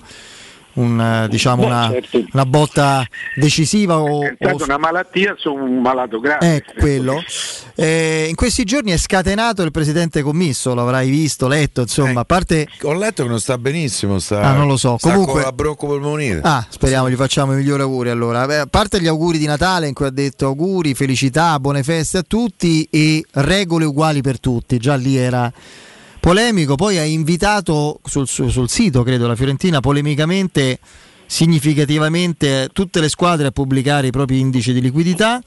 [0.74, 2.24] un, eh, diciamo Beh, una, certo.
[2.32, 3.06] una botta
[3.36, 7.22] decisiva o, è stata o- una malattia su un malato grave Ecco quello.
[7.76, 12.68] Eh, in questi giorni è scatenato il presidente commisso, l'avrai visto, letto, insomma, a parte...
[12.82, 14.96] Ho letto che non sta benissimo, sta, Ah, non lo so.
[14.98, 16.40] sta Comunque- con la broncopolmonite.
[16.42, 18.46] Ah, speriamo, gli facciamo i migliori auguri allora.
[18.46, 22.18] Beh, a parte gli auguri di Natale in cui ha detto auguri, felicità, buone feste
[22.18, 25.52] a tutti e regole uguali per tutti, già lì era
[26.24, 30.78] polemico, poi ha invitato sul, sul- sul sito, credo, la Fiorentina, polemicamente,
[31.26, 35.38] significativamente, tutte le squadre a pubblicare i propri indici di liquidità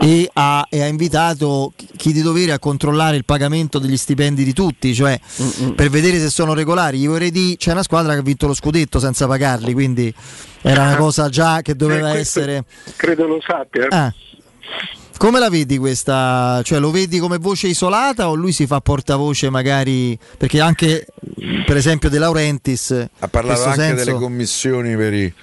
[0.00, 4.54] e ha, e ha invitato chi- di dovere a controllare il pagamento degli stipendi di
[4.54, 5.20] tutti, cioè
[5.74, 6.98] per vedere se sono regolari.
[7.00, 10.10] Io vorrei dire, c'è una squadra che ha vinto lo scudetto senza pagarli, quindi
[10.62, 12.64] era una cosa già che doveva Eh, essere...
[12.96, 14.10] credo lo sappia Ah.
[15.18, 16.60] Come la vedi questa?
[16.62, 21.06] Cioè lo vedi come voce isolata o lui si fa portavoce magari perché anche
[21.66, 25.34] per esempio De Laurentiis Ha parlato anche senso- delle commissioni per i,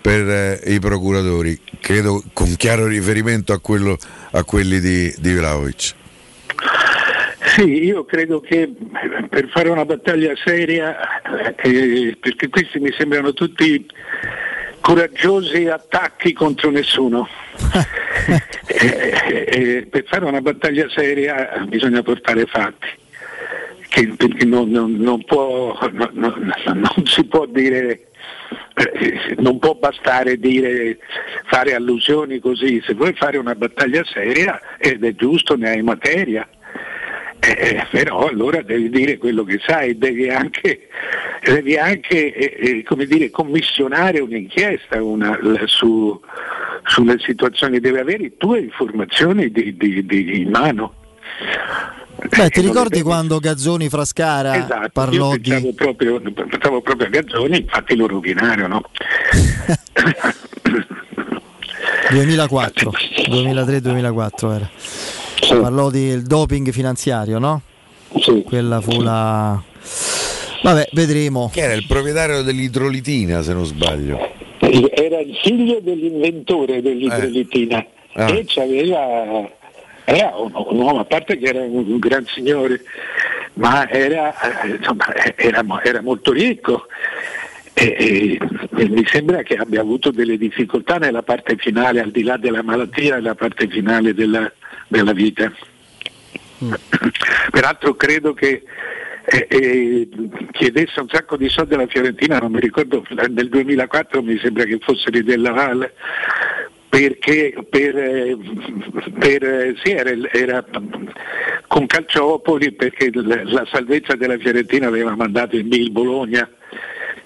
[0.00, 3.98] per, eh, i procuratori, credo con chiaro riferimento a, quello,
[4.30, 5.94] a quelli di, di Vlahovic.
[7.54, 10.96] Sì, io credo che eh, per fare una battaglia seria,
[11.62, 13.86] eh, perché questi mi sembrano tutti
[14.90, 17.28] coraggiosi attacchi contro nessuno.
[18.68, 22.88] Eh, eh, per fare una battaglia seria bisogna portare fatti,
[23.88, 28.08] che- perché non, non- non può- non si può dire
[28.74, 30.98] eh, non può bastare dire
[31.46, 36.46] fare allusioni così, se vuoi fare una battaglia seria ed è giusto, ne hai materia,
[37.54, 40.88] eh, però allora devi dire quello che sai, devi anche,
[41.44, 46.18] devi anche eh, eh, come dire, commissionare un'inchiesta una- su-
[46.84, 50.94] sulle situazioni, devi avere tue informazioni di, di- di- in mano.
[52.18, 57.06] Beh, ti non le ricordi quando Gazzoni Frascara Esatto, parlò io di proprio, pensavo proprio
[57.08, 58.82] a Gazzoni, infatti lo rovinarono.
[62.10, 62.92] 2004,
[63.28, 64.70] 2003-2004 era.
[65.40, 67.62] Parlò del doping finanziario, no?
[68.44, 69.62] Quella fu la
[70.62, 71.50] Vabbè, vedremo.
[71.52, 74.18] Che era il proprietario dell'idrolitina, se non sbaglio.
[74.58, 77.84] Era il figlio dell'inventore dell'idrolitina
[78.18, 78.30] Ah.
[78.30, 79.46] e c'aveva,
[80.06, 82.80] era un, un uomo, a parte che era un, un gran signore,
[83.54, 84.32] ma era,
[84.64, 86.86] eh, insomma, era, era molto ricco.
[87.74, 88.38] E, e-
[88.78, 92.62] e mi sembra che abbia avuto delle difficoltà nella parte finale, al di là della
[92.62, 94.50] malattia, nella parte finale della,
[94.88, 95.52] della vita.
[97.50, 98.62] Peraltro credo che
[99.28, 100.08] eh, eh,
[100.52, 104.78] chiedesse un sacco di soldi alla Fiorentina, non mi ricordo, nel 2004 mi sembra che
[104.80, 105.94] fosse di Della Valle,
[106.88, 108.38] perché per, eh,
[109.18, 110.64] per, eh, sì, era, era
[111.66, 116.48] con Calciopoli perché la, la salvezza della Fiorentina aveva mandato in B il Bologna,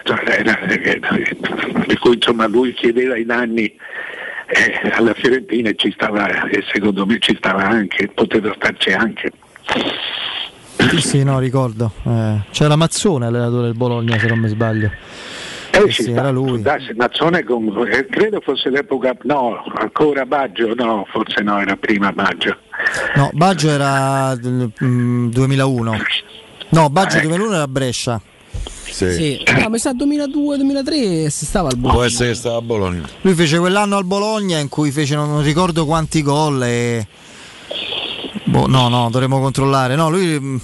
[0.02, 3.76] cioè, era, eh, per cui insomma lui chiedeva in anni
[4.52, 9.30] eh, alla Fiorentina ci stava e secondo me ci stava anche, poteva starci anche.
[10.90, 11.92] Sì, sì, no, ricordo.
[12.04, 14.90] Eh, c'era Mazzone, allenatore del Bologna, se non mi sbaglio.
[15.72, 16.60] Eh, Eh sì, era lui.
[16.62, 22.10] darsi, Mazzone con- eh, credo fosse l'epoca, no, ancora Baggio, no, forse no, era prima
[22.12, 22.56] Baggio.
[23.14, 25.96] No, Baggio era mm, 2001.
[26.70, 27.28] No, Baggio Ecco.
[27.28, 28.20] 2001 era Brescia.
[28.90, 29.40] Sì.
[29.44, 31.94] Ah, mi sa 2002-2003 si stava al Bologna.
[31.98, 33.08] Può essere che stava a Bologna.
[33.22, 37.06] Lui fece quell'anno al Bologna in cui fece non, non ricordo quanti gol e...
[38.44, 39.94] Boh, no, no, dovremmo controllare.
[39.94, 40.56] No, lui mm,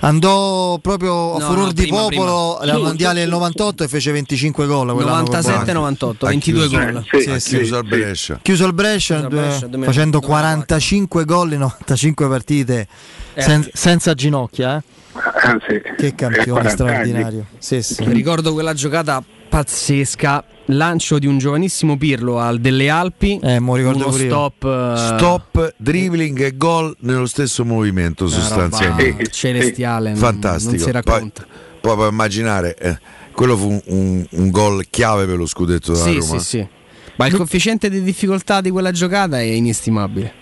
[0.00, 2.72] andò proprio a No, furor no, di prima, popolo prima.
[2.72, 4.92] alla mondiale del 98 e fece 25 gol.
[4.94, 5.90] quell'anno col Bologna.
[5.90, 7.04] 97-98, 22 gol.
[7.20, 7.56] Sì, ha sì.
[7.56, 8.38] chiuso al Brescia.
[8.42, 12.88] Chiuso il Brescia, Chiuso il Brescia, eh, facendo 45 gol in 95 partite
[13.36, 14.76] sen- senza ginocchia.
[14.78, 14.82] eh.
[15.16, 15.80] Ah, sì.
[15.96, 17.46] Che campione 40 straordinario.
[17.58, 18.04] Sì, sì.
[18.04, 20.44] Ricordo quella giocata pazzesca.
[20.70, 23.38] Lancio di un giovanissimo Pirlo al delle Alpi.
[23.40, 24.64] Eh, mo ricordo stop.
[24.64, 29.28] eh, Stop, dribbling e gol nello stesso movimento sostanzialmente.
[29.30, 30.10] celestiale.
[30.10, 30.70] non- Fantastico.
[30.70, 31.46] Non si Poi, racconta.
[31.80, 32.98] poi puoi immaginare, eh,
[33.30, 36.38] quello fu un, un- un gol chiave per lo scudetto della Sì, Roma.
[36.40, 36.66] sì, sì.
[37.14, 40.32] Ma il coefficiente di difficoltà di quella giocata è inestimabile.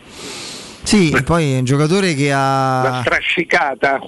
[0.85, 3.01] Sì, e poi è un giocatore che La ha.
[3.01, 4.01] strascicata,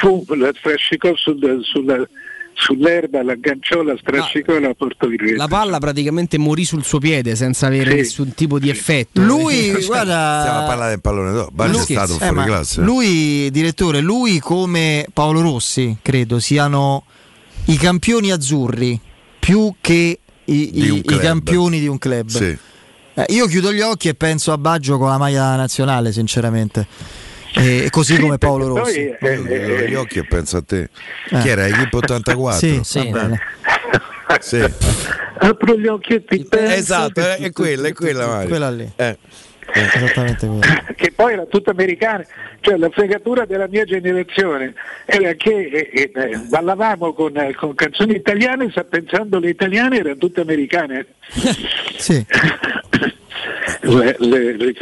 [0.00, 2.06] fu, la strascicò sul- sulla-
[2.54, 5.36] sull'erba, l'agganciò, la strascicò e la portò in rete.
[5.36, 7.96] La palla praticamente morì sul suo piede senza avere Sì.
[7.96, 9.20] nessun tipo di effetto.
[9.22, 10.64] Lui, Cioè, Stiamo a guarda.
[10.66, 11.48] parlare del pallone d'oro.
[11.52, 12.80] Baggio è Lui- stato eh, fuori classe.
[12.82, 17.04] Lui, direttore, lui come Paolo Rossi, credo, siano
[17.66, 18.98] i campioni azzurri
[19.38, 22.28] più che i, i- i campioni di un club.
[22.28, 22.56] Sì.
[23.14, 26.86] Eh, io chiudo gli occhi e penso a Baggio con la maglia nazionale, sinceramente.
[27.54, 28.98] E così come Paolo Poi, Rossi.
[29.00, 30.88] eh, Poi chiudo eh, gli occhi e penso a te.
[31.28, 31.38] Eh.
[31.40, 31.66] Chi era?
[31.66, 32.58] Equipe 84?
[32.58, 33.12] Sì, Sì.
[34.40, 34.64] Sì.
[35.38, 38.48] apro gli occhi e ti penso Esatto, è quella, è quella Mario.
[38.48, 38.90] Quella lì.
[38.96, 39.18] Eh.
[39.74, 40.48] Esattamente
[40.96, 42.24] che poi era tutta americana,
[42.60, 44.74] cioè la fregatura della mia generazione
[45.06, 50.16] era che eh, eh, ballavamo con, eh, con canzoni italiane, sta pensando le italiane erano
[50.16, 51.06] tutte americane.
[52.02, 52.24] Sì.
[53.82, 54.74] Le, le, le.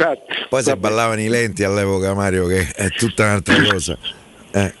[0.49, 3.97] Poi se ballavano i lenti all'epoca Mario che è tutta un'altra cosa.
[4.51, 4.73] Eh.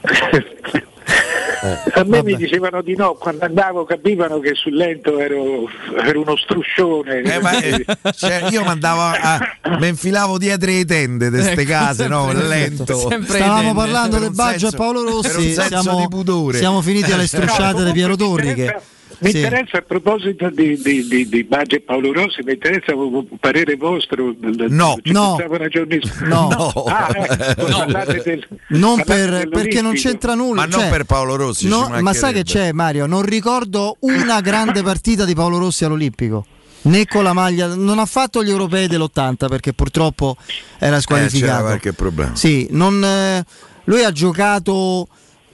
[1.61, 5.69] A me mi dicevano di no, quando andavo capivano che sul lento ero,
[6.03, 7.21] ero uno struscione.
[7.21, 7.85] Eh, ma, eh,
[8.15, 9.39] cioè, io mandavo a,
[9.77, 12.31] mi infilavo dietro le tende di queste Ecco, case, no?
[12.31, 13.09] Lento.
[13.23, 15.53] Stavamo parlando del Baggio senso- e Paolo Rossi.
[15.53, 16.57] Siamo, di pudore.
[16.57, 18.53] siamo finiti alle strusciate di Piero Torri.
[18.53, 18.75] Che,
[19.21, 19.37] Mi sì.
[19.37, 23.75] interessa a proposito di, di, di, di Baggio e Paolo Rossi, mi interessa un parere
[23.75, 24.33] vostro.
[24.39, 25.37] No, Ci no.
[25.69, 26.25] giornata.
[26.25, 26.47] No.
[26.87, 30.61] Ah, ecco, parlate del- Non per, perché non c'entra nulla.
[30.61, 33.05] Ma non cioè, per Paolo Rossi, no, ma sai che c'è Mario?
[33.05, 36.45] Non ricordo una grande partita di Paolo Rossi all'Olimpico.
[36.83, 40.99] Né con la maglia, non ha fatto gli europei dell'80 perché purtroppo era Eh, c'era
[40.99, 41.61] squalificato.
[41.61, 42.35] qualche problema.
[42.35, 43.45] Sì, non, eh,
[43.83, 45.07] lui ha giocato,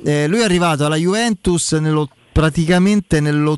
[0.05, 2.07] eh, lui è arrivato alla Juventus nello-
[2.41, 3.57] praticamente nel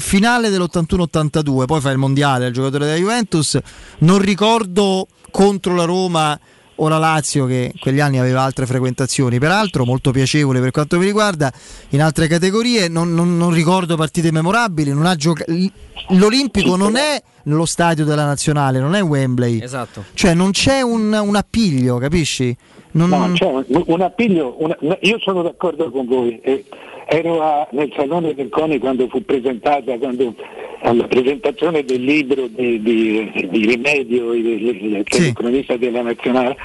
[0.00, 3.58] finale dell'81-82, poi fa il mondiale, il giocatore della Juventus,
[4.00, 6.38] non ricordo contro la Roma
[6.78, 10.98] o la Lazio che in quegli anni aveva altre frequentazioni, peraltro molto piacevole per quanto
[10.98, 11.50] mi riguarda,
[11.90, 15.64] in altre categorie non, non- non ricordo partite memorabili, non ha gioca- l-
[16.18, 19.62] l'Olimpico non è nello stadio della nazionale, non è Wembley.
[19.62, 20.04] Esatto.
[20.12, 22.54] Cioè non c'è un, un appiglio, capisci?
[22.90, 26.38] Non- No, c'è un, un appiglio, una- io sono d'accordo con voi.
[26.40, 26.64] eh,
[27.08, 30.34] ero a- nel Salone del CONI quando fu presentata, quando,
[30.80, 34.46] alla presentazione del libro di, di- di Rimedio, il,
[35.02, 36.56] il cronista della nazionale,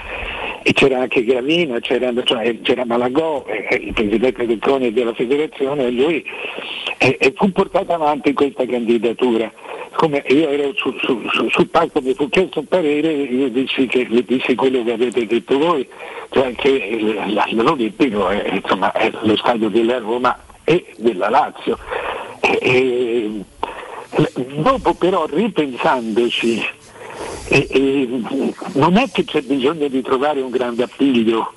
[0.63, 5.13] e c'era anche Gravina, c'era, cioè, c'era Malagò, eh, il presidente del CONI e della
[5.13, 6.23] federazione, e lui
[6.97, 9.51] e, e fu portata avanti questa candidatura.
[9.93, 13.87] Come io ero su- su- su- sul palco, mi fu chiesto un parere, io dissi,
[13.87, 15.87] che, dissi quello che avete detto voi,
[16.29, 16.97] cioè che
[17.51, 21.77] l'Olimpico è, insomma, è lo stadio della Roma e della Lazio.
[22.39, 23.43] E- e-
[24.55, 26.63] dopo però ripensandoci,
[27.49, 28.23] e-
[28.73, 31.51] non è che c'è bisogno di trovare un grande appiglio,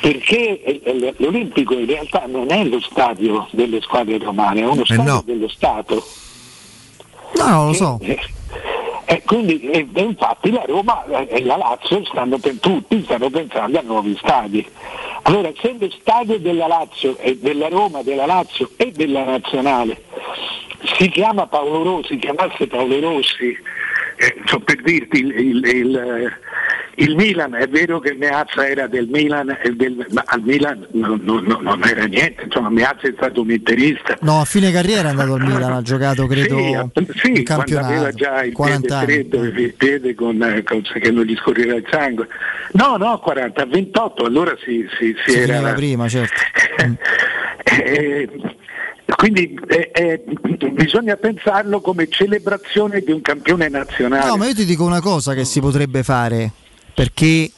[0.00, 4.84] perché eh, eh, l'Olimpico in realtà non è lo stadio delle squadre romane, è uno
[4.84, 5.22] stadio no.
[5.24, 6.02] dello Stato.
[7.36, 7.98] No, lo so.
[8.02, 8.18] Eh,
[9.10, 13.78] E quindi, e, e infatti la Roma e la Lazio stanno per tutti stanno pensando
[13.78, 14.66] a nuovi stadi.
[15.22, 20.02] Allora, se lo stadio della Lazio e della Roma, della Lazio e della Nazionale
[20.98, 23.56] si chiama Paolo Rossi, chiamasse Paolo Rossi,
[24.16, 26.32] eh, so per dirti il, il, il,
[27.00, 31.20] il Milan, è vero che Meazza era del Milan, e del, ma al Milan non,
[31.22, 34.16] non- non era niente, insomma Meazza è stato un interista.
[34.20, 37.86] No, a fine carriera è andato al Milan, ha giocato credo Sì, sì, quando campionato.
[37.92, 41.74] aveva già il 40 piede freddo, il piede con, eh, con- che non gli scorreva
[41.74, 42.26] il sangue.
[42.72, 45.72] No, no, 40, 28, allora si, si, si Si era...
[45.74, 46.34] prima, certo.
[47.70, 48.28] Eh,
[49.16, 50.22] quindi eh, eh,
[50.72, 54.26] bisogna pensarlo come celebrazione di un campione nazionale.
[54.26, 56.50] No, ma io ti dico una cosa che si potrebbe fare,
[56.98, 57.48] perché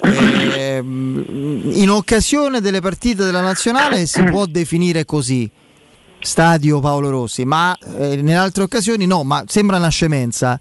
[0.00, 5.48] ehm, in occasione delle partite della nazionale si può definire così.
[6.18, 10.58] Stadio Paolo Rossi, ma eh, nelle altre occasioni no, ma sembra una scemenza.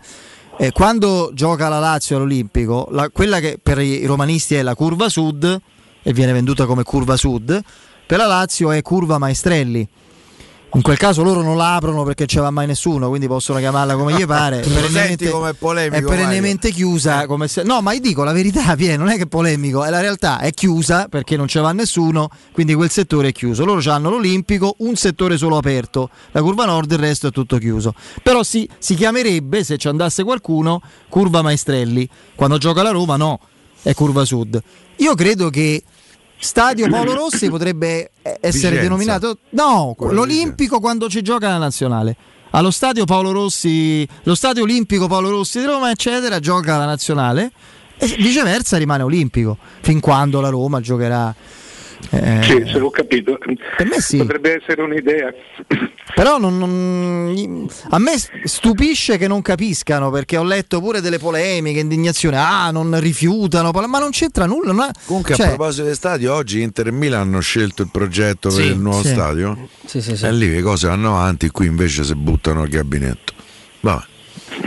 [0.60, 5.10] Eh, quando gioca la Lazio all'Olimpico, la- quella che per i romanisti è la curva
[5.10, 5.62] sud
[6.04, 7.64] e viene venduta come curva sud,
[8.06, 9.88] per la Lazio è curva Maestrelli.
[10.76, 13.96] In quel caso loro non la aprono perché ce va mai nessuno, quindi possono chiamarla
[13.96, 14.64] come gli pare.
[14.66, 17.28] Lo Perennemente- com'è polemico, È perennemente chiusa.
[17.28, 19.92] Come se- no, ma io dico la verità, Pie, non è che è polemico, è
[19.92, 23.66] la realtà, è chiusa perché non ce va nessuno, quindi quel settore è chiuso.
[23.66, 27.94] Loro hanno l'Olimpico, un settore solo aperto, la curva nord, il resto è tutto chiuso.
[28.24, 32.10] Però si, si chiamerebbe, se ci andasse qualcuno, curva Maestrelli.
[32.34, 33.40] Quando gioca la Roma no,
[33.84, 34.60] è curva sud.
[34.98, 35.84] Io credo che
[36.38, 38.82] Stadio Paolo Rossi potrebbe eh, essere Vicenza.
[38.82, 42.16] denominato no, Quello l'Olimpico quando ci gioca la nazionale.
[42.52, 47.52] Allo stadio Paolo Rossi, lo stadio olimpico Paolo Rossi di Roma, eccetera, gioca la nazionale
[47.98, 51.34] e viceversa rimane olimpico fin quando la Roma giocherà.
[52.12, 53.38] Eh, Sì, se l'ho capito.
[53.38, 54.18] Per me sì.
[54.18, 55.34] Potrebbe essere un'idea.
[56.16, 58.12] Però non- non- a me
[58.44, 64.00] stupisce che non capiscano perché ho letto pure delle polemiche, indignazione, ah non rifiutano, ma
[64.00, 64.72] non c'entra nulla.
[64.74, 67.90] non è- Comunque, cioè, a proposito dei stadi, oggi Inter e Milan hanno scelto il
[67.92, 69.08] progetto Sì, per il nuovo sì.
[69.10, 69.68] stadio.
[69.86, 70.26] Sì, sì, sì.
[70.26, 73.34] E lì le cose vanno avanti, qui invece si buttano al gabinetto.
[73.82, 74.04] Vabbè.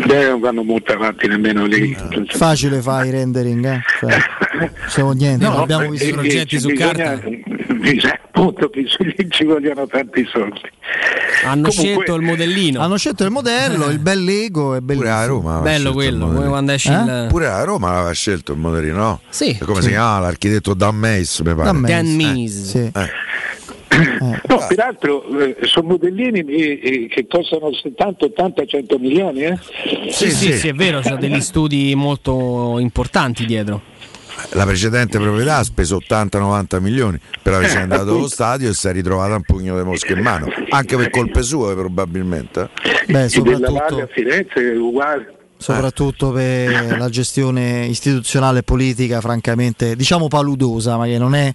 [0.07, 1.97] Beh, non vanno molto avanti nemmeno lì.
[2.29, 3.81] facile fare i rendering, eh?
[4.01, 4.19] Cioè,
[4.89, 7.29] siamo niente, No, non abbiamo eh, visto eh, progetti su bisogna- carta.
[7.75, 10.61] bisogna- appunto, bisogna- ci vogliono tanti soldi.
[11.45, 12.81] Hanno Comunque- scelto il modellino.
[12.81, 15.11] Hanno scelto il modello, il bel Lego è bellissimo.
[15.11, 15.59] Pure a Roma.
[15.61, 16.95] Bello scelto il quello, come quando esce Eh?
[16.97, 19.21] il- Pure a Roma aveva scelto il modelino, no?
[19.29, 19.57] Sì.
[19.59, 19.83] Come Sì.
[19.83, 20.19] si chiama?
[20.21, 21.65] L'architetto Dan Meis, mi pare.
[21.65, 21.93] Dan Meis.
[21.95, 22.15] Dan Eh.
[22.33, 22.63] Meis.
[22.71, 22.91] Sì.
[23.97, 24.40] Eh.
[24.48, 29.43] No, peraltro eh, sono modellini eh, eh, che costano 70, 80, 100 milioni.
[29.43, 29.59] Eh?
[30.10, 33.81] Sì, sì, sì, è vero, c'ha degli studi molto importanti dietro.
[34.51, 38.86] La precedente proprietà ha speso 80-90 milioni per Eh, averci andato allo stadio e si
[38.86, 42.68] è ritrovata un pugno di mosche in mano, anche per colpe sue probabilmente.
[43.06, 45.35] Beh, E della soprattutto, a Firenze è uguale.
[45.56, 51.51] soprattutto per la gestione istituzionale e politica, francamente, diciamo paludosa, ma che non è,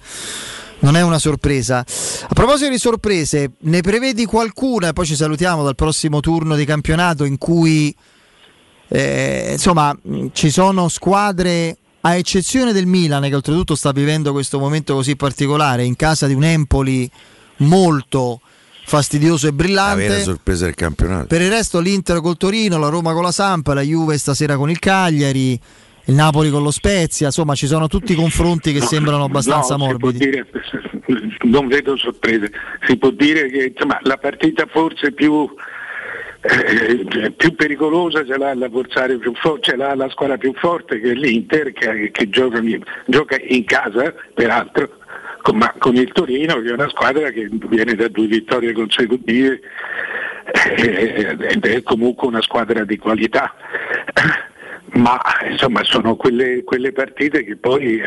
[0.81, 1.79] non è una sorpresa.
[1.79, 6.65] A proposito di sorprese, ne prevedi qualcuna e poi ci salutiamo dal prossimo turno di
[6.65, 7.95] campionato in cui
[8.87, 9.95] eh, insomma
[10.33, 15.83] ci sono squadre a eccezione del Milan che oltretutto sta vivendo questo momento così particolare
[15.83, 17.09] in casa di un Empoli
[17.57, 18.41] molto
[18.83, 20.07] fastidioso e La brillante.
[20.07, 21.27] vera sorpresa del campionato.
[21.27, 24.69] Per il resto l'Inter col Torino, la Roma con la Sampa, la Juve stasera con
[24.69, 25.57] il Cagliari,
[26.11, 29.75] il Napoli con lo Spezia, insomma ci sono tutti i confronti che No, sembrano abbastanza
[29.77, 30.17] no, morbidi.
[30.17, 30.45] dire-
[31.43, 32.51] non vedo sorprese.
[32.85, 35.49] Si può dire che insomma, la partita forse più,
[36.41, 38.53] eh, più pericolosa ce l'ha
[39.41, 42.61] forte, ce l'ha la squadra più forte che è l'Inter che, che gioca,
[43.05, 44.89] gioca in casa, peraltro,
[45.41, 49.59] con, ma con il Torino che è una squadra che viene da due vittorie consecutive
[50.77, 53.53] eh, ed è comunque una squadra di qualità.
[54.93, 55.19] Ma
[55.49, 58.03] insomma sono quelle, quelle partite che poi eh,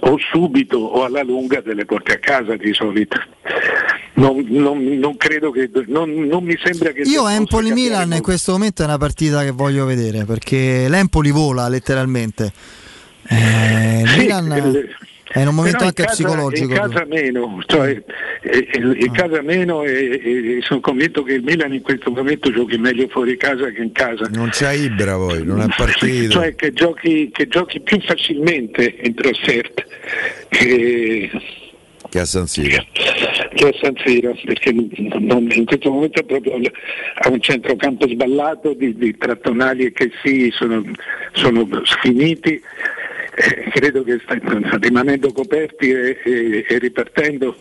[0.00, 3.16] o subito o alla lunga te le porti a casa di solito.
[4.14, 8.50] Non, non- non credo che non, non mi sembra che Io Empoli Milan in questo
[8.52, 12.52] momento è una partita che voglio vedere perché l'Empoli vola letteralmente.
[13.28, 14.88] Eh, Sì, Milan eh,
[15.30, 16.72] è in un momento Però anche in casa, psicologico.
[16.72, 17.90] In casa meno, cioè,
[18.42, 18.94] eh, eh, Ah.
[18.96, 19.92] in casa meno e,
[20.22, 23.92] e sono convinto che il Milan in questo momento giochi meglio fuori casa che in
[23.92, 24.26] casa.
[24.32, 26.32] Non c'è Ibra poi, non è partito.
[26.32, 29.84] Cioè che giochi, che giochi più facilmente in trasferta
[30.48, 31.30] che,
[32.08, 32.82] Che a San Siro.
[33.54, 38.96] che a San Siro, perché non- in questo momento proprio ha un centrocampo sballato di,
[38.96, 40.82] di trattonali che sì sono,
[41.32, 42.60] sono sfiniti.
[43.38, 44.36] Eh, credo che sta
[44.80, 47.56] rimanendo coperti e, e- e ripartendo.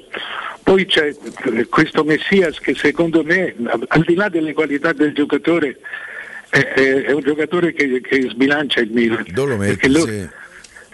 [0.63, 1.15] Poi c'è
[1.53, 3.53] eh, questo Messias che secondo me,
[3.87, 5.77] al di là delle qualità del giocatore,
[6.49, 9.25] è, è- è un giocatore che, che sbilancia il Milan.
[9.67, 10.27] perché loro, sì.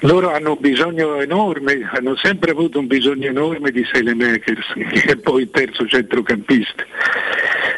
[0.01, 5.15] loro hanno un bisogno enorme, hanno sempre avuto un bisogno enorme di Selemakers, che è
[5.15, 6.84] poi il terzo centrocampista.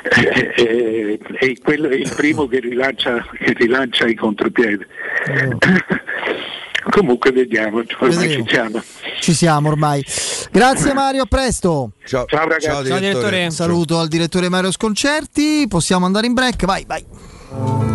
[0.07, 4.85] Eh, eh, e quello è il primo che rilancia, che rilancia i contropiedi.
[6.89, 8.81] Comunque vediamo, ormai ci siamo.
[9.19, 10.05] Ci siamo ormai.
[10.51, 11.91] Grazie Mario, a presto.
[12.05, 12.65] Ciao, Ciao ragazzi.
[12.67, 13.49] Ciao, direttore.
[13.49, 15.65] Saluto al direttore Mario Sconcerti.
[15.67, 16.65] Possiamo andare in break?
[16.65, 17.94] Vai, vai.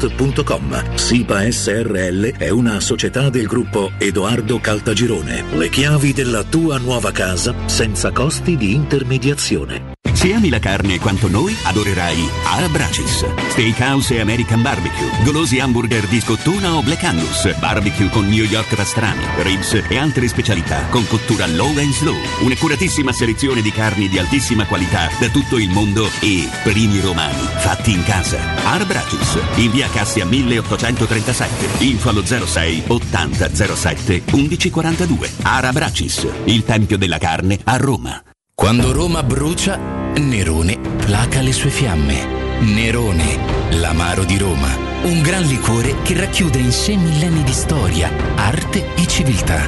[0.01, 0.95] www.kcalt.com.
[0.95, 5.43] SIPA SRL è una società del gruppo Edoardo Caltagirone.
[5.53, 9.99] Le chiavi della tua nuova casa senza costi di intermediazione.
[10.21, 13.25] Se ami la carne quanto noi, adorerai Arabracis.
[13.49, 15.09] Steakhouse e American Barbecue.
[15.23, 17.57] Golosi hamburger di scottuna o Black Angus.
[17.57, 22.15] Barbecue con New York pastrami, ribs e altre specialità con cottura low and slow.
[22.43, 27.91] Un'accuratissima selezione di carni di altissima qualità da tutto il mondo e primi romani fatti
[27.91, 28.37] in casa.
[28.63, 29.39] Arabracis.
[29.55, 31.83] In via Cassia 1837.
[31.83, 35.29] Info allo 06 80 07 1142.
[35.43, 36.27] Arabracis.
[36.45, 38.23] Il tempio della carne a Roma.
[38.53, 39.77] Quando Roma brucia,
[40.15, 42.39] Nerone placa le sue fiamme.
[42.59, 43.39] Nerone,
[43.71, 44.69] l'amaro di Roma.
[45.03, 49.67] Un gran liquore che racchiude in sé millenni di storia, arte e civiltà.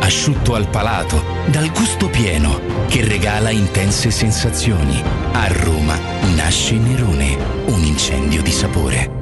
[0.00, 5.00] Asciutto al palato, dal gusto pieno, che regala intense sensazioni.
[5.32, 5.96] A Roma
[6.34, 7.36] nasce Nerone,
[7.66, 9.21] un incendio di sapore.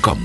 [0.00, 0.18] con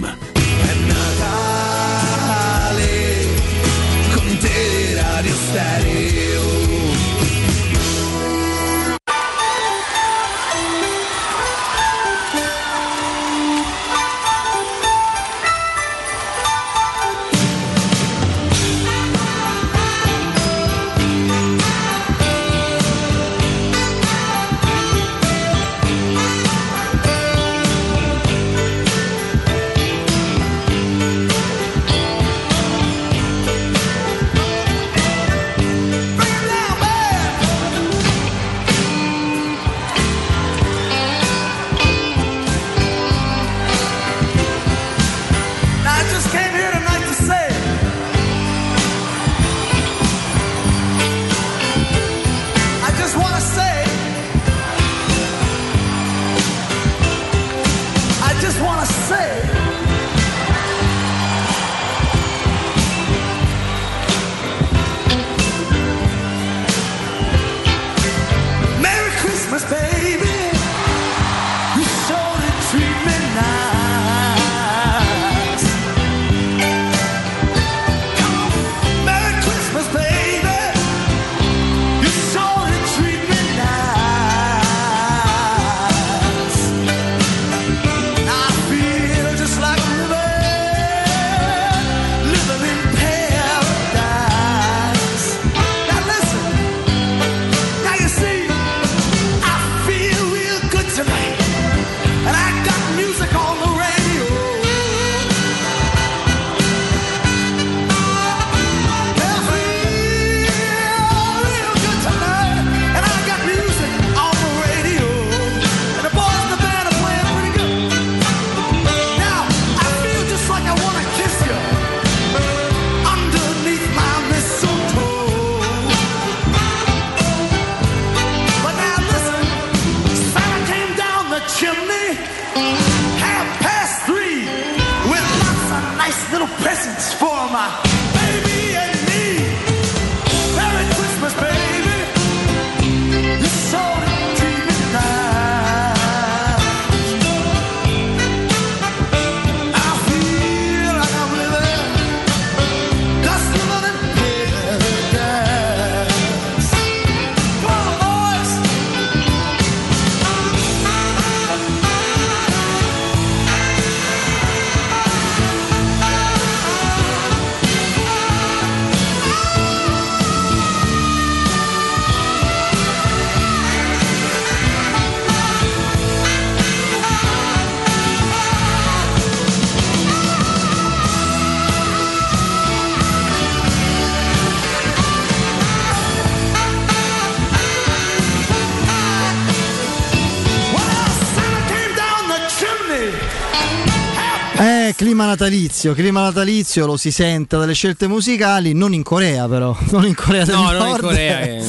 [194.93, 199.75] Eh, clima natalizio, clima natalizio lo si sente dalle scelte musicali, non in Corea però,
[199.91, 200.77] non in Corea del No, Nord.
[200.81, 201.39] non in Corea.
[201.39, 201.61] È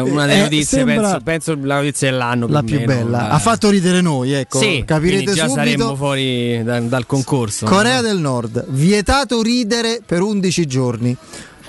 [0.00, 2.46] una delle Eh, notizie, penso, penso la notizia dell'anno.
[2.48, 3.10] La più meno, bella.
[3.18, 5.54] la- Ha fatto ridere noi, ecco, Sì, capirete già subito.
[5.54, 7.66] saremmo fuori da- dal concorso.
[7.66, 11.16] Corea del Nord, vietato ridere per 11 giorni.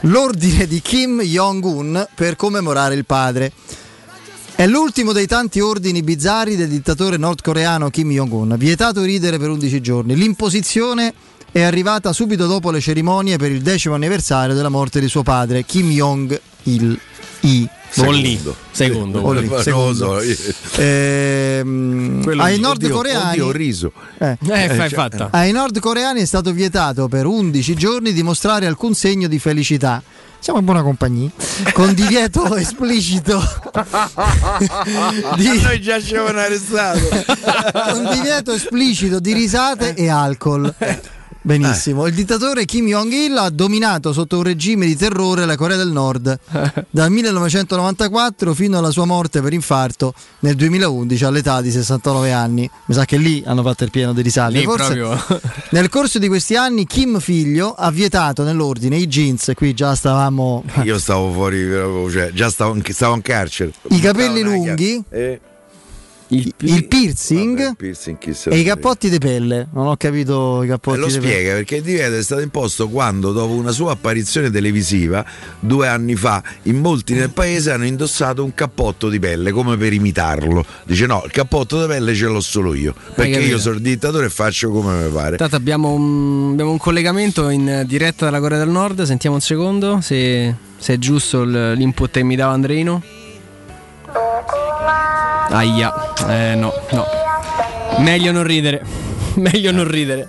[0.02, 3.52] L'ordine di Kim Jong-un per commemorare il padre.
[4.58, 8.56] È l'ultimo dei tanti ordini bizzarri del dittatore nordcoreano Kim Jong-un.
[8.58, 10.16] Vietato ridere per 11 giorni.
[10.16, 11.14] L'imposizione
[11.52, 15.64] è arrivata subito dopo le cerimonie per il decimo anniversario della morte di suo padre,
[15.64, 17.00] Kim Jong-il.
[17.42, 17.70] I.
[17.98, 18.42] Bolli.
[18.72, 19.22] Secondo.
[19.22, 20.22] Lo secondo.
[22.24, 23.92] Quello ai nordcoreani oddio, ho riso.
[24.18, 24.38] eh.
[24.42, 25.30] Eh, fai fatta.
[25.32, 30.02] ai nordcoreani è stato vietato per 11 giorni di mostrare alcun segno di felicità.
[30.48, 31.30] Siamo in buona compagnia.
[31.74, 33.38] Con divieto esplicito
[35.36, 37.02] di- A noi già ci avevano arrestato.
[37.92, 40.74] con divieto esplicito di risate e alcol.
[41.48, 45.88] Benissimo, il dittatore Kim Jong-il ha dominato sotto un regime di terrore la Corea del
[45.88, 46.38] Nord.
[46.90, 52.70] Dal 1994 fino alla sua morte per infarto nel 2011 all'età di 69 anni.
[52.88, 55.42] Mi sa che lì hanno fatto il pieno Forse proprio.
[55.72, 60.66] nel corso di questi anni Kim figlio ha vietato nell'ordine i jeans, qui già stavamo
[60.84, 61.62] Io stavo fuori,
[62.12, 63.72] cioè, già stavo in, stavo in carcere.
[63.92, 65.40] i capelli lunghi, eh,
[66.30, 69.68] il, piercing vabbè, piercing, chi se e i cappotti di pelle.
[69.72, 71.26] Non ho capito i E cappotti lo di pelle.
[71.26, 75.26] spiega perché il divieto è stato imposto quando, dopo una sua apparizione televisiva
[75.60, 79.94] due anni fa, in molti nel paese hanno indossato un cappotto di pelle come per
[79.94, 80.66] imitarlo.
[80.84, 84.26] Dice: No, il cappotto di pelle ce l'ho solo io perché io sono il dittatore
[84.26, 85.32] e faccio come mi pare.
[85.32, 89.04] Intanto abbiamo un, abbiamo un collegamento in diretta dalla Corea del Nord.
[89.04, 93.02] Sentiamo un secondo se, se è giusto il- l'input che mi dava Andreino.
[95.50, 97.06] Aia, eh no, no.
[98.00, 98.84] Meglio non ridere.
[99.36, 100.28] Meglio non ridere.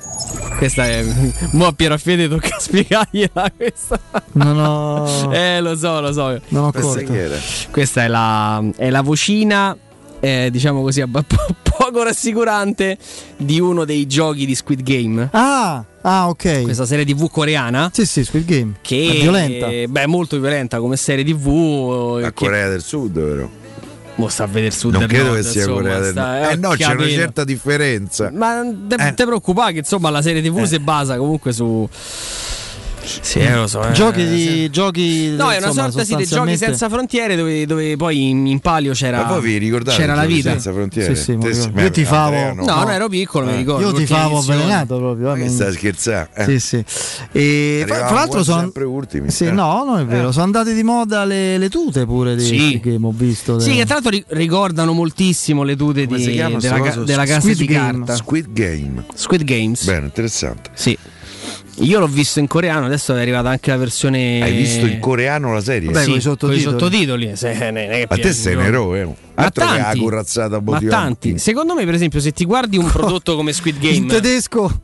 [0.58, 1.04] Questa è.
[1.52, 4.00] Mo a Piero Fede tocca spiegargliela questa.
[4.32, 5.32] Non ho.
[5.32, 6.40] Eh, lo so, lo so.
[6.48, 7.34] Non ho Questa colto.
[7.70, 9.76] Questa è la, è la vocina,
[10.20, 11.24] eh, diciamo così, po-
[11.62, 12.96] poco rassicurante
[13.36, 15.28] di uno dei giochi di Squid Game.
[15.32, 16.62] Ah, ah, ok.
[16.62, 17.90] Questa serie TV coreana.
[17.92, 18.72] Sì, sì, Squid Game.
[18.82, 19.68] Che È violenta.
[19.88, 22.18] Beh, molto violenta come serie TV.
[22.20, 23.66] La che- Corea del Sud, vero?
[24.18, 26.28] Mo sta a vedere sud Non credo nord, che sia insomma, Corea del Nord.
[26.44, 28.30] eh, Eh no, c'è una certa differenza.
[28.34, 29.14] Ma non te, Eh.
[29.14, 31.88] te preoccupare che insomma la serie TV si basa comunque su.
[33.22, 33.82] Sì, eh, lo so.
[33.88, 34.28] eh, Giochi sì.
[34.28, 34.70] di.
[34.70, 38.46] Giochi, No, è una insomma, sorta sì, di giochi senza frontiere dove, dove poi in,
[38.46, 40.50] in palio c'era, Ma voi vi ricordate c'era la vita.
[40.50, 41.14] senza frontiere?
[41.14, 43.86] Sì, sì, Te- beh, Io ti favo- Andrea No, no, ero piccolo, mi ricordo.
[43.86, 45.34] Io ti favo avvelenato proprio.
[45.34, 46.28] Eh, stai scherzando?
[46.34, 46.44] Eh?
[46.44, 46.84] Sì, sì.
[47.32, 48.60] E fra, l'altro sono.
[48.60, 49.30] sempre ultimi.
[49.30, 49.50] Sì, Eh.
[49.50, 50.30] no, non è vero.
[50.32, 52.80] Sono andate di moda le, le tute pure di Sì.
[52.82, 53.58] Game, ho visto.
[53.58, 58.14] Sì, che tra l'altro ri- ricordano moltissimo le tute di, della, sta casa di carta.
[58.16, 59.04] Squid Game.
[59.14, 59.84] Squid Games.
[59.84, 60.70] Bene, interessante.
[60.74, 60.96] Sì.
[61.80, 64.42] Io l'ho visto in coreano, adesso è arrivata anche la versione.
[64.42, 65.90] Hai visto in coreano la serie?
[65.90, 66.62] Beh, Sì, coi sottotitoli.
[66.62, 69.04] coi sottotitoli, se- ne- ne- Ma te sei un eroe, eh.
[69.04, 69.14] Ma
[69.44, 71.38] Altro che la tanti, corazzata a ma tanti.
[71.38, 73.94] Secondo me, per esempio, se ti guardi un prodotto come Squid Game.
[73.94, 74.82] In tedesco.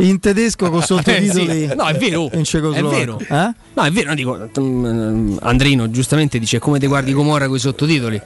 [0.00, 1.62] In tedesco con sottotitoli.
[1.64, 1.74] Eh, sì.
[1.74, 2.30] No, è vero.
[2.32, 2.88] In È cecoslovacco.
[2.96, 3.18] vero.
[3.18, 3.52] Eh?
[3.74, 8.20] No, è vero, dico, mm, Andrino giustamente dice come ti guardi Gomorra con i sottotitoli.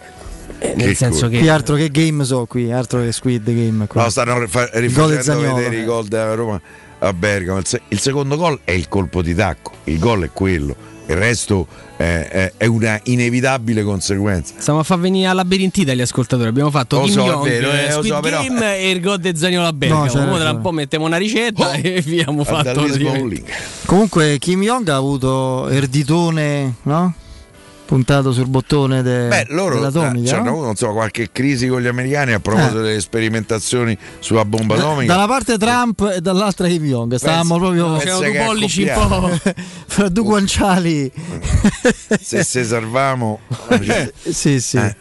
[0.59, 1.29] Eh, nel Che senso.
[1.29, 3.87] Qui che altro che game so qui, altro che Squid Game.
[3.87, 3.99] qui.
[4.01, 6.61] No, stanno rifa- rifacendo vedere i gol della Roma
[7.03, 7.59] a Bergamo.
[7.59, 10.75] Il, se- il secondo gol è il colpo di tacco, il gol è quello,
[11.07, 11.67] il resto
[11.97, 14.55] è, è- è una inevitabile conseguenza.
[14.59, 16.49] stiamo a far venire a labirintita gli ascoltatori.
[16.49, 19.21] Abbiamo fatto Lo Kim so, Jong, vero, eh, Squid so, però- Game e il God
[19.21, 20.05] de Zagnolo a Bergamo.
[20.05, 22.85] No, c'hai Ora tra un po' mettiamo una ricetta e via, abbiamo fatto.
[23.87, 27.15] Comunque Kim Jong ha avuto erditone, no?
[27.93, 30.31] Puntato sul bottone de- Beh, loro dell'atomica.
[30.31, 30.51] eh, hanno no?
[30.51, 32.83] avuto non so, qualche crisi con gli americani a proposito Eh.
[32.85, 35.13] delle sperimentazioni sulla bomba atomica.
[35.13, 37.15] Dalla parte Trump e dall'altra Kim Jong.
[37.17, 39.53] Stavamo proprio pensa C'erano due è pollici un po'.
[39.87, 41.13] fra due guanciali.
[42.19, 43.41] Se se salviamo,
[43.83, 44.79] cioè, sì, sì.
[44.79, 44.97] Eh.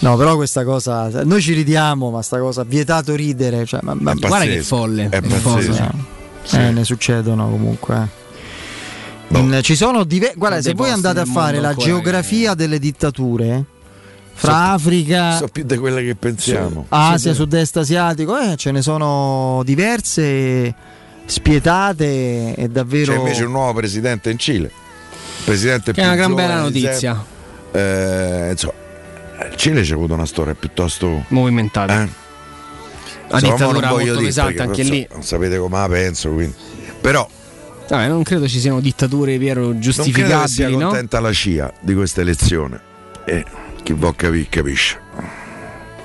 [0.00, 1.08] No, però questa cosa.
[1.24, 3.64] Noi ci ridiamo, ma sta cosa vietato ridere.
[3.64, 5.08] Cioè, ma, ma- È Guarda che folle.
[5.08, 5.40] È pazzesco.
[5.40, 6.66] folle.
[6.66, 8.22] eh, ne succedono comunque.
[9.28, 9.32] Eh.
[9.32, 9.38] Boh.
[9.38, 13.64] In- ci sono diver- Guarda, se voi andate a fare la geografia delle dittature,
[14.36, 16.86] fra Africa, so più di quelle che pensiamo.
[16.88, 20.74] Asia, sud-est asiatico, eh, ce ne sono diverse
[21.26, 23.12] spietate e davvero.
[23.12, 24.70] C'è invece un nuovo presidente in Cile.
[25.44, 27.22] Presidente Che è una gran bella notizia.
[27.72, 28.72] Eh, insomma,
[29.50, 31.24] il Cile c'ha avuto una storia piuttosto.
[31.28, 32.02] Movimentata.
[32.02, 32.08] Eh?
[33.28, 35.06] La Insomma, dittatura molto dire, pesante anche so- lì.
[35.12, 36.54] Non sapete come la penso, quindi.
[37.00, 37.28] Però
[37.88, 39.80] Vabbè, non credo ci siano dittature, Piero, non
[40.10, 40.78] credo che sia no?
[40.78, 42.80] contenta la CIA di questa elezione.
[43.26, 43.44] E
[43.82, 44.98] chi può capire capisce.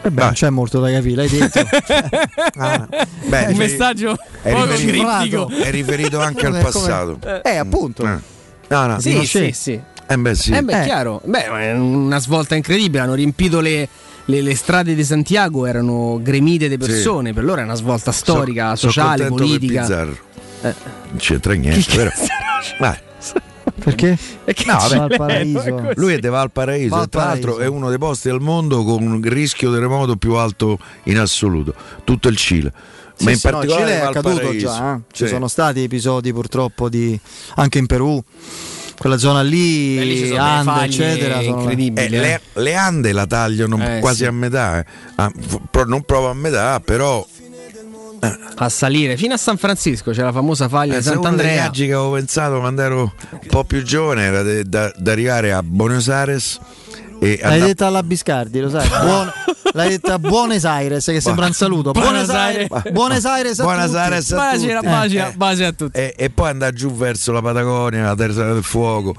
[0.01, 1.59] Eh beh, non c'è molto da capire, l'hai detto.
[2.57, 2.87] Ah,
[3.25, 7.19] beh, Un messaggio è poco riferito, è riferito anche al Eh, come- passato.
[7.43, 8.03] Eh, appunto.
[8.05, 8.17] Eh.
[8.69, 9.79] No, no, Sì, sì, sì.
[10.11, 10.51] Eh beh, sì.
[10.51, 11.21] Eh beh, chiaro.
[11.23, 13.03] Beh, una svolta incredibile.
[13.03, 13.87] Hanno riempito le,
[14.25, 17.33] le- le strade di Santiago, erano gremite di persone.
[17.33, 19.81] Per loro è una svolta storica, Sono sociale, contento per politica.
[19.81, 20.17] Pizzarro.
[20.61, 20.75] Eh.
[21.09, 22.09] Non c'entra niente, però.
[22.79, 22.97] Vai.
[23.79, 24.17] Perché?
[24.65, 24.97] No, vabbè.
[24.97, 25.91] Valparaíso.
[25.95, 29.71] Lui è di Valparaíso, tra l'altro è uno dei posti al mondo con un rischio
[29.71, 31.73] terremoto più alto in assoluto,
[32.03, 32.73] tutto il Cile.
[33.15, 34.99] Sì, Ma in sì, no, il particolare Cile è accaduto già, eh.
[35.11, 35.29] ci Sì.
[35.29, 37.17] sono stati episodi purtroppo di,
[37.55, 38.21] anche in Perù,
[38.97, 41.41] quella zona lì, Beh, lì Ande, eccetera.
[41.41, 42.05] sono- incredibili.
[42.05, 44.25] Eh, le, le Ande la tagliano Eh, quasi sì.
[44.25, 44.85] a metà, eh.
[45.15, 47.25] Ah, f- pro- non proprio a metà, però
[48.55, 51.53] A salire fino a San Francisco c'è la famosa faglia eh, di se uno Sant'Andrea.
[51.53, 55.63] viaggi che avevo pensato quando ero un po' più giovane era da, da arrivare a
[55.63, 56.59] Buenos Aires
[57.19, 58.87] e L'hai detta alla Biscardi, lo sai?
[59.03, 59.31] Buon-
[59.73, 61.91] l'hai detta a Buenos Aires, che sembra un saluto.
[61.91, 63.97] Buenos Buenos Aires, Buenos Aires a Buenos tutti.
[63.97, 64.85] Aires a tutti.
[64.87, 65.97] baci, Eh, baci a tutti.
[65.99, 69.15] e, e poi andare giù verso la Patagonia, la terra del fuoco.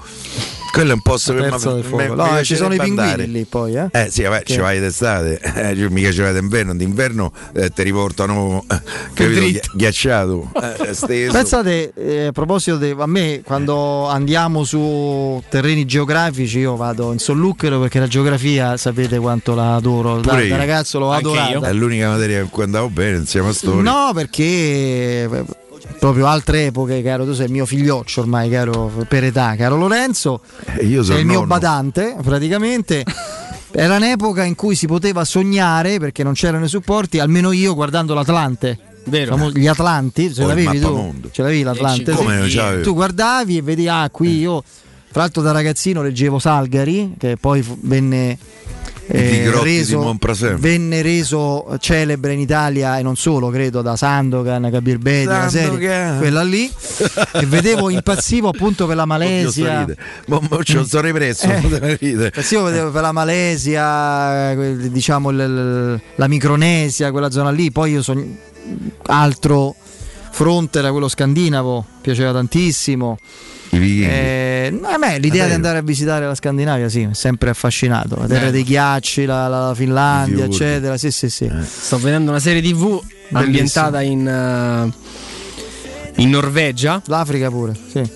[0.71, 3.87] Quello è un posto che Terza mi- No, ci sono i pinguini lì poi, eh?
[3.91, 7.83] Eh sì, vabbè, Che- ci vai d'estate, eh, mica ci vai d'inverno, d'inverno eh, ti
[7.83, 8.81] riportano eh,
[9.13, 11.29] capito, ghiacciato, eh.
[11.29, 17.19] Pensate, eh, a proposito, di, a me quando andiamo su terreni geografici, io vado in
[17.19, 20.21] solluchero perché la geografia sapete quanto la adoro.
[20.21, 21.49] Da, da ragazzo l'ho Anche adorata.
[21.51, 21.61] io.
[21.61, 23.81] È l'unica materia in cui andavo bene insieme a Storia.
[23.81, 25.43] No, perché eh,
[25.99, 30.39] proprio altre epoche, caro, tu sei il mio figlioccio ormai, caro per età, caro Lorenzo.
[30.77, 33.03] Eh, io sono il mio badante, praticamente.
[33.73, 38.13] Era un'epoca in cui si poteva sognare perché non c'erano i supporti, almeno io guardando
[38.13, 38.77] l'Atlante.
[39.05, 39.35] Vero.
[39.35, 40.87] Famo- Gli Atlanti, ce l'avevi tu?
[40.87, 41.29] mappamondo.
[41.31, 42.15] Ce l'avevi l'Atlante?
[42.15, 42.81] Sì.
[42.83, 44.63] Tu guardavi e vedi, ah, qui io,
[45.11, 48.37] tra l'altro da ragazzino leggevo Salgari, che poi venne
[49.07, 50.17] eh, reso,
[50.57, 56.17] venne reso celebre in Italia e non solo, credo, da Sandokan, Kabir Bedi, la serie,
[56.17, 56.71] quella lì.
[57.33, 59.85] e vedevo, impazzivo appunto per la Malesia.
[60.63, 61.97] Ce lo sono ripreso, Eh.
[62.63, 67.69] vedevo per la Malesia, diciamo la Micronesia, quella zona lì.
[67.69, 68.23] Poi io sono
[69.07, 69.75] altro
[70.31, 73.17] fronte era quello scandinavo, piaceva tantissimo.
[73.73, 74.05] I vichinghi.
[74.05, 78.15] Eh, a me l'idea di andare a visitare la Scandinavia, sì, mi è sempre affascinato.
[78.15, 78.51] La terra Bello.
[78.51, 80.97] dei ghiacci, la, la Finlandia, eccetera.
[80.97, 81.49] Sì, sì, sì.
[81.63, 84.91] Sto vedendo una serie TV ambientata in, eh,
[86.21, 87.01] in Norvegia.
[87.05, 88.07] L'Africa pure, sì.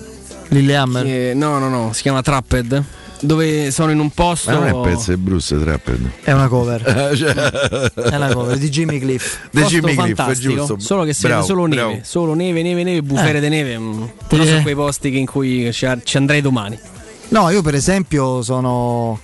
[0.48, 1.02] Lillehammer.
[1.04, 2.84] Che- no, no, no, si chiama Trapped.
[3.20, 4.50] Dove sono in un posto.
[4.50, 6.10] Ma non è un pezzo di Bruce Trapped.
[6.22, 6.82] È una cover.
[7.16, 9.38] Cioè- È una cover di Jimmy Cliff.
[9.50, 10.78] Di Jimmy Cliff, fantastico, giusto.
[10.78, 11.98] Solo che si Bravo, vede solo neve, bravo.
[12.02, 13.40] solo neve, neve, neve, bufere Eh.
[13.40, 13.78] di neve.
[13.78, 14.02] mm.
[14.28, 14.46] Però Eh.
[14.46, 16.78] sono quei posti che- in cui ci, ci andrei domani.
[17.28, 19.18] No, io per esempio sono.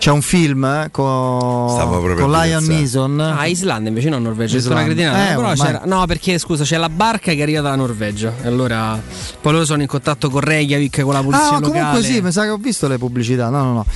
[0.00, 2.60] C'è un film eh, con, con pensare.
[2.66, 3.20] Neeson.
[3.20, 4.56] Ah, Islanda invece no, Norvegia.
[4.56, 4.82] Islanda.
[4.82, 5.30] una cretinata.
[5.30, 8.32] Eh, Però c'era- no, perché scusa, c'è la barca che arriva dalla Norvegia.
[8.42, 8.98] E allora
[9.42, 11.70] poi loro sono in contatto con Reykjavik, con la polizia Ah, locale.
[11.80, 13.50] comunque sì, mi sa che ho visto le pubblicità.
[13.50, 13.86] No, no, no.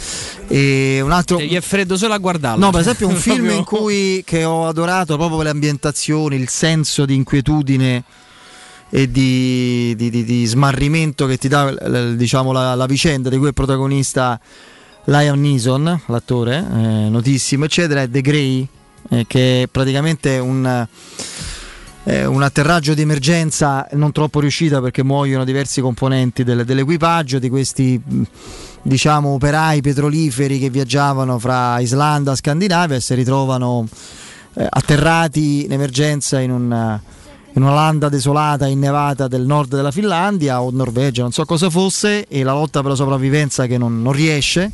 [0.48, 1.38] E un altro.
[1.38, 2.62] Cioè, gli è freddo solo a guardarlo.
[2.62, 6.50] No, per esempio un film in cui che ho adorato proprio per le ambientazioni, il
[6.50, 8.04] senso di inquietudine
[8.90, 11.70] e di, di- di- di smarrimento che ti dà
[12.14, 14.38] diciamo, la, la vicenda di cui è protagonista
[15.06, 18.66] Liam Neeson, l'attore, eh, notissimo, eccetera, è The Grey,
[19.10, 20.86] eh, che è praticamente un,
[22.04, 27.48] eh, un atterraggio di emergenza non troppo riuscita perché muoiono diversi componenti del- dell'equipaggio di
[27.48, 28.00] questi
[28.82, 33.86] diciamo operai petroliferi che viaggiavano fra Islanda, Scandinavia e si ritrovano
[34.54, 37.00] eh, atterrati in emergenza in un
[37.56, 42.26] in una landa desolata innevata del nord della Finlandia o Norvegia, non so cosa fosse,
[42.26, 44.72] e la lotta per la sopravvivenza che non, non riesce.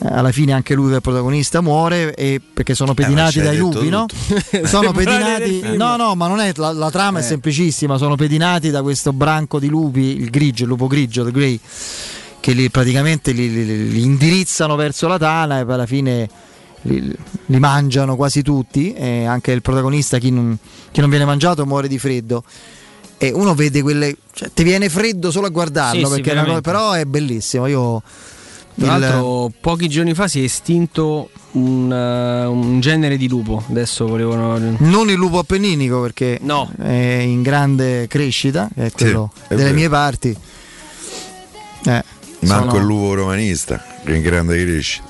[0.00, 3.38] Eh, alla fine anche lui, che è il protagonista, muore e- perché sono pedinati ci
[3.40, 4.06] hai dai lupi, no?
[4.06, 4.66] tutto.
[4.66, 5.76] sono pedinati.
[5.76, 7.24] No, no, ma non è la, la trama è Eh.
[7.26, 7.98] semplicissima.
[7.98, 11.60] Sono pedinati da questo branco di lupi, il grigio, il lupo grigio, the grey,
[12.40, 16.28] che li, praticamente li, li- li indirizzano verso la tana e poi alla fine
[16.82, 17.14] li,
[17.58, 18.92] mangiano quasi tutti.
[18.94, 20.56] E anche il protagonista, chi non,
[20.90, 22.42] chi non viene mangiato, muore di freddo.
[23.18, 24.16] E uno vede quelle.
[24.32, 27.66] Cioè, ti viene freddo solo a guardarlo, Sì, sì, è cosa- però è bellissimo.
[27.66, 28.02] Io.
[28.74, 33.62] Tra il- l'altro, pochi giorni fa si è estinto un, eh, un genere di lupo.
[33.68, 34.58] Adesso volevano.
[34.78, 36.70] Non il lupo appenninico perché No.
[36.80, 39.74] è in grande crescita, è quello è delle vero.
[39.74, 40.36] mie parti.
[41.84, 42.04] Eh,
[42.40, 45.04] Manco sono- il lupo romanista, che è in grande crescita.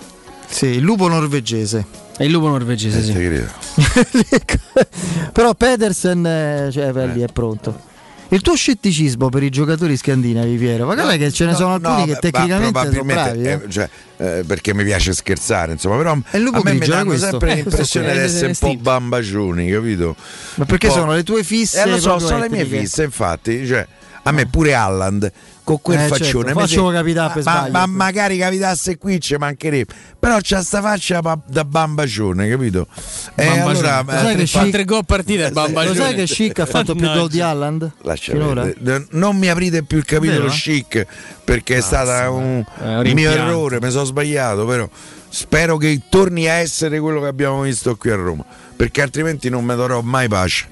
[0.49, 1.87] Sì, il lupo norvegese.
[2.17, 4.33] È il lupo norvegese, Eh, sì.
[5.33, 7.91] Però Pedersen eh, cioè, beh, lì è pronto.
[8.33, 11.99] Il tuo scetticismo per i giocatori scandinavi, Piero, ma guarda che ce ne sono alcuni
[11.99, 13.43] No, che tecnicamente sono bravi.
[13.43, 13.51] eh.
[13.51, 17.29] eh, cioè, eh, perché mi piace scherzare, insomma, però E a me mi danno questo?
[17.29, 20.17] sempre Eh, l'impressione di essere un po' bambagioni, capito?
[20.55, 23.87] Ma perché sono le tue fisse Eh, lo so, sono le mie fisse, infatti, cioè,
[24.25, 25.31] a me pure Alland
[25.65, 26.45] con quel Eh, faccione.
[26.47, 27.73] Certo, mi faccelo se- capitare per ma, sbaglio.
[27.73, 29.93] ma magari capitasse qui ci mancherebbe.
[30.19, 32.87] Però c'ha sta faccia da bambacione capito?
[33.35, 33.89] E Bambacione.
[33.89, 35.05] allora Lo sai eh, che fa- tre gol
[35.53, 35.97] bambacione.
[35.97, 39.07] Lo sai che Schick ha fatto più gol di perdere.
[39.11, 41.07] non mi aprite più il capitolo chic
[41.45, 44.89] perché è stato un, un mio errore mi sono sbagliato però
[45.29, 48.45] spero che torni a essere quello che abbiamo visto qui a Roma
[48.77, 50.67] perché altrimenti non mi darò mai pace.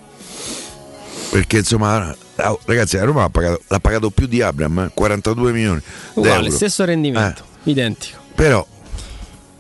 [1.31, 2.14] Perché insomma
[2.48, 5.80] oh, ragazzi a Roma l'ha pagato, l'ha pagato più di Abram eh, 42 milioni
[6.14, 8.18] Uguale, stesso rendimento, Eh, identico.
[8.34, 8.66] però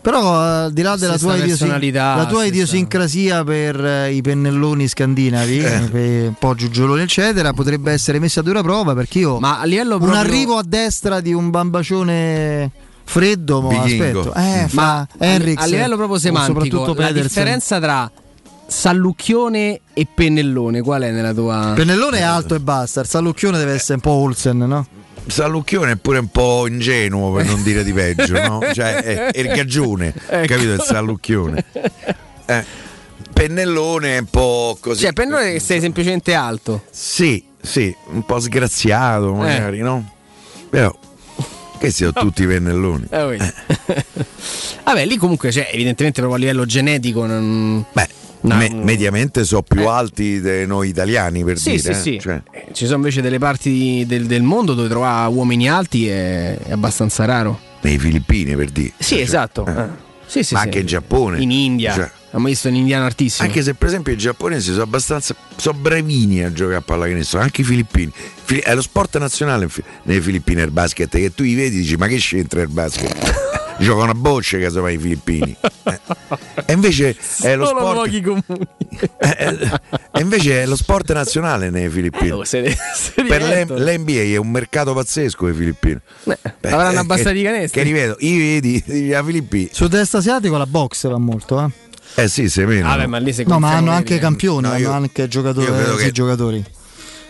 [0.02, 4.88] Però al di là della tua, idiosin- personalità, la tua idiosincrasia per eh, i pennelloni
[4.88, 5.80] scandinavi, Eh.
[5.90, 9.64] per un po' giugioloni eccetera, potrebbe essere messa a dura prova perché io Ma a
[9.66, 12.70] livello un proprio- arrivo a destra di un bambacione
[13.04, 14.32] freddo, mo aspetto.
[14.34, 17.22] Eh, Ma fa a, Henriks, a livello proprio semantico, soprattutto la Pedersen.
[17.26, 18.10] differenza tra
[18.70, 21.72] Sallucchione e Pennellone, qual è nella tua...
[21.74, 24.86] Pennellone è alto e basta, il Sallucchione deve essere un po' Olsen, no?
[25.26, 28.60] Sallucchione è pure un po' ingenuo per non dire di peggio, no?
[28.72, 30.46] Cioè è, è il gaggione, Ecco.
[30.46, 30.72] capito?
[30.74, 31.64] Il sallucchione.
[32.46, 32.64] Eh,
[33.32, 35.02] pennellone è un po' così.
[35.02, 36.84] Cioè, Pennellone che sei semplicemente alto.
[36.90, 39.82] Sì, sì, un po' sgraziato magari, Eh.
[39.82, 40.12] no?
[40.70, 40.96] Però
[41.78, 43.06] che siano tutti pennelloni.
[43.10, 43.52] Eh, vedi.
[44.84, 47.26] Vabbè, lì comunque c'è evidentemente proprio a livello genetico.
[47.26, 47.84] Non...
[47.92, 48.08] Beh,
[48.42, 51.82] No, me- mediamente sono più alti di noi italiani per Sì, dire.
[51.82, 51.94] sì, eh.
[51.94, 52.18] sì.
[52.20, 56.56] Cioè, Eh, Ci sono invece delle parti del, del mondo dove trovare uomini alti è,
[56.58, 57.58] è abbastanza raro.
[57.82, 58.92] nei Filippini per dire.
[58.98, 59.66] Sì, Cioè, esatto.
[59.66, 59.70] eh.
[59.80, 59.86] Eh.
[60.26, 60.66] Sì, sì, Ma sì.
[60.66, 61.40] anche in Giappone.
[61.40, 61.92] In India.
[61.92, 63.48] Cioè, Abbiamo visto un indiano altissimo.
[63.48, 67.62] Anche se per esempio i giapponesi sono abbastanza sono bravini a giocare a pallacanestro, anche
[67.62, 68.12] i filippini.
[68.44, 69.68] Fili- È lo sport nazionale
[70.04, 73.48] nelle Filippine il basket, che tu li vedi e dici ma che c'entra il basket?
[73.80, 75.56] Giocano a bocce casomai i filippini.
[75.84, 76.00] Eh.
[76.66, 77.94] E invece è lo Solo sport.
[77.94, 78.66] luoghi comuni.
[79.18, 79.80] eh, eh,
[80.12, 82.30] e invece è lo sport nazionale nelle Filippine.
[82.30, 86.00] Oh, se ne- se per l'NBA è un mercato pazzesco le Filippine.
[86.24, 86.38] Beh,
[86.70, 87.80] avranno eh, abbastanza che- di canestri.
[87.82, 89.68] Che ripeto, i vedi, i Filippini.
[89.72, 91.88] Sud-est asiatico la box va molto, eh?
[92.14, 92.88] Eh sì, se meno.
[92.88, 95.74] Vabbè, ma lì No, ma hanno anche che- campioni, No, hanno io- anche giocatori, io
[95.74, 96.64] credo sì, che- giocatori.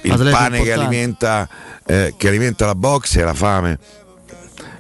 [0.03, 1.49] il Atleti pane che alimenta,
[1.87, 3.79] eh, che alimenta la box è la fame.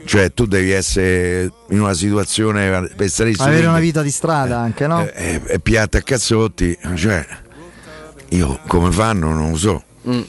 [0.04, 4.86] Cioè tu devi essere in una situazione per stare Avere una vita di strada anche,
[4.86, 5.06] no?
[5.06, 7.24] eh, eh, e piatta a cazzotti, cioè
[8.30, 9.82] io come fanno non lo so.
[10.08, 10.20] Mm.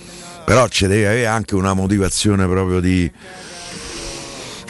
[0.45, 3.09] Però ci deve avere anche una motivazione proprio di,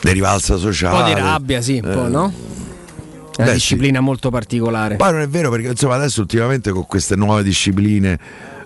[0.02, 0.98] di rivalsa Un sociale.
[0.98, 2.34] po' di rabbia, sì, un po', Eh, no?
[3.38, 4.96] Una beh, disciplina molto particolare.
[4.98, 8.20] Poi non è vero perché insomma adesso ultimamente con queste nuove discipline,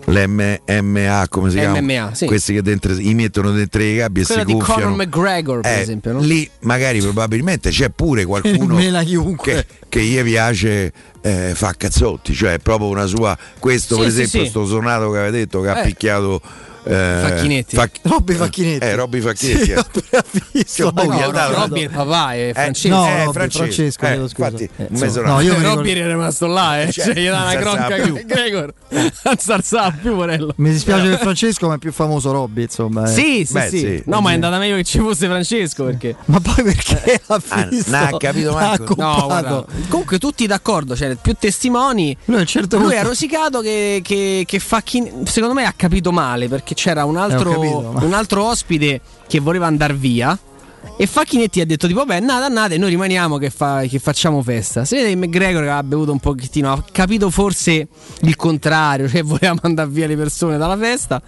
[0.06, 1.82] l'MMA come si chiama?
[1.82, 2.26] MMA, sì.
[2.26, 4.96] Questi che dentro, i mettono dentro le gabbie e Quella si di Conor.
[4.96, 6.20] McGregor, per Eh, esempio, no?
[6.22, 8.76] Lì magari probabilmente c'è pure qualcuno
[9.42, 13.38] che, che gli piace eh, fa cazzotti, cioè è proprio una sua.
[13.60, 14.50] Questo Sì, per sì, esempio, sì.
[14.50, 15.86] sto sonato che aveva detto che ha Eh.
[15.86, 16.42] picchiato.
[16.86, 17.76] Eh, Facchinetti.
[17.76, 18.86] Fac- Robby Facchinetti.
[18.86, 19.64] Eh, Robby Facchinetti.
[19.66, 19.78] Sì, eh.
[19.78, 20.92] ho appena visto.
[20.92, 22.96] Cioè, No, ha no, no, Robby è il papà, è Francesco.
[22.96, 24.88] No, Eh, Robby, Francesco, Francesco, eh, infatti, Eh,
[25.22, 25.42] no, no.
[25.42, 26.92] io mi Robby ricordo- era rimasto là, eh.
[26.92, 28.26] Cioè, Cioè, gli dà una cronca più.
[28.26, 29.12] Gregor non
[29.48, 30.54] alzava più, Morello.
[30.58, 33.04] Mi dispiace per Francesco, ma è più famoso Robby, insomma.
[33.10, 33.14] eh.
[33.14, 34.04] Sì, sì, Beh, sì, sì.
[34.06, 36.16] No, ma è andata meglio che ci fosse Francesco perché.
[36.26, 37.90] Ma poi perché ha Ah, visto?
[37.92, 38.94] non ha capito manco.
[38.94, 42.16] ha No, guarda, comunque tutti d'accordo, cioè più testimoni.
[42.26, 44.60] Lui certo Lui ha rosicato che, che, che
[45.26, 48.44] secondo me ha capito male perché c'era un altro, Eh, ho capito, ma- un altro
[48.46, 50.38] ospite che voleva andare via.
[50.98, 54.86] E Facchinetti ha detto tipo vabbè andate andate noi rimaniamo che, fa- che facciamo festa
[54.86, 57.88] Si vede che McGregor che ha bevuto un pochettino Ha capito forse
[58.22, 61.20] il contrario Cioè voleva mandare via le persone dalla festa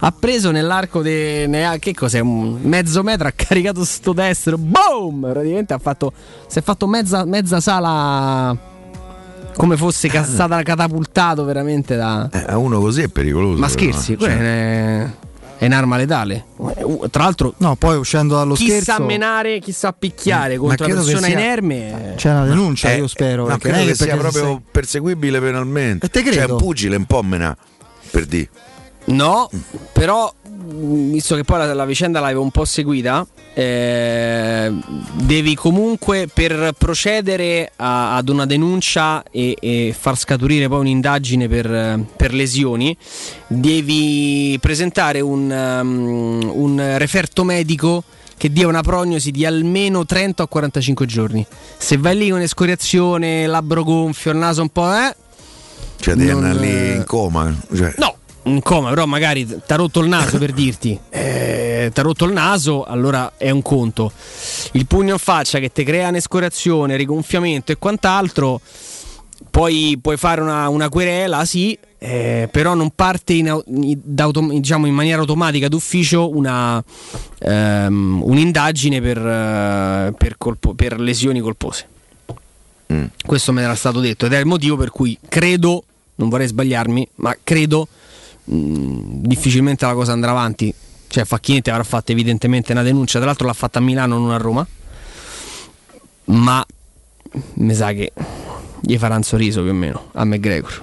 [0.00, 1.46] Ha preso nell'arco di
[1.78, 2.20] Che cos'è?
[2.20, 6.10] Un mezzo metro Ha caricato sto destro Boom Praticamente ha fatto
[6.48, 8.70] Si è fatto mezza, mezza sala
[9.56, 13.58] Come fosse ca- stata catapultato veramente da Eh, a uno così è pericoloso.
[13.60, 14.18] Ma però, scherzi eh.
[14.18, 15.10] Cioè, è,
[15.58, 16.44] è un'arma letale
[17.10, 20.94] Tra l'altro No, poi uscendo dallo chi scherzo sa menare, chi sa picchiare contro una
[20.94, 22.14] persona sia- inerme.
[22.16, 23.44] c'è una denuncia, eh, io spero.
[23.44, 26.06] Perché credo che sia proprio sei- perseguibile penalmente.
[26.06, 26.36] E te credo.
[26.40, 27.56] Cioè, un pugile un po' mena
[28.10, 28.48] per dire.
[29.04, 29.48] No,
[29.92, 30.32] però
[30.72, 34.72] visto che poi la, la vicenda l'avevo un po' seguita, eh,
[35.14, 42.00] devi comunque per procedere a- ad una denuncia e, e far scaturire poi un'indagine per,
[42.16, 42.96] per lesioni,
[43.46, 48.02] devi presentare un, um, un referto medico
[48.36, 51.46] che dia una prognosi di almeno 30 o 45 giorni.
[51.76, 55.14] Se vai lì con escoriazione, labbro gonfio, il naso un po', eh,
[56.00, 57.54] Cioè, devi Non, andare lì eh, in coma.
[57.72, 62.00] Cioè, No, in coma, però magari ti ha rotto il naso per dirti, eh, ti
[62.00, 64.12] ha rotto il naso, allora è un conto.
[64.72, 68.60] Il pugno in faccia che ti crea un'escorazione, rigonfiamento e quant'altro,
[69.50, 74.00] poi puoi fare una, una querela, sì, eh, però non parte in, in-
[74.48, 76.82] diciamo in maniera automatica d'ufficio una,
[77.38, 81.86] ehm, un'indagine per, eh, per colpo- per lesioni colpose.
[83.24, 85.84] Questo me era stato detto ed è il motivo per cui credo,
[86.16, 87.88] non vorrei sbagliarmi, ma credo
[88.44, 90.72] mh, difficilmente la cosa andrà avanti.
[91.06, 94.38] Cioè Facchinetti avrà fatto evidentemente una denuncia, tra l'altro l'ha fatta a Milano, non a
[94.38, 94.66] Roma.
[96.24, 96.64] Ma
[97.54, 98.12] mi sa che
[98.80, 100.82] gli farà un sorriso più o meno a McGregor.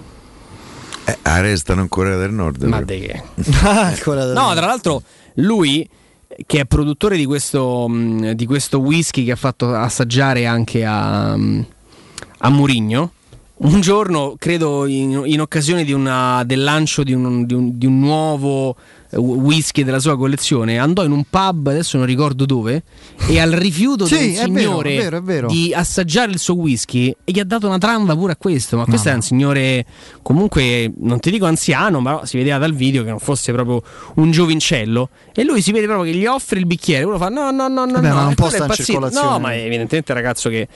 [1.05, 2.63] Eh, arrestano in Corea del Nord.
[2.63, 3.23] Ma di che?
[4.33, 5.01] No, tra l'altro
[5.35, 5.87] lui
[6.45, 11.35] che è produttore di questo, mh, di questo whisky che ha fatto assaggiare anche a,
[11.35, 11.65] mh,
[12.39, 13.13] a Murigno.
[13.61, 17.85] Un giorno, credo in, in occasione di una- del lancio di un, di un- di
[17.85, 18.73] un nuovo
[19.11, 22.83] eh, whisky della sua collezione, andò in un pub, adesso non ricordo dove,
[23.27, 25.47] e al rifiuto Sì, del è vero, signore è vero, è vero.
[25.49, 28.77] di assaggiare il suo whisky e gli ha dato una tramba pure a questo.
[28.77, 29.85] Ma questo è un signore
[30.21, 33.83] comunque, non ti dico anziano, ma si vedeva dal video che non fosse proprio
[34.15, 35.09] un giovincello.
[35.33, 37.03] E lui si vede proprio che gli offre il bicchiere.
[37.03, 38.13] Uno fa: No, no, no, no, Vabbè, no.
[38.15, 39.27] ma è sta in circolazione.
[39.31, 40.67] No, ma è evidentemente un ragazzo che.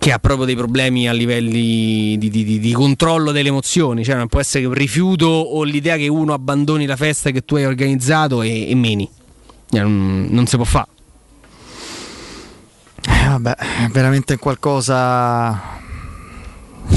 [0.00, 4.14] Che ha proprio dei problemi a livelli di, di- di- di controllo delle emozioni, cioè
[4.16, 7.66] non può essere un rifiuto o l'idea che uno abbandoni la festa che tu hai
[7.66, 9.06] organizzato e, e meni.
[9.68, 10.86] Cioè, Non, non si può fare.
[13.06, 15.78] Eh, vabbè, è veramente qualcosa.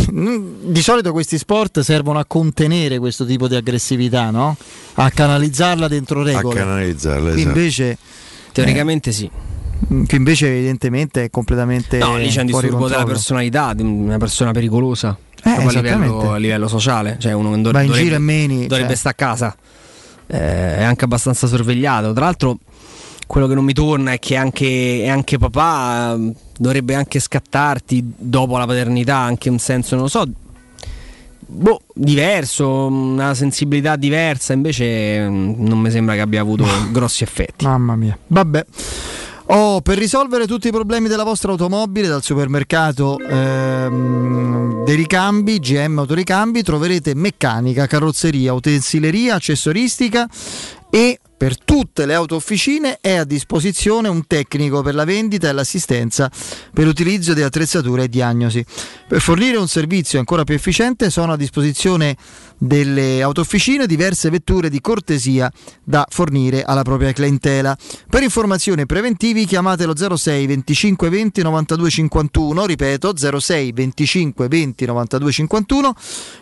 [0.10, 4.56] Di solito questi sport servono a contenere questo tipo di aggressività, no?
[4.96, 6.56] A canalizzarla dentro A regole.
[6.60, 7.58] canalizzarla, Qui esatto.
[7.58, 7.98] invece,
[8.54, 9.30] Teoricamente sì.
[9.88, 14.51] Qui invece evidentemente è completamente No, lì c'è un disturbo della personalità di una persona
[14.51, 15.18] pericolosa.
[15.41, 17.18] proprio a, livello, a livello sociale.
[17.19, 18.97] Cioè uno che dov- Va in dovrebbe, giro e meni, dovrebbe cioè.
[18.97, 19.55] stare a casa.
[20.27, 22.14] Eh, è anche abbastanza sorvegliato.
[22.14, 22.57] Tra l'altro,
[23.27, 28.57] quello che non mi torna è che anche, anche papà eh, dovrebbe anche scattarti dopo
[28.57, 30.26] la paternità, anche un senso, non lo so.
[31.45, 37.65] Boh, diverso, una sensibilità diversa, invece mm, non mi sembra che abbia avuto grossi effetti.
[37.65, 38.18] Mamma mia.
[38.27, 38.65] Vabbè.
[39.48, 45.99] Oh, per risolvere tutti i problemi della vostra automobile dal supermercato ehm, dei ricambi, GM
[45.99, 50.30] Autoricambi, troverete meccanica, carrozzeria, utensileria, accessoristica
[50.90, 55.52] e per tutte le auto officine è a disposizione un tecnico per la vendita e
[55.52, 56.32] l'assistenza
[56.72, 58.64] per l'utilizzo di attrezzature e diagnosi.
[59.10, 62.15] Per fornire un servizio ancora più efficiente sono a disposizione
[62.64, 65.52] delle autofficine diverse vetture di cortesia
[65.84, 67.77] da fornire alla propria clientela.
[68.10, 75.31] Per informazioni preventivi chiamate lo 06 25 20 92 51, ripeto 06 25 20 92
[75.31, 75.94] 51,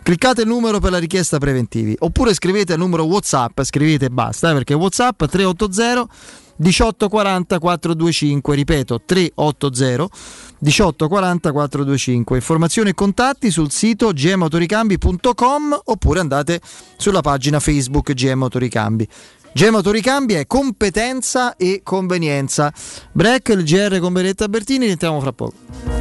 [0.03, 4.51] cliccate il numero per la richiesta preventivi oppure scrivete il numero WhatsApp, scrivete e basta
[4.51, 6.07] eh, perché WhatsApp 380
[6.57, 10.09] 1840 425, ripeto 380
[10.61, 12.35] 1840 425.
[12.35, 16.61] Informazioni e contatti sul sito gmautoricambi.com oppure andate
[16.97, 19.07] sulla pagina Facebook GM Autoricambi.
[19.53, 22.71] GM Autoricambi è competenza e convenienza.
[23.11, 26.00] Break, il GR con Beretta Bertini, iniziamo fra poco.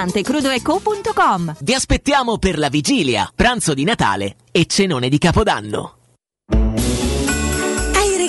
[0.09, 1.55] crudoeco.com.
[1.59, 5.95] Vi aspettiamo per la vigilia, pranzo di Natale e cenone di Capodanno.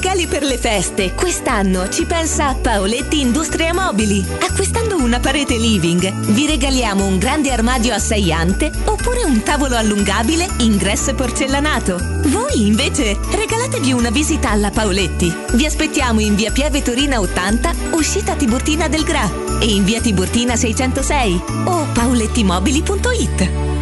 [0.02, 4.26] Regali per le feste, quest'anno ci pensa Paoletti Industria Mobili.
[4.40, 9.76] Acquistando una parete living, vi regaliamo un grande armadio a 6 ante oppure un tavolo
[9.76, 11.98] allungabile ingresso e porcellanato.
[12.26, 15.32] Voi invece regalatevi una visita alla Paoletti.
[15.52, 19.30] Vi aspettiamo in via Pieve Torina 80, uscita Tiburtina del Gra
[19.60, 23.81] e in via Tiburtina 606 o paolettimobili.it.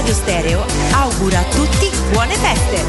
[0.00, 2.82] Teleradio Stereo augura a tutti buone feste.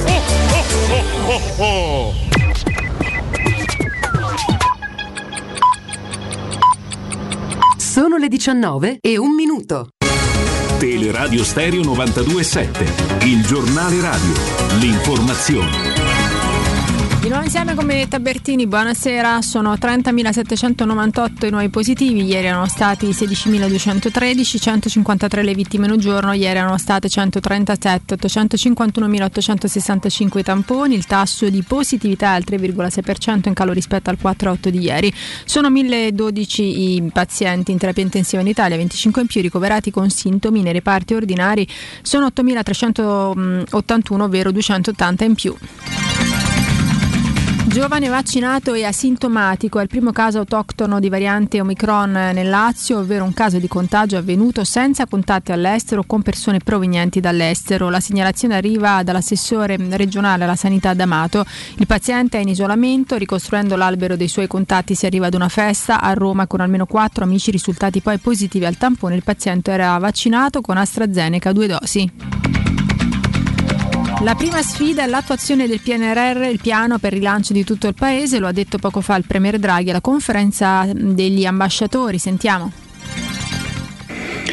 [7.75, 9.89] Sono le 19 e un minuto.
[10.79, 14.33] Teleradio Stereo 927, il giornale radio,
[14.79, 16.20] l'informazione.
[17.21, 19.43] Di nuovo insieme con Benedetta Bertini, buonasera.
[19.43, 26.33] Sono 30.798 i nuovi positivi, ieri erano stati 16.213, 153 le vittime in un giorno,
[26.33, 33.53] ieri erano state 137, 851.865 i tamponi, il tasso di positività è al 3,6% in
[33.53, 35.13] calo rispetto al 4,8 di ieri.
[35.45, 40.63] Sono 1.012 i pazienti in terapia intensiva in Italia, 25 in più ricoverati con sintomi
[40.63, 41.67] nei reparti ordinari,
[42.01, 45.55] sono 8.381, ovvero 280 in più.
[47.71, 53.23] Giovane vaccinato e asintomatico è il primo caso autoctono di variante Omicron nel Lazio, ovvero
[53.23, 57.89] un caso di contagio avvenuto senza contatti all'estero con persone provenienti dall'estero.
[57.89, 61.45] La segnalazione arriva dall'assessore regionale alla sanità D'Amato.
[61.77, 66.01] Il paziente è in isolamento, ricostruendo l'albero dei suoi contatti si arriva ad una festa
[66.01, 69.15] a Roma con almeno quattro amici risultati poi positivi al tampone.
[69.15, 72.11] Il paziente era vaccinato con AstraZeneca due dosi.
[74.23, 78.37] La prima sfida è l'attuazione del PNRR, il piano per rilancio di tutto il paese,
[78.37, 82.19] lo ha detto poco fa il Premier Draghi alla conferenza degli ambasciatori.
[82.19, 82.71] Sentiamo.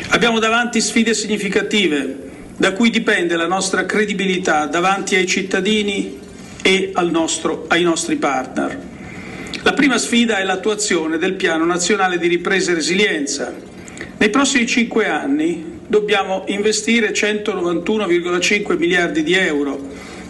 [0.09, 6.19] Abbiamo davanti sfide significative da cui dipende la nostra credibilità davanti ai cittadini
[6.63, 8.81] e nostro, ai nostri partner.
[9.65, 13.55] La prima sfida è l'attuazione del Piano nazionale di ripresa e resilienza.
[14.17, 19.81] Nei prossimi cinque anni dobbiamo investire 191,5 miliardi di euro,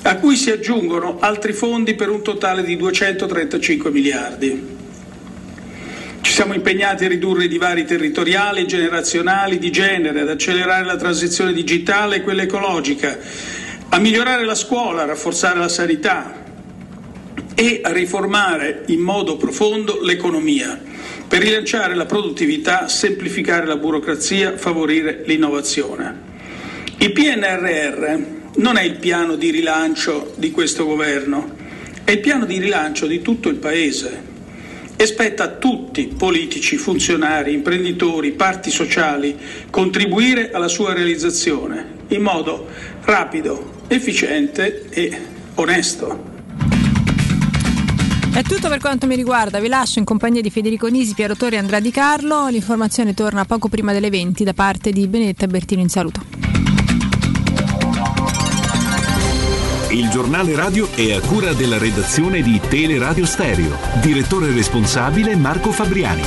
[0.02, 4.76] a cui si aggiungono altri fondi per un totale di 235 miliardi.
[6.20, 11.52] Ci siamo impegnati a ridurre i divari territoriali, generazionali, di genere, ad accelerare la transizione
[11.52, 13.18] digitale e quella ecologica,
[13.88, 16.46] a migliorare la scuola, a rafforzare la sanità
[17.54, 20.97] e a riformare in modo profondo l'economia
[21.28, 26.26] per rilanciare la produttività, semplificare la burocrazia, favorire l'innovazione.
[26.98, 28.18] Il PNRR
[28.56, 31.54] non è il piano di rilancio di questo governo,
[32.02, 34.36] è il piano di rilancio di tutto il Paese
[34.96, 39.36] e spetta a tutti, politici, funzionari, imprenditori, parti sociali,
[39.70, 42.66] contribuire alla sua realizzazione in modo
[43.02, 45.16] rapido, efficiente e
[45.54, 46.37] onesto.
[48.32, 51.56] È tutto per quanto mi riguarda, vi lascio in compagnia di Federico Nisi, Piero Torri
[51.56, 52.48] e Andrea Di Carlo.
[52.48, 56.20] L'informazione torna poco prima delle 20 da parte di Benetta Bertino in saluto.
[59.90, 63.76] Il giornale radio è a cura della redazione di Teleradio Stereo.
[64.02, 66.22] Direttore responsabile Marco Fabriani.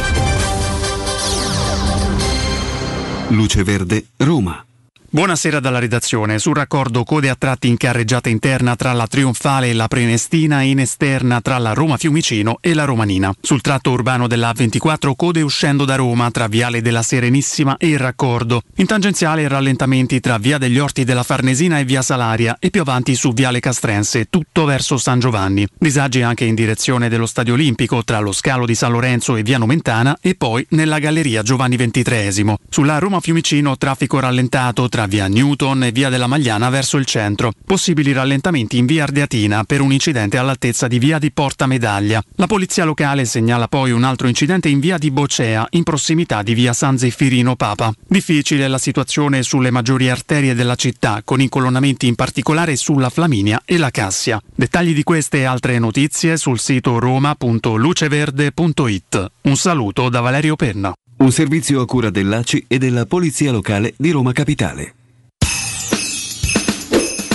[3.29, 4.65] Luce Verde, Roma.
[5.13, 6.39] Buonasera dalla redazione.
[6.39, 10.67] Sul raccordo code a tratti in carreggiata interna tra la Trionfale e la Prenestina e
[10.67, 13.35] in esterna tra la Roma Fiumicino e la Romanina.
[13.41, 17.97] Sul tratto urbano della A24 code uscendo da Roma tra Viale della Serenissima e il
[17.97, 18.61] raccordo.
[18.75, 23.13] In tangenziale rallentamenti tra Via degli Orti della Farnesina e Via Salaria e più avanti
[23.13, 25.67] su Viale Castrense, tutto verso San Giovanni.
[25.77, 29.57] Disagi anche in direzione dello Stadio Olimpico tra lo scalo di San Lorenzo e Via
[29.57, 32.55] Nomentana e poi nella Galleria Giovanni XXIII.
[32.69, 37.05] Sulla Roma Fiumicino traffico rallentato tra tra via Newton e via della Magliana verso il
[37.05, 37.51] centro.
[37.65, 42.21] Possibili rallentamenti in via Ardeatina per un incidente all'altezza di via di Porta Medaglia.
[42.35, 46.53] La polizia locale segnala poi un altro incidente in via di Bocea, in prossimità di
[46.53, 47.91] via San Zeffirino Papa.
[48.07, 53.79] Difficile la situazione sulle maggiori arterie della città, con incolonnamenti in particolare sulla Flaminia e
[53.79, 54.39] la Cassia.
[54.53, 59.31] Dettagli di queste e altre notizie sul sito roma.luceverde.it.
[59.41, 60.93] Un saluto da Valerio Penna.
[61.21, 64.95] Un servizio a cura dell'ACI e della Polizia Locale di Roma Capitale.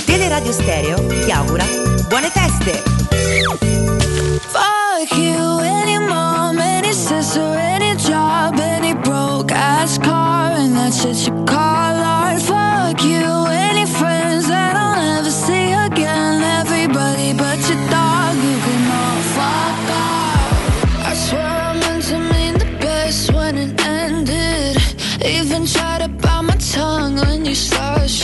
[0.04, 1.64] Teleradio Stereo ti augura
[2.08, 2.82] buone feste!
[4.48, 8.85] Fuck you, any mom, any sister, any job, any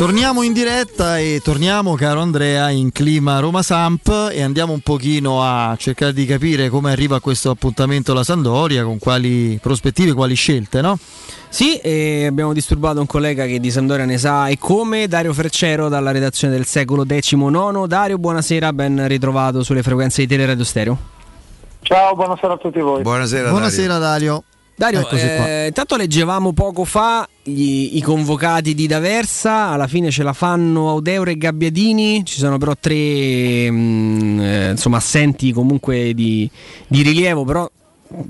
[0.00, 5.42] Torniamo in diretta e torniamo, caro Andrea, in clima Roma Samp e andiamo un pochino
[5.42, 10.34] a cercare di capire come arriva a questo appuntamento la Sandoria, con quali prospettive, quali
[10.34, 10.98] scelte, no?
[11.50, 15.90] Sì, e abbiamo disturbato un collega che di Sampdoria ne sa e come Dario Freccero
[15.90, 17.84] dalla redazione del secolo XIX.
[17.86, 20.98] Dario, buonasera, ben ritrovato sulle frequenze di Teleradio Stereo.
[21.82, 23.02] Ciao, buonasera a tutti voi.
[23.02, 24.08] Buonasera, Buonasera Dario.
[24.08, 24.44] Dario,
[25.36, 25.48] Qua.
[25.48, 30.88] eh, intanto leggevamo poco fa gli- i convocati di D'Aversa, alla fine ce la fanno
[30.88, 36.48] Audeuro e Gabbiadini, ci sono però tre mm, eh, insomma, assenti comunque di,
[36.86, 37.70] di rilievo, però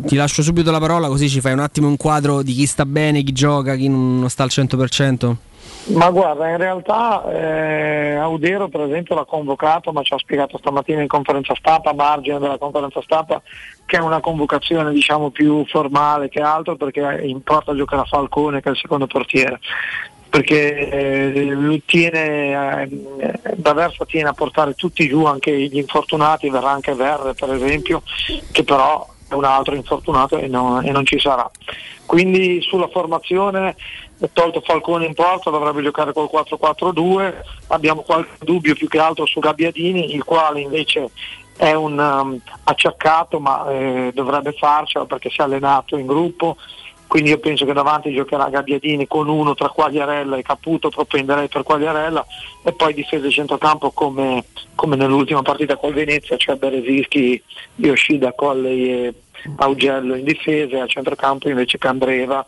[0.04, 2.84] ti lascio subito la parola così ci fai un attimo un quadro di chi sta
[2.84, 5.34] bene, chi gioca, chi non sta al 100%.
[5.86, 11.00] Ma guarda, in realtà eh, Audero per esempio l'ha convocato, ma ci ha spiegato stamattina
[11.00, 13.42] in conferenza stampa, a margine della conferenza stampa,
[13.86, 18.68] che è una convocazione diciamo più formale che altro perché in porta giocherà Falcone che
[18.68, 19.58] è il secondo portiere.
[20.28, 26.94] Perché eh, tiene, eh, D'Aversa tiene a portare tutti giù, anche gli infortunati, verrà anche
[26.94, 28.02] Verre per esempio,
[28.52, 31.50] che però è un altro infortunato e, no- e non ci sarà.
[32.06, 33.74] Quindi sulla formazione
[34.32, 37.34] tolto Falcone in porta dovrebbe giocare col 4-4-2,
[37.68, 41.10] abbiamo qualche dubbio più che altro su Gabbiadini, il quale invece
[41.56, 46.56] è un um, acciaccato ma eh, dovrebbe farcela perché si è allenato in gruppo,
[47.10, 51.64] quindi io penso che davanti giocherà Gabbiadini con uno tra Quagliarella e Caputo, propenderei per
[51.64, 52.24] Quagliarella
[52.62, 54.44] e poi difesa di centrocampo come,
[54.76, 57.42] come nell'ultima partita col Venezia, cioè Beresischi,
[57.74, 59.14] Yoshida, Colley e
[59.56, 62.46] Augello in difesa e a centrocampo invece Candreva,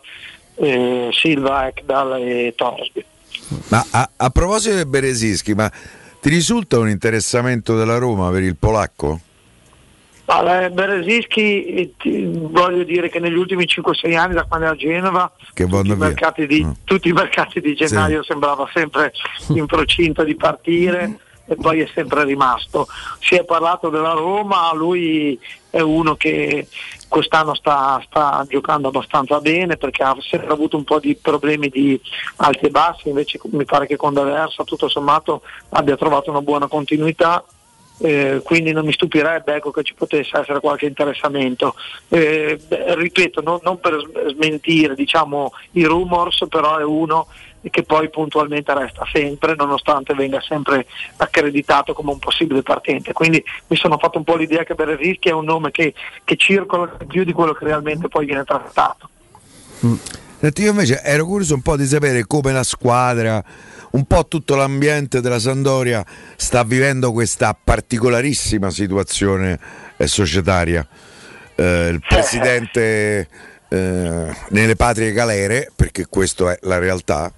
[0.55, 3.05] eh, Silva, Ekdal e Torsby.
[3.69, 5.71] Ma a, a proposito di Beresischi, ma
[6.21, 9.19] ti risulta un interessamento della Roma per il polacco?
[10.25, 14.75] Allora, Beresischi, eh, ti- voglio dire che negli ultimi 5-6 anni da quando è a
[14.75, 15.95] Genova tutti, i via.
[15.95, 19.11] mercati di, tutti i mercati di gennaio sembrava sempre
[19.49, 21.19] in procinto di partire
[21.53, 22.87] e poi è sempre rimasto.
[23.19, 25.39] Si è parlato della Roma, lui
[25.69, 26.67] è uno che
[27.07, 31.99] quest'anno sta, sta giocando abbastanza bene perché ha sempre avuto un po' di problemi di
[32.37, 36.67] alti e bassi, invece mi pare che con D'Aversa tutto sommato abbia trovato una buona
[36.67, 37.43] continuità.
[37.99, 41.75] Eh, quindi non mi stupirebbe ecco, che ci potesse essere qualche interessamento.
[42.09, 43.95] Eh, ripeto, non, non per
[44.29, 47.27] smentire diciamo, i rumors, però è uno
[47.69, 50.85] che poi puntualmente resta sempre, nonostante venga sempre
[51.17, 53.13] accreditato come un possibile partente.
[53.13, 56.87] Quindi mi sono fatto un po' l'idea che Beresischi è un nome che, che circola
[57.07, 59.09] più di quello che realmente poi viene trattato.
[60.39, 63.41] Senti, io invece ero curioso un po' di sapere come la squadra,
[63.91, 69.57] un po' tutto l'ambiente della Sandoria sta vivendo questa particolarissima situazione
[69.95, 70.85] eh, societaria.
[71.55, 73.27] Eh, il presidente
[73.69, 77.31] eh, nelle patrie galere, perché questa è la realtà,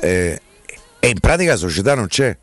[0.00, 0.40] eh,
[0.98, 2.36] e in pratica la società non c'è.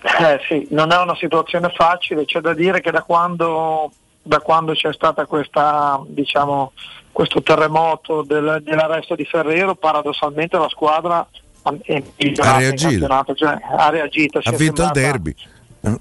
[0.00, 3.90] Eh, sì, non è una situazione facile, c'è da dire che da quando,
[4.22, 6.72] da quando c'è stata questa, diciamo,
[7.10, 11.26] questo terremoto del- dell'arresto di Ferrero, paradossalmente la squadra
[11.62, 13.34] ha, è migliorata in reagito.
[13.34, 14.40] cioè, ha reagito.
[14.42, 15.34] Ha vinto il derby.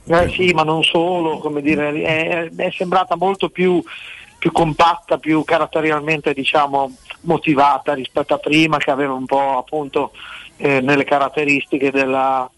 [0.06, 3.82] Eh sì, ma non solo, come dire, è, è sembrata molto più,
[4.38, 10.12] più compatta, più caratterialmente diciamo, motivata rispetto a prima, che aveva un po' appunto
[10.58, 12.50] eh, nelle caratteristiche della,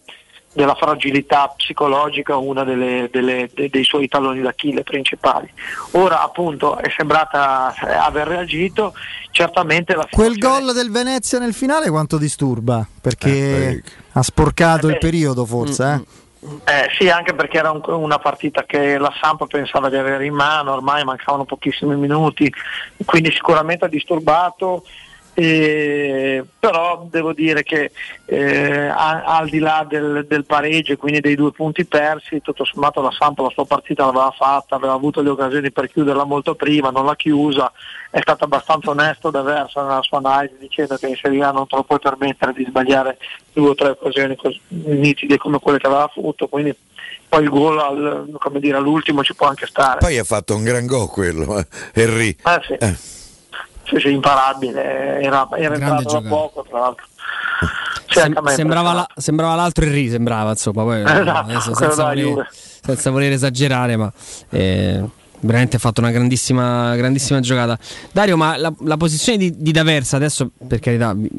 [0.52, 5.52] della fragilità psicologica una delle- delle- de- dei suoi talloni d'Achille principali.
[5.92, 8.94] Ora appunto è sembrata eh, aver reagito,
[9.32, 12.86] certamente la Quel gol del Venezia nel finale quanto disturba?
[13.00, 16.28] Perché ha sporcato Eh, il periodo forse, eh?
[16.42, 20.34] Eh, sì, anche perché era un- una partita che la Samp pensava di avere in
[20.34, 22.50] mano, ormai mancavano pochissimi minuti,
[23.06, 24.84] quindi sicuramente ha disturbato.
[25.34, 27.92] Eh, però devo dire che
[28.26, 32.66] eh, a- al di là del, del pareggio e quindi dei due punti persi, tutto
[32.66, 36.56] sommato la Samp la sua partita l'aveva fatta, aveva avuto le occasioni per chiuderla molto
[36.56, 37.72] prima, non l'ha chiusa,
[38.12, 41.68] è stato abbastanza onesto da Versa nella sua analisi dicendo che in Serie A non
[41.68, 43.18] te lo puoi permettere di sbagliare
[43.54, 46.76] due o tre occasioni così nitide come quelle che aveva avuto, quindi
[47.28, 50.00] poi il gol al- come dire, all'ultimo ci può anche stare.
[50.00, 52.30] Poi ha fatto un gran gol quello, eh, Henry.
[52.44, 52.76] Eh sì.
[52.80, 53.19] Sì,
[53.98, 57.06] sì, imparabile, era, era entrato da poco tra l'altro.
[58.08, 62.04] Sem- a me è sembrava, la- sembrava l'altro Henry, sembrava insomma, poi, Esatto, adesso senza,
[62.06, 64.12] voler, senza voler esagerare, ma
[64.50, 65.04] eh,
[65.42, 67.78] veramente ha fatto una grandissima, grandissima giocata.
[68.12, 71.30] Dario, ma la, la posizione di, di D'Aversa adesso, per carità, vi-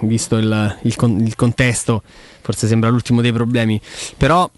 [0.00, 2.02] visto il, il con- il contesto,
[2.40, 3.80] forse sembra l'ultimo dei problemi,
[4.16, 4.48] però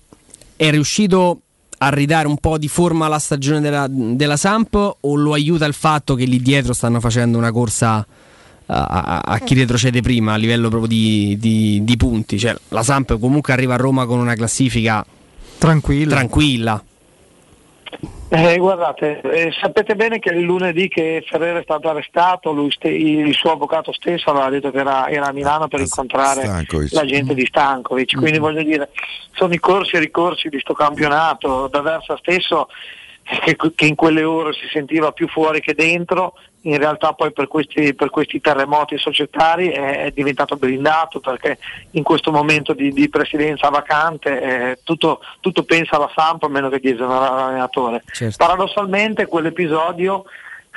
[0.54, 1.40] è riuscito
[1.78, 5.74] a ridare un po' di forma alla stagione della, della Samp o lo aiuta il
[5.74, 8.06] fatto che lì dietro stanno facendo una corsa
[8.68, 12.38] a, a- a chi retrocede prima a livello proprio di, di- di punti?
[12.38, 15.04] Cioè, la Samp comunque arriva a Roma con una classifica
[15.58, 16.14] tranquilla.
[16.14, 16.84] tranquilla.
[18.28, 22.88] Eh, guardate, eh, sapete bene che il lunedì che Ferrero è stato arrestato, lui ste-
[22.88, 26.92] il suo avvocato stesso aveva detto che era, era a Milano per incontrare Stankovic.
[26.92, 28.90] la gente di Stankovic, quindi voglio dire,
[29.32, 32.68] sono i corsi e ricorsi di sto campionato, D'Aversa stesso
[33.22, 36.34] che, che in quelle ore si sentiva più fuori che dentro,
[36.66, 41.58] in realtà poi per questi, per questi terremoti societari è, è diventato blindato perché
[41.92, 46.68] in questo momento di, di presidenza vacante eh, tutto, tutto pensa alla Samp a meno
[46.68, 48.02] che di esonerare l'allenatore.
[48.36, 50.24] Paradossalmente quell'episodio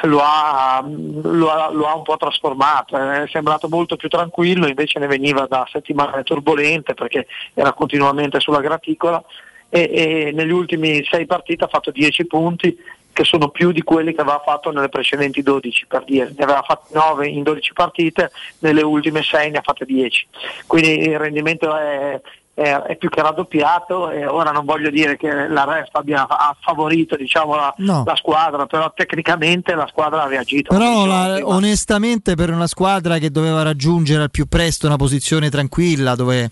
[0.03, 4.99] lo ha, lo ha- lo ha un po' trasformato, è sembrato molto più tranquillo, invece
[4.99, 9.22] ne veniva da settimane turbolente perché era continuamente sulla graticola
[9.68, 12.78] e, e negli ultimi sei partite ha fatto 10 punti
[13.20, 16.64] che sono più di quelli che aveva fatto nelle precedenti 12 per dire, ne aveva
[16.66, 20.28] fatti 9 in 12 partite, nelle ultime 6 ne ha fatte 10,
[20.66, 22.22] quindi il rendimento è,
[22.54, 27.18] è, è più che raddoppiato e ora non voglio dire che l'arresto abbia ha favorito
[27.18, 28.04] diciamo, la, No.
[28.06, 30.74] la squadra, però tecnicamente la squadra ha reagito.
[30.74, 36.16] Però la- onestamente per una squadra che doveva raggiungere al più presto una posizione tranquilla
[36.16, 36.52] dove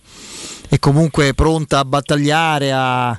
[0.67, 3.17] è comunque pronta a battagliare, a,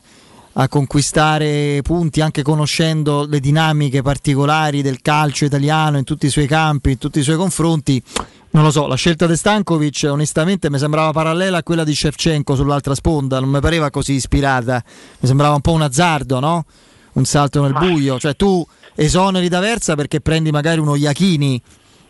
[0.61, 6.49] a conquistare punti anche conoscendo le dinamiche particolari del calcio italiano in tutti i suoi
[6.49, 8.03] campi, in tutti i suoi confronti.
[8.51, 12.57] Non lo so, la scelta di Stankovic onestamente mi sembrava parallela a quella di Shevchenko
[12.57, 14.83] sull'altra sponda, non mi pareva così ispirata,
[15.21, 16.65] mi sembrava un po' un azzardo, no?
[17.13, 18.67] Un salto nel buio, cioè tu
[18.97, 21.61] esoneri da Versa perché prendi magari uno Iachini,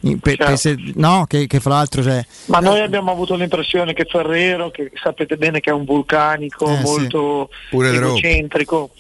[0.00, 0.56] per- per Certo.
[0.56, 1.24] se- no?
[1.28, 2.24] che, che fra l'altro c'è...
[2.46, 6.76] Ma noi abbiamo avuto l'impressione che Ferrero, che sapete bene che è un vulcanico Eh,
[6.76, 6.82] sì.
[6.82, 7.84] molto Rocco.
[7.86, 8.90] egocentrico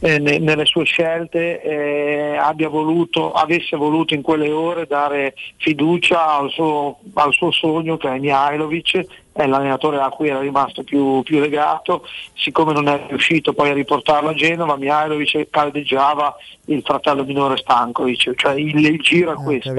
[0.00, 6.36] eh, ne- nelle sue scelte, eh, abbia voluto, avesse voluto in quelle ore dare fiducia
[6.38, 9.04] al suo, al suo sogno che è Mihailovic,
[9.36, 13.74] è l'allenatore a cui era rimasto più, più legato, siccome non è riuscito poi a
[13.74, 16.34] riportarlo a Genova, Mihailovic caldeggiava
[16.66, 19.74] il fratello minore Stankovic, cioè il, il giro è questo.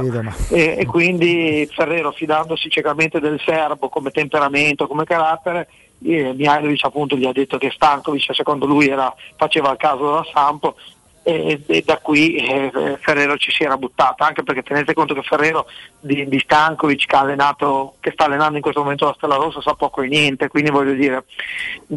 [0.50, 5.68] E, e quindi Ferrero fidandosi ciecamente del serbo come temperamento, come carattere,
[6.04, 10.26] eh, Mihailovic appunto gli ha detto che Stankovic secondo lui era- faceva il caso da
[10.32, 10.76] Sampo
[11.28, 15.24] e, e da qui eh, Ferrero ci si era buttato, anche perché tenete conto che
[15.24, 15.68] Ferrero
[16.00, 19.74] di, di Stankovic che, allenato, che sta allenando in questo momento la Stella Rossa sa
[19.74, 21.26] poco e niente, quindi voglio dire,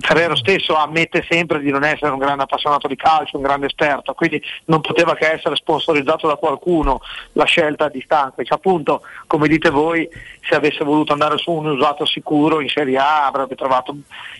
[0.00, 4.14] Ferrero stesso ammette sempre di non essere un grande appassionato di calcio, un grande esperto,
[4.14, 7.00] quindi non poteva che essere sponsorizzato da qualcuno
[7.34, 8.50] la scelta di Stankovic.
[8.50, 10.08] Appunto, come dite voi,
[10.40, 13.94] se avesse voluto andare su un usato sicuro in Serie A avrebbe trovato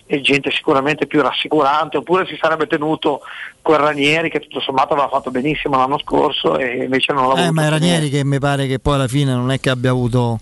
[0.04, 3.20] gente sicuramente più rassicurante, oppure si sarebbe tenuto
[3.62, 7.50] quel Ranieri che tutto sommato aveva fatto benissimo l'anno scorso e invece non l'ha Eh,
[7.50, 7.78] ma tenere.
[7.78, 10.38] Ranieri che mi pare che poi alla fine non è che abbia avuto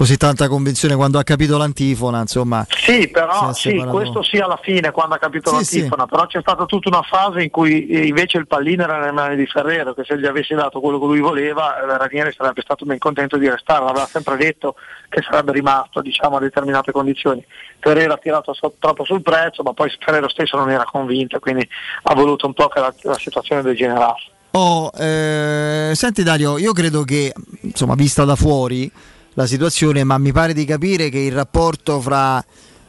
[0.00, 2.66] così tanta convinzione quando ha capito l'antifona, insomma.
[2.70, 6.64] Sì, però sì, questo sì alla fine quando ha capito Sì, l'antifona, però c'è stata
[6.64, 10.04] tutta una fase in cui eh, invece il pallino era nelle mani di Ferrero, che
[10.04, 13.46] se gli avessi dato quello che lui voleva, eh, Ranieri sarebbe stato ben contento di
[13.46, 14.74] restare, l'aveva sempre detto
[15.10, 17.44] che sarebbe rimasto diciamo, a determinate condizioni.
[17.78, 21.68] Ferrero ha tirato so- troppo sul prezzo, ma poi Ferrero stesso non era convinto, quindi
[22.04, 24.28] ha voluto un po' che la, la situazione degenerasse.
[24.52, 28.90] Oh, eh, senti Dario, io credo che, insomma, vista da fuori
[29.34, 32.44] la situazione, ma mi pare di capire che il rapporto fra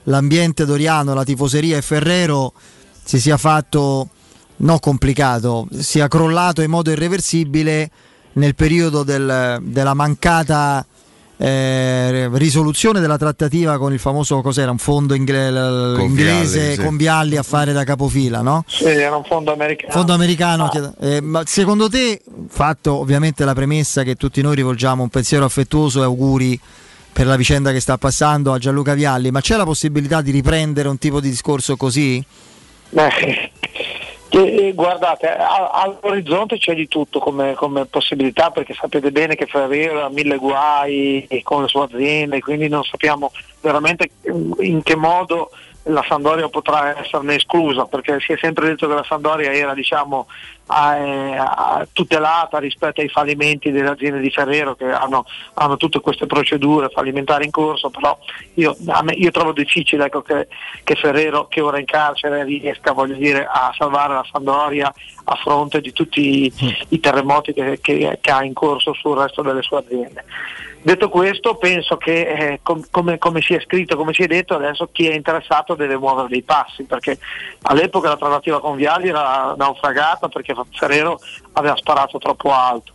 [0.05, 2.53] l'ambiente doriano, la tifoseria e Ferrero
[3.03, 4.09] si sia fatto,
[4.57, 7.89] no complicato, sia crollato in modo irreversibile
[8.33, 10.85] nel periodo del- della mancata
[11.43, 16.75] eh, risoluzione della trattativa con il famoso cos'era un fondo ingle- l- Con inglese Vialli,
[16.75, 16.81] sì.
[16.83, 18.63] con Vialli a fare da capofila, no?
[18.67, 19.91] Sì, era un fondo americano.
[19.91, 25.01] Fondo americano, chiedo- eh, ma secondo te, fatto ovviamente la premessa che tutti noi rivolgiamo
[25.01, 26.59] un pensiero affettuoso e auguri
[27.11, 30.87] per la vicenda che sta passando a Gianluca Vialli, ma c'è la possibilità di riprendere
[30.87, 32.23] un tipo di discorso così?
[32.89, 33.51] Beh,
[34.73, 40.37] guardate, all'orizzonte c'è di tutto come, come possibilità perché sapete bene che Ferrero ha mille
[40.37, 44.09] guai con le sue aziende, quindi non sappiamo veramente
[44.59, 45.51] in che modo
[45.85, 50.27] la Sandoria potrà esserne esclusa perché si è sempre detto che la Sandoria era diciamo
[50.71, 55.25] eh, tutelata rispetto ai fallimenti delle aziende di Ferrero che hanno,
[55.55, 58.17] hanno tutte queste procedure fallimentari in corso però
[58.55, 60.47] io, me- io trovo difficile ecco, che,
[60.83, 64.93] che Ferrero che ora è in carcere riesca voglio dire, a salvare la Sandoria
[65.23, 66.53] a fronte di tutti i,
[66.89, 70.23] i terremoti che, che- che ha in corso sul resto delle sue aziende.
[70.83, 74.55] Detto questo, penso che eh, com- come, come si è scritto, come si è detto,
[74.55, 77.19] adesso chi è interessato deve muovere dei passi, perché
[77.63, 81.19] all'epoca la trattativa con Vialli era naufragata perché Ferrero
[81.53, 82.93] aveva sparato troppo alto.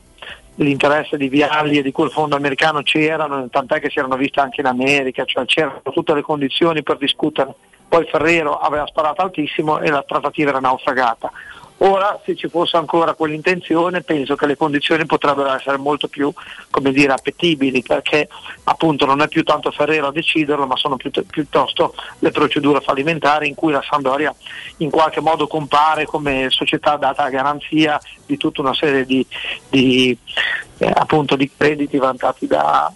[0.56, 4.62] L'interesse di Vialli e di quel fondo americano c'erano, tant'è che si erano viste anche
[4.62, 7.54] in America, cioè c'erano tutte le condizioni per discutere.
[7.88, 11.30] Poi Ferrero aveva sparato altissimo e la trattativa era naufragata.
[11.78, 16.32] Ora, se ci fosse ancora quell'intenzione, penso che le condizioni potrebbero essere molto più,
[16.80, 18.28] dire, appetibili, perché
[18.64, 23.48] appunto non è più tanto Ferrero a deciderlo, ma sono piut- piuttosto le procedure fallimentari
[23.48, 24.34] in cui la Sampdoria
[24.78, 29.26] in qualche modo compare come società data a garanzia di tutta una serie di,
[29.68, 30.16] di,
[30.78, 30.92] eh,
[31.36, 32.90] di crediti vantati da,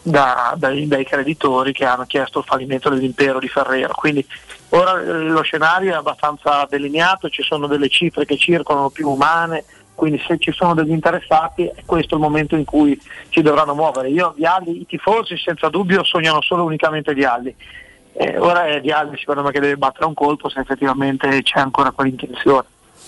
[0.00, 3.92] da- dai, dai creditori che hanno chiesto il fallimento dell'impero di Ferrero.
[3.94, 4.26] Quindi
[4.72, 9.64] ora eh, lo scenario è abbastanza delineato, ci sono delle cifre che circolano più umane,
[9.94, 12.98] quindi se ci sono degli interessati è questo il momento in cui
[13.30, 14.08] si dovranno muovere.
[14.08, 17.54] Io Vialli, i tifosi senza dubbio sognano solo unicamente Vialli.
[18.14, 21.90] Eh, ora è Vialli secondo me che deve battere un colpo se effettivamente c'è ancora
[21.90, 22.66] quell'intenzione.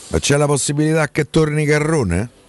[0.08, 2.42] Ma c'è la possibilità che torni Carrone?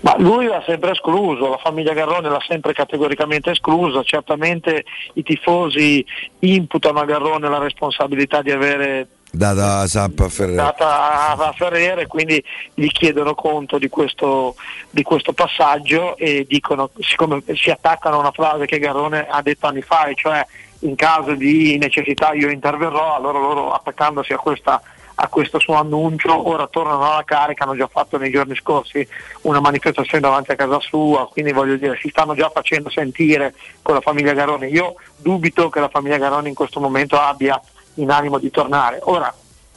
[0.00, 6.04] Ma lui l'ha sempre escluso, la famiglia Garrone l'ha sempre categoricamente escluso, certamente i tifosi
[6.38, 10.56] imputano a Garrone la responsabilità di avere Data Samp a Ferrero.
[10.56, 12.42] data a Ferrere, quindi
[12.74, 14.56] gli chiedono conto di questo,
[14.90, 19.68] di questo passaggio e dicono, siccome si attaccano a una frase che Garrone ha detto
[19.68, 20.44] anni fa, e cioè
[20.80, 24.82] in caso di necessità io interverrò, allora loro attaccandosi a, questa,
[25.22, 29.06] a questo suo annuncio ora tornano alla carica, hanno già fatto nei giorni scorsi
[29.42, 33.94] una manifestazione davanti a casa sua, quindi voglio dire si stanno già facendo sentire con
[33.94, 34.68] la famiglia Garrone.
[34.68, 37.60] Io dubito che la famiglia Garrone in questo momento abbia
[37.94, 38.98] in animo di tornare.
[39.02, 39.32] Ora,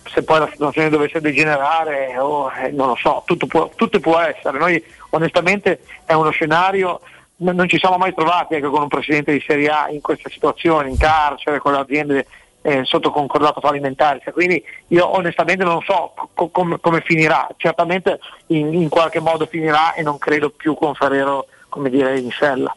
[0.10, 4.20] se poi la situazione dovesse degenerare, oh, eh, non lo so, tutto può, tutto può
[4.20, 4.58] essere.
[4.58, 7.02] Noi onestamente è uno scenario,
[7.36, 10.88] non ci siamo mai trovati ecco, con un presidente di Serie A in questa situazione,
[10.88, 12.28] in carcere, con le aziende
[12.64, 14.22] eh, sotto concordato fallimentare.
[14.24, 19.46] Cioè, quindi io onestamente non so co- com- come finirà, certamente in, in qualche modo
[19.46, 22.76] finirà e non credo più con Ferrero come dire, in sella.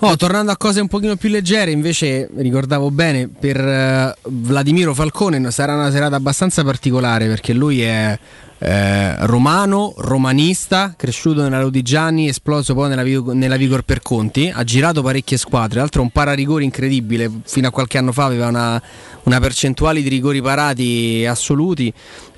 [0.00, 5.50] Oh, tornando a cose un pochino più leggere, invece ricordavo bene, per eh, Vladimiro Falcone
[5.50, 8.18] sarà una serata abbastanza particolare perché lui è
[8.62, 15.02] eh, romano, romanista, cresciuto nella Lodigiani, esploso poi nella, nella Vigor per Conti, ha girato
[15.02, 18.80] parecchie squadre, tra l'altro un pararigore incredibile, fino a qualche anno fa aveva una,
[19.24, 21.90] una percentuale di rigori parati assoluti,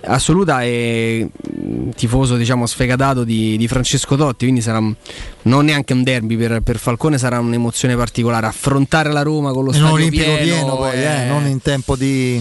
[0.04, 1.28] assoluta e
[1.60, 4.94] mm, tifoso diciamo sfegatato di, di Francesco Totti, quindi sarà un-
[5.42, 9.72] non neanche un derby per, per Falcone, sarà un'emozione particolare, affrontare la Roma con lo
[9.72, 12.40] stadio olimpico pieno, pieno, poi, è- eh, non in tempo di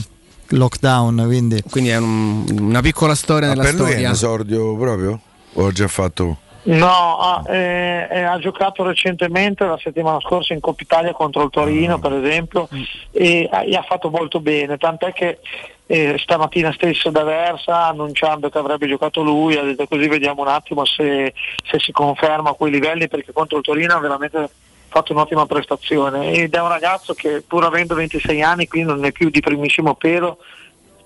[0.51, 1.23] lockdown.
[1.25, 4.11] Quindi, quindi è un- una piccola storia Ma nella per lui è un storia.
[4.11, 5.19] esordio proprio?
[5.53, 6.37] O ha già fatto?
[6.63, 11.49] No, ha, eh, eh, ha giocato recentemente la settimana scorsa in Coppa Italia contro il
[11.49, 12.69] Torino, per esempio,
[13.11, 15.39] e, ha- e ha fatto molto bene, tant'è che
[15.87, 20.47] eh, stamattina stesso da Versa annunciando che avrebbe giocato lui, ha detto così vediamo un
[20.49, 21.33] attimo se,
[21.69, 24.49] se si conferma a quei livelli perché contro il Torino veramente
[24.91, 29.13] fatto un'ottima prestazione ed è un ragazzo che pur avendo 26 anni qui non è
[29.13, 30.37] più di primissimo pelo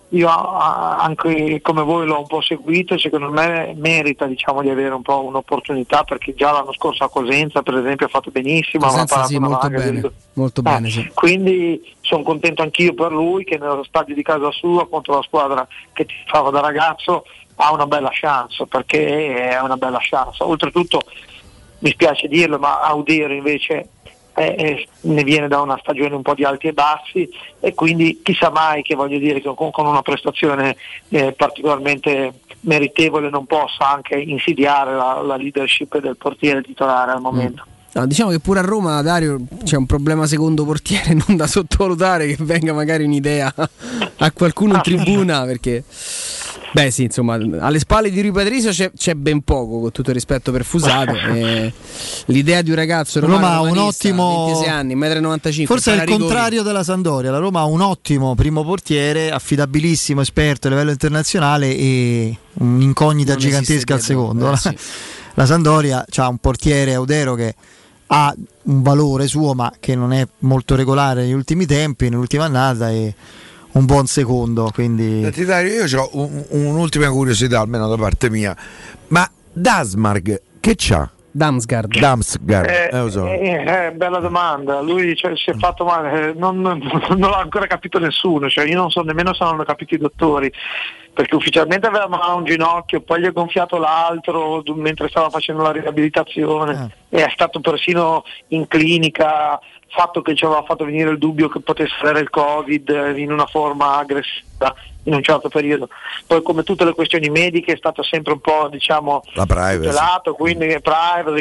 [0.09, 4.93] io anche come voi l'ho un po' seguito e secondo me merita diciamo, di avere
[4.93, 9.23] un po' un'opportunità perché già l'anno scorso a Cosenza per esempio ha fatto benissimo, Cosenza
[9.25, 11.11] sì, molto bene, del- molto Eh, bene sì.
[11.13, 15.67] quindi sono contento anch'io per lui che nello stadio di casa sua contro la squadra
[15.93, 17.25] che ti fava da ragazzo
[17.57, 20.43] ha una bella chance perché è una bella chance.
[20.43, 21.01] Oltretutto
[21.85, 23.89] mi spiace dirlo ma Audiero invece
[24.33, 28.21] eh, eh, ne viene da una stagione un po' di alti e bassi e quindi
[28.23, 30.75] chissà mai che voglio dire che con, con una prestazione
[31.09, 37.63] eh, particolarmente meritevole non possa anche insidiare la, la leadership del portiere titolare al momento.
[37.93, 42.25] No, diciamo che pure a Roma, Dario, c'è un problema secondo portiere non da sottovalutare
[42.25, 43.53] che venga magari un'idea
[44.17, 45.83] a qualcuno in tribuna perché...
[46.75, 50.15] Beh sì, insomma, alle spalle di Rui Patrizio c'è, c'è ben poco, con tutto il
[50.15, 51.13] rispetto per Fusato.
[51.33, 51.71] e
[52.25, 55.65] l'idea di un ragazzo romano Roma ha un ottimo- 26 anni, 1,95 m.
[55.67, 57.31] Forse è il contrario della Sandoria.
[57.31, 63.41] La Roma ha un ottimo primo portiere, affidabilissimo, esperto a livello internazionale e un'incognita Non
[63.41, 64.47] gigantesca al secondo.
[64.47, 64.77] eh, La- sì.
[65.35, 67.55] La Sandoria ha un portiere Audero che
[68.07, 72.89] ha un valore suo, ma che non è molto regolare negli ultimi tempi, nell'ultima annata
[72.91, 73.15] e
[73.75, 74.69] un buon secondo.
[74.73, 78.55] Quindi Senti Dario, io ho un- un'ultima curiosità, almeno da parte mia.
[79.07, 81.09] Ma Dasmarg che c'ha?
[81.31, 81.97] Damsgaard.
[81.99, 83.25] Damsgaard, Eh, eh, so.
[83.27, 86.79] eh, eh, bella domanda, lui cioè, si è fatto male, eh, non, non-
[87.09, 90.49] non l'ha ancora capito nessuno, cioè, io non so nemmeno se l'hanno capito i dottori,
[91.13, 95.71] perché ufficialmente aveva male un ginocchio, poi gli è gonfiato l'altro mentre stava facendo la
[95.73, 99.59] riabilitazione e è stato persino in clinica,
[99.95, 103.31] fatto che ci aveva fatto venire il dubbio che potesse avere il Covid eh, in
[103.31, 104.75] una forma aggressiva
[105.05, 105.89] in un certo periodo.
[106.27, 110.81] Poi come tutte le questioni mediche è stato sempre un po' diciamo tutelato, quindi è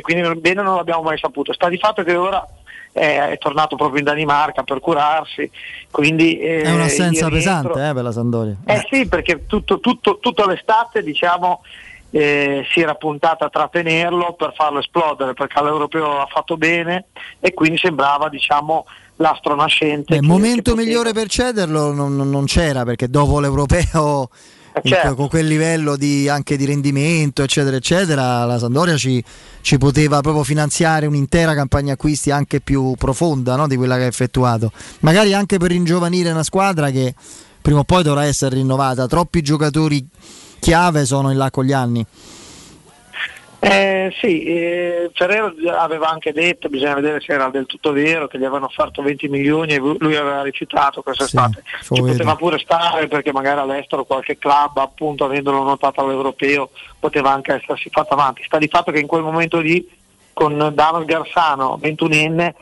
[0.01, 1.53] quindi bene non l'abbiamo mai saputo.
[1.53, 2.47] Sta di fatto che ora
[2.93, 5.51] eh, è tornato proprio in Danimarca per curarsi,
[5.91, 8.57] quindi eh, è un'assenza il rientro- pesante eh, per la Sandoria.
[8.65, 11.63] Eh sì, perché tutto, tutto, tutta l'estate diciamo
[12.17, 17.07] eh, si era puntata a trattenerlo per farlo esplodere perché all'europeo ha fatto bene
[17.41, 18.87] e quindi sembrava diciamo
[19.17, 20.15] l'astro nascente.
[20.15, 24.29] Il momento che migliore per cederlo non, non- c'era perché dopo l'europeo
[24.83, 25.17] in- certo.
[25.17, 29.23] con quel livello di, anche di rendimento eccetera eccetera la Sandoria ci,
[29.61, 34.07] ci poteva proprio finanziare un'intera campagna acquisti anche più profonda no, di quella che ha
[34.07, 34.71] effettuato
[35.01, 37.13] magari anche per ringiovanire una squadra che
[37.61, 40.07] prima o poi dovrà essere rinnovata troppi giocatori
[40.65, 42.07] chiave sono in là con gli anni
[43.65, 48.37] Eh, sì, eh, Ferrero aveva anche detto, bisogna vedere se era del tutto vero, che
[48.37, 51.63] gli avevano offerto 20 milioni e lui aveva rifiutato quest'estate.
[51.81, 56.69] Ci poteva pure stare perché magari all'estero qualche club, appunto avendolo notato all'europeo,
[56.99, 58.43] poteva anche essersi fatto avanti.
[58.45, 59.89] Sta di fatto che in quel momento lì
[60.35, 62.53] con Danos Garsano, 21enne,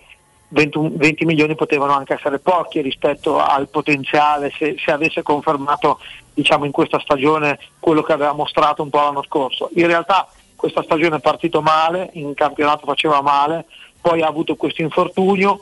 [0.51, 5.99] 20, 20 milioni potevano anche essere pochi rispetto al potenziale se, se avesse confermato
[6.35, 9.70] diciamo, in questa stagione quello che aveva mostrato un po' l'anno scorso.
[9.75, 13.67] In realtà questa stagione è partito male, in campionato faceva male,
[14.01, 15.61] poi ha avuto questo infortunio,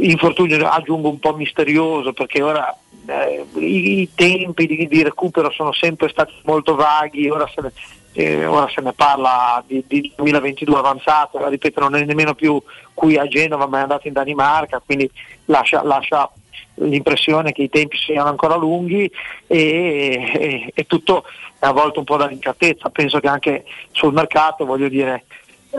[0.00, 6.08] infortunio aggiungo un po' misterioso perché ora eh, i, tempi di, di, recupero sono sempre
[6.08, 7.72] stati molto vaghi, ora se ne,
[8.12, 12.62] eh, ora se ne parla di, di 2022 avanzato, ripeto non è nemmeno più
[12.94, 15.10] qui a Genova ma è andato in Danimarca, quindi
[15.46, 16.30] lascia, lascia
[16.74, 19.10] l'impressione che i tempi siano ancora lunghi
[19.46, 21.24] e, e, e tutto
[21.58, 22.90] è avvolto un po' dall'incertezza.
[22.90, 25.24] Penso che anche sul mercato, voglio dire,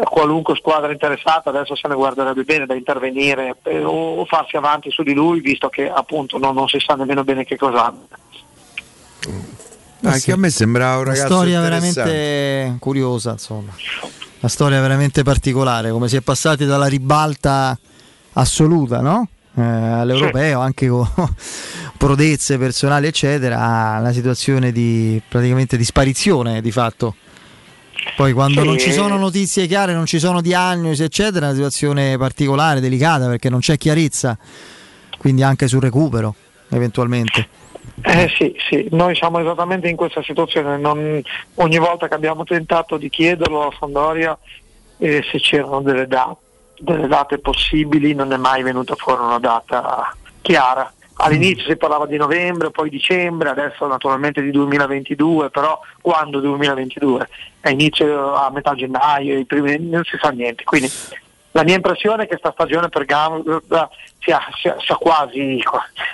[0.05, 4.89] qualunque squadra interessata adesso se ne guarderebbe bene da intervenire eh, o, o, farsi avanti
[4.89, 8.17] su di lui, visto che appunto non, non si sa nemmeno bene che cosa abbia.
[10.05, 10.31] Anche sì.
[10.31, 13.73] a me sembrava un ragazzo Una storia veramente curiosa, insomma.
[14.39, 17.77] Una storia veramente particolare, come si è passati dalla ribalta
[18.33, 19.27] assoluta, no?
[19.55, 20.65] Eh, all'europeo, sì.
[20.65, 21.07] anche con
[21.97, 27.15] prodezze personali, eccetera, a una situazione di praticamente di sparizione di fatto.
[28.15, 28.67] Poi quando sì.
[28.67, 33.27] non ci sono notizie chiare, non ci sono diagnosi, eccetera, è una situazione particolare, delicata,
[33.27, 34.37] perché non c'è chiarezza,
[35.17, 36.35] quindi anche sul recupero,
[36.69, 37.47] eventualmente.
[38.01, 41.21] Eh sì, sì, noi siamo esattamente in questa situazione, non,
[41.55, 44.37] ogni volta che abbiamo tentato di chiederlo a Sandoria
[44.97, 46.42] eh, se c'erano delle date
[46.83, 50.91] delle date possibili non è mai venuta fuori una data chiara.
[51.15, 57.29] All'inizio si parlava di novembre, poi dicembre, adesso naturalmente di 2022, però quando 2022?
[57.61, 60.63] A inizio a metà gennaio, primi, non si sa niente.
[60.63, 60.91] Quindi
[61.51, 63.89] la mia impressione è che questa stagione per Gamba
[64.19, 65.63] sia, sia, sia, quasi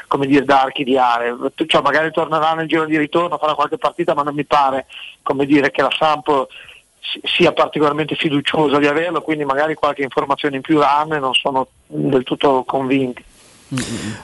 [0.07, 1.35] come dire, da archiviare.
[1.65, 4.85] Cioè, magari tornerà nel giro di ritorno, farà qualche partita, ma non mi pare
[5.23, 6.49] come dire, che la Sampo
[7.23, 11.67] sia particolarmente fiducioso di averlo, quindi magari qualche informazione in più hanno e non sono
[11.87, 13.23] del tutto convinti.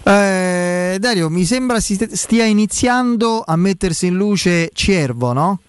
[0.03, 5.59] Eh, Dario, mi sembra si stia iniziando a mettersi in luce Ciervo, no?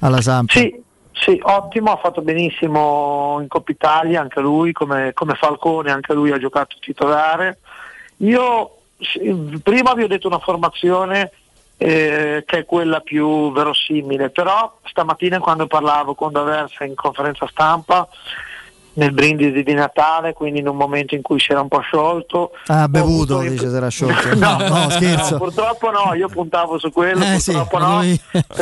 [0.00, 0.50] Alla Samp.
[0.50, 6.12] Sì, sì, ottimo, ha fatto benissimo in Coppa Italia, anche lui, come, come Falcone, anche
[6.12, 7.58] lui ha giocato titolare.
[8.18, 8.70] Io
[9.62, 11.32] prima vi ho detto una formazione
[11.78, 18.08] eh, che è quella più verosimile, però stamattina quando parlavo con D'Aversa in conferenza stampa
[18.94, 22.52] nel brindisi di Natale, quindi in un momento in cui si era un po' sciolto.
[22.68, 24.34] Ah, bevuto, dice si era sciolto.
[24.36, 25.32] no, no, scherzo.
[25.32, 28.02] No, purtroppo no, io puntavo su quello, eh, purtroppo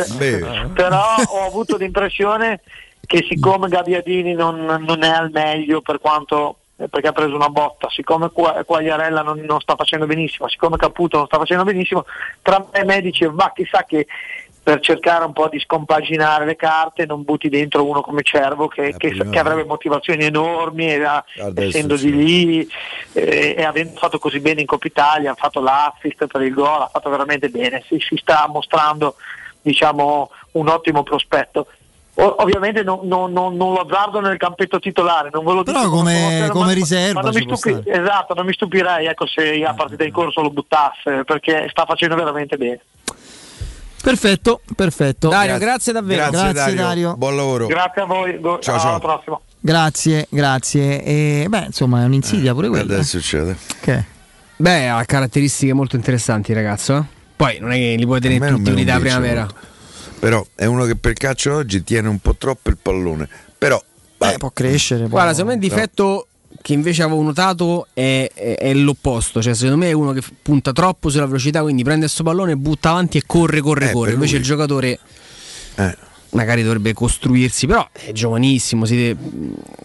[0.03, 0.71] sì, no.
[0.73, 2.61] Però ho avuto l'impressione
[3.07, 7.89] che siccome Gabbiadini non, non è al meglio per quanto perché ha preso una botta,
[7.89, 12.05] siccome Quagliarella non, non, sta facendo benissimo, siccome Caputo non sta facendo benissimo,
[12.43, 14.07] tra me e me dice va chissà che
[14.65, 18.87] per cercare un po' di scompaginare le carte non butti dentro uno come Cervo che,
[18.87, 21.23] eh, che, che avrebbe motivazioni enormi era,
[21.55, 22.69] essendo di lì
[23.13, 26.81] eh, e avendo fatto così bene in Coppa Italia, ha fatto l'assist per il gol,
[26.81, 29.17] ha fatto veramente bene, si, si sta mostrando
[29.61, 31.67] diciamo, un ottimo prospetto
[32.27, 35.91] ovviamente non, non, non, non, lo azzardo nel campetto titolare, non ve lo Però dico
[35.91, 37.23] come, come ma, riserva.
[37.23, 40.51] Ma non mi stupi- esatto, non mi stupirei ecco, se a partita in corso lo
[40.51, 42.81] buttasse perché sta facendo veramente bene.
[44.05, 45.29] Perfetto, perfetto.
[45.29, 46.31] Dario, grazie, grazie davvero.
[46.31, 46.83] Grazie, grazie Dario.
[46.83, 47.17] Dario.
[47.17, 47.67] Buon lavoro.
[47.67, 48.39] Grazie a voi.
[48.39, 48.89] Go- ciao, ciao.
[48.91, 49.41] Alla prossima.
[49.59, 51.03] Grazie, grazie.
[51.03, 52.93] E, beh, insomma, è un'insidia pure quella.
[52.93, 53.57] Adesso succede.
[53.81, 54.05] Che?
[54.57, 56.97] Beh, ha caratteristiche molto interessanti, ragazzo.
[56.97, 57.03] Eh.
[57.35, 59.41] Poi non è che li puoi tenere tutti unità primavera.
[59.41, 59.73] Molto
[60.19, 63.29] però è uno che per calcio oggi tiene un po' troppo il pallone.
[63.59, 63.83] Però
[64.19, 65.09] eh, può crescere.
[65.09, 66.29] Guarda, secondo me il difetto
[66.63, 69.43] che invece avevo notato è, è, è, l'opposto.
[69.43, 72.91] Cioè, secondo me è uno che punta troppo sulla velocità, quindi prende questo pallone, butta
[72.91, 74.13] avanti e corre, corre, eh, corre.
[74.13, 74.99] Invece il giocatore.
[75.77, 75.97] Eh.
[76.31, 78.87] Magari dovrebbe costruirsi, però è giovanissimo.
[78.87, 79.17] Deve,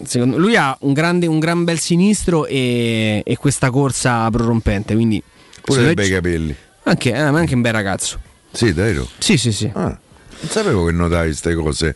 [0.04, 4.94] secondo, lui ha un, grande, un gran bel sinistro e, e questa corsa prorompente.
[4.94, 5.22] Quindi,
[5.60, 6.56] Pure dei bei capelli.
[6.84, 8.18] Anche, eh, anche un bel ragazzo.
[8.50, 9.06] Sì, davvero?
[9.18, 9.70] Sì, sì, sì.
[9.74, 9.96] Ah.
[10.40, 11.94] Non sapevo che notavi queste cose.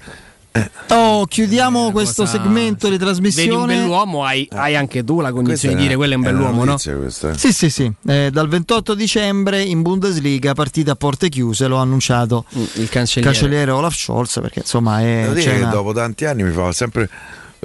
[0.56, 0.70] Eh.
[0.90, 2.38] Oh, chiudiamo questo cosa...
[2.38, 3.48] segmento di trasmissione.
[3.48, 4.56] Vedi un bell'uomo, hai, eh.
[4.56, 6.76] hai anche tu la condizione di dire quello è un bell'uomo, no?
[6.76, 7.36] Questa.
[7.36, 7.92] Sì, sì, sì.
[8.06, 13.32] Eh, dal 28 dicembre in Bundesliga, partita a porte chiuse, l'ho annunciato mm, il cancelliere,
[13.32, 15.22] cancelliere Olaf Scholz, perché insomma è...
[15.22, 17.08] Devo dire che dopo tanti anni mi fa sempre...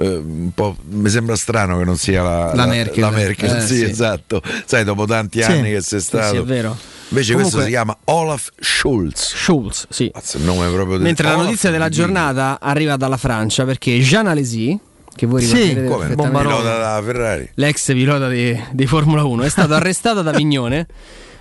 [0.00, 3.60] Un po', mi sembra strano che non sia la, la Merkel, la, la Merkel eh,
[3.60, 4.40] sì, sì, esatto.
[4.64, 5.72] Sai, dopo tanti anni sì.
[5.72, 6.30] che sei stato.
[6.30, 6.76] Sì, è vero
[7.10, 9.34] Invece questo Comunque- si chiama Olaf Schulz.
[9.34, 10.10] Schulz, sì.
[10.12, 13.98] Cazzo, il nome proprio del- Mentre la Olaf notizia della giornata arriva dalla Francia perché
[13.98, 14.78] Jean Alesi,
[15.14, 16.14] che voi Sì, come?
[16.14, 17.50] Pilota da Ferrari.
[17.54, 20.86] l'ex pilota di, di Formula 1, è stato arrestato ad Avignone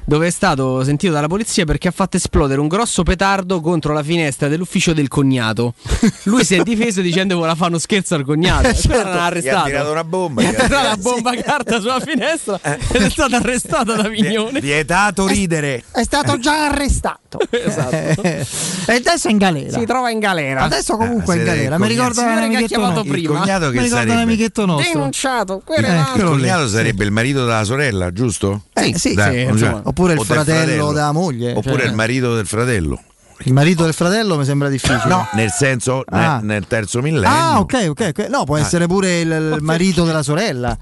[0.10, 4.02] dove è stato sentito dalla polizia perché ha fatto esplodere un grosso petardo contro la
[4.02, 5.76] finestra dell'ufficio del cognato.
[6.24, 8.74] Lui si è difeso dicendo che voleva fare uno scherzo al cognato.
[8.74, 9.66] Certo, Allora l'hanno gli ha arrestato.
[9.68, 13.92] tirato una bomba, Gli ha tirato una bomba carta sulla finestra ed è stato arrestato
[13.92, 14.60] ad Avignone.
[14.60, 15.84] Vietato ridere.
[15.92, 17.18] È stato già arrestato.
[17.52, 18.24] Esatto.
[18.24, 18.46] e
[18.88, 19.78] adesso è in galera.
[19.78, 20.62] Si trova in galera.
[20.62, 21.76] Adesso comunque è in galera.
[21.76, 23.14] il Mi ricorda Signore che ha amichetto chiamato nostro.
[23.14, 23.40] Il prima.
[23.40, 24.22] cognato Mi che ricorda un sarebbe?
[24.24, 24.94] amichetto nostro.
[24.94, 26.40] Denunciato, Il Eccolo lì.
[26.42, 28.64] cognato sarebbe il marito della sorella, giusto?
[28.74, 29.82] Eh, sì, Dai, sì, insomma.
[30.00, 31.86] Oppure il o del fratello della moglie, Oppure cioè.
[31.88, 33.02] il marito del fratello.
[33.44, 35.02] Il marito del fratello mi sembra difficile.
[35.08, 36.40] No, nel senso nel- Ah.
[36.42, 37.28] nel, terzo millennio.
[37.30, 38.28] Ah, ok, ok.
[38.30, 38.60] No, può Ah.
[38.60, 40.78] essere pure il, il marito della sorella.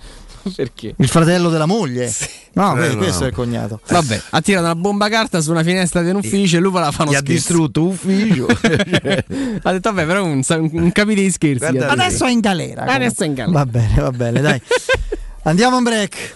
[0.56, 0.94] Perché?
[0.98, 2.06] Il fratello della moglie.
[2.54, 3.26] No, que- Fratello questo no.
[3.26, 3.80] è il cognato.
[3.90, 6.92] Vabbè, ha tirato una bomba carta su una finestra di un ufficio e lui voleva
[6.92, 7.34] fare Gli uno ha scherzo.
[7.34, 8.46] distrutto ufficio.
[9.64, 11.72] ha detto, vabbè, però un, un, capite di scherzi.
[11.74, 11.88] Gli ha.
[11.90, 12.84] Adesso è in galera.
[12.86, 13.58] Adesso è in galera.
[13.58, 14.62] Va bene, va bene, dai.
[15.44, 16.36] Andiamo in break.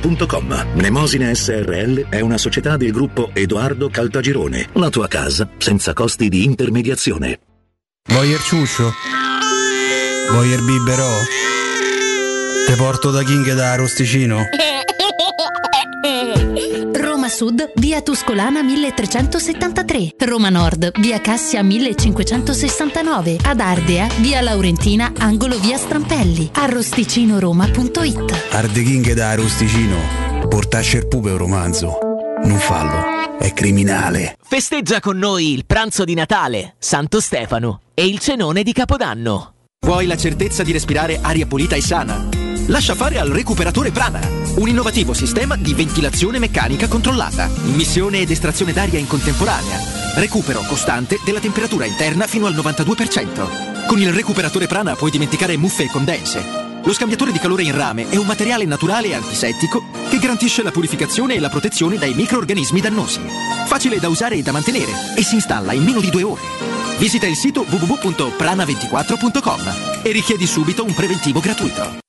[0.00, 0.72] www.kcult.com.
[0.74, 4.70] Mnemosine SRL è una società del gruppo Edoardo Caltagirone.
[4.74, 7.38] La tua casa senza costi di intermediazione.
[8.08, 8.92] Voyer ciuscio?
[10.32, 11.10] Voyer biberò?
[12.66, 14.44] Te porto da King da Rosticino?
[17.40, 20.12] Sud, via Tuscolana 1373.
[20.26, 23.38] Roma Nord, via Cassia 1569.
[23.42, 26.50] Ad Ardea, via Laurentina, angolo via Strampelli.
[26.52, 28.48] Arrosticinoroma.it.
[28.50, 29.96] Arde King da Rosticino.
[30.50, 31.98] Portasce il pupe un romanzo.
[32.44, 34.36] Non fallo, è criminale.
[34.42, 39.54] Festeggia con noi il pranzo di Natale, Santo Stefano e il cenone di Capodanno.
[39.80, 42.39] Vuoi la certezza di respirare aria pulita e sana?
[42.66, 44.20] Lascia fare al recuperatore Prana,
[44.56, 49.78] un innovativo sistema di ventilazione meccanica controllata, immissione ed estrazione d'aria in contemporanea,
[50.16, 53.86] recupero costante della temperatura interna fino al 92%.
[53.86, 56.68] Con il recuperatore Prana puoi dimenticare muffe e condense.
[56.82, 60.70] Lo scambiatore di calore in rame è un materiale naturale e antisettico che garantisce la
[60.70, 63.20] purificazione e la protezione dai microorganismi dannosi.
[63.66, 66.40] Facile da usare e da mantenere e si installa in meno di due ore.
[66.98, 72.08] Visita il sito www.prana24.com e richiedi subito un preventivo gratuito.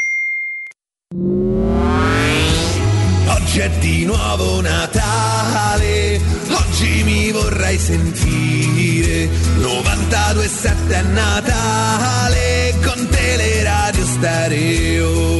[3.61, 14.03] c'è di nuovo Natale, oggi mi vorrei sentire, 92 e 7 è Natale, con teleradio
[14.03, 15.30] stereo.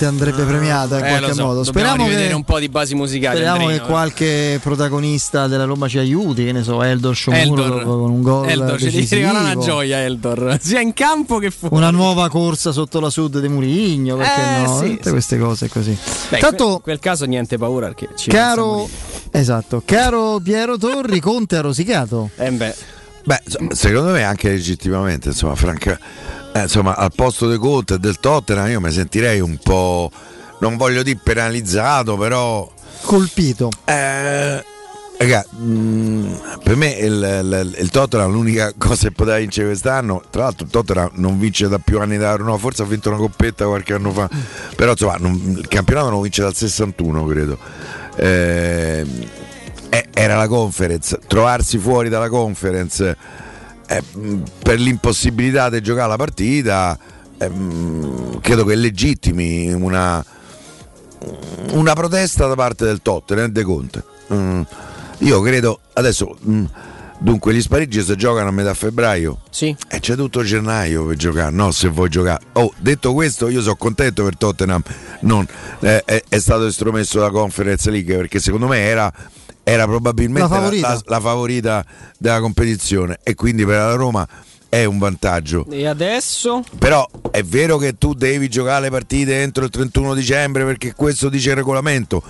[0.00, 1.62] L'arte andrebbe premiata in Eh, qualche so, modo.
[1.62, 3.36] dobbiamo Speriamo che, un po' di basi musicali.
[3.36, 6.44] speriamo Andreino, che qualche protagonista della Roma ci aiuti.
[6.44, 7.82] Che ne so, Eldor Shomuro Eldor.
[7.84, 8.48] con un gol.
[8.48, 9.20] Eldor, decisivo.
[9.20, 11.74] regalare una gioia, Eldor, sia in campo che fuori.
[11.76, 14.78] Una nuova corsa sotto la sud di Murigno, perché Eh, no?
[14.78, 15.10] sì, Tutte sì.
[15.10, 15.96] queste cose così.
[16.28, 18.88] Beh, in Tanto, in quel caso niente paura perché ci caro,
[19.30, 22.30] esatto, caro Piero Torri, Conte ha rosicato.
[22.36, 22.74] Eh beh.
[23.22, 23.42] Beh,
[23.74, 25.98] secondo me anche legittimamente, insomma, Franca,
[26.52, 30.10] eh, insomma, al posto di Conte e del Tottenham io mi sentirei un po',
[30.60, 32.70] non voglio dire penalizzato, però...
[33.02, 33.70] Colpito.
[33.84, 34.64] Eh,
[35.18, 37.12] raga, mm, per me il,
[37.42, 41.68] il- il Tottenham l'unica cosa che poteva vincere quest'anno, tra l'altro il Tottenham non vince
[41.68, 44.28] da più anni da no, forse ha vinto una coppetta qualche anno fa,
[44.76, 47.58] però insomma non- il campionato non vince dal 61 credo.
[48.16, 49.06] Eh,
[49.88, 53.16] eh, era la conference, trovarsi fuori dalla conference
[53.90, 56.98] eh, mh, per l'impossibilità di giocare la partita,
[57.36, 60.24] eh, mh, credo che legittimi una,
[61.72, 64.04] una protesta da parte del Tottenham De Conte.
[64.32, 64.60] Mm,
[65.18, 66.36] io credo adesso.
[66.48, 66.64] mm,
[67.22, 69.40] Dunque, gli spareggi si giocano a metà febbraio.
[69.50, 69.76] Sì.
[69.88, 71.70] E c'è tutto gennaio per giocare, no?
[71.70, 72.42] Se vuoi giocare.
[72.52, 74.80] Oh, detto questo, io sono contento per Tottenham.
[75.20, 75.46] Non,
[75.80, 79.12] eh, è, è stato estromesso dalla Conference League perché secondo me era,
[79.70, 80.88] era probabilmente La favorita.
[80.88, 81.84] la- la favorita
[82.18, 83.18] della competizione.
[83.22, 84.26] E quindi per la Roma
[84.68, 85.66] è un vantaggio.
[85.70, 86.62] E adesso?
[86.78, 91.28] Però è vero che tu devi giocare le partite entro il 31 dicembre perché questo
[91.28, 92.22] dice il regolamento.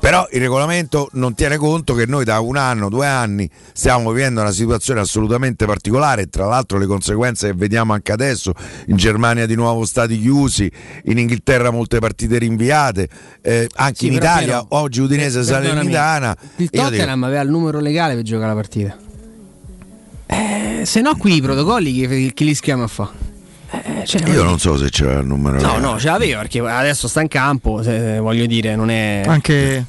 [0.00, 4.40] Però il regolamento non tiene conto che noi da un anno, due anni stiamo vivendo
[4.40, 8.54] una situazione assolutamente particolare, tra l'altro le conseguenze che vediamo anche adesso,
[8.86, 10.72] in Germania di nuovo stati chiusi,
[11.04, 13.08] in Inghilterra molte partite rinviate,
[13.42, 16.34] eh, anche Sì, in però, Italia Piero, oggi Udinese eh, Salernitana.
[16.56, 18.96] Il Io dico- Tottenham aveva il numero legale per giocare la partita.
[20.26, 23.10] Eh, se no qui i protocolli chi, chi li schiama a fa?
[23.72, 25.60] Eh, cioè, Io non so se c'era il numero.
[25.60, 29.22] No, no, ce l'aveva perché adesso sta in campo, se- voglio dire, non è...
[29.26, 29.84] Anche,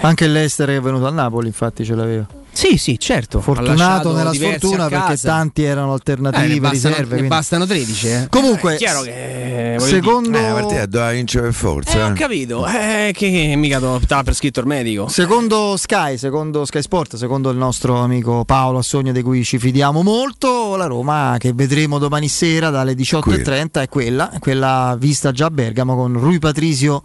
[0.00, 2.26] anche l'Ester che è venuto a Napoli, infatti, ce l'aveva.
[2.56, 3.42] Sì, sì, certo.
[3.42, 7.00] Fortunato nella sfortuna perché tanti erano Eh, alternative, ne, bastano, riserve.
[7.02, 8.08] ne quindi- bastano 13.
[8.08, 8.26] Eh.
[8.30, 11.98] Comunque, Eh, è chiaro che voglio secondo- dire- Eh, la partita doveva vincere per forza.
[11.98, 12.12] Eh, ho eh.
[12.14, 15.06] capito, eh, che, che mica do- stava per scritto il medico.
[15.08, 20.02] Secondo Sky, secondo Sky Sport, secondo il nostro amico Paolo Assogno di cui ci fidiamo
[20.02, 25.44] molto, la Roma che vedremo domani sera dalle 18.30 è quella, è quella vista già
[25.46, 27.02] a Bergamo con Rui Patrisio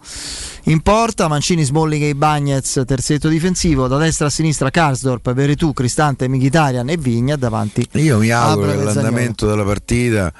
[0.64, 6.28] in porta, Mancini, Smalling e Bagnez terzetto difensivo, da destra a sinistra Karsdorp, Veretù, Cristante,
[6.28, 7.86] Mkhitaryan e Vigna davanti.
[7.92, 10.32] Io mi auguro che l'andamento della partita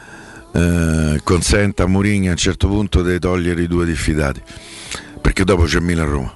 [0.53, 4.41] eh, consenta a Mourinho a un certo punto di togliere i due diffidati.
[5.21, 6.33] Perché dopo c'è Milan-Roma.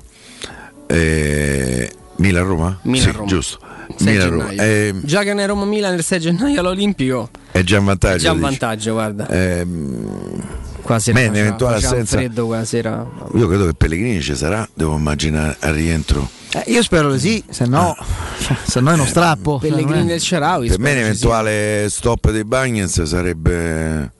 [0.86, 2.78] Eh, Milan-Roma?
[2.82, 3.28] Milan-Roma.
[3.28, 3.58] Sì, giusto.
[3.96, 4.48] 6 Milan-Roma.
[4.48, 4.62] gennaio.
[4.62, 8.18] Eh, Già che ne Roma Milan il 6 gennaio all'Olimpico è già è vantaggio.
[8.18, 8.48] già un dici.
[8.50, 9.28] vantaggio, guarda.
[9.28, 10.40] Ehm,
[10.86, 13.06] Qua sera beh, eventuale faceva un assenza- freddo quella sera.
[13.34, 16.28] Io credo che Pellegrini ci sarà, devo immaginare al rientro.
[16.52, 17.94] Eh, io spero di sì, se no,
[18.40, 19.58] cioè, se no è uno strappo.
[19.58, 20.68] Pellegrini è- del Sharawi.
[20.68, 24.12] Per me spero ci l'eventuale stop dei Bagnets sarebbe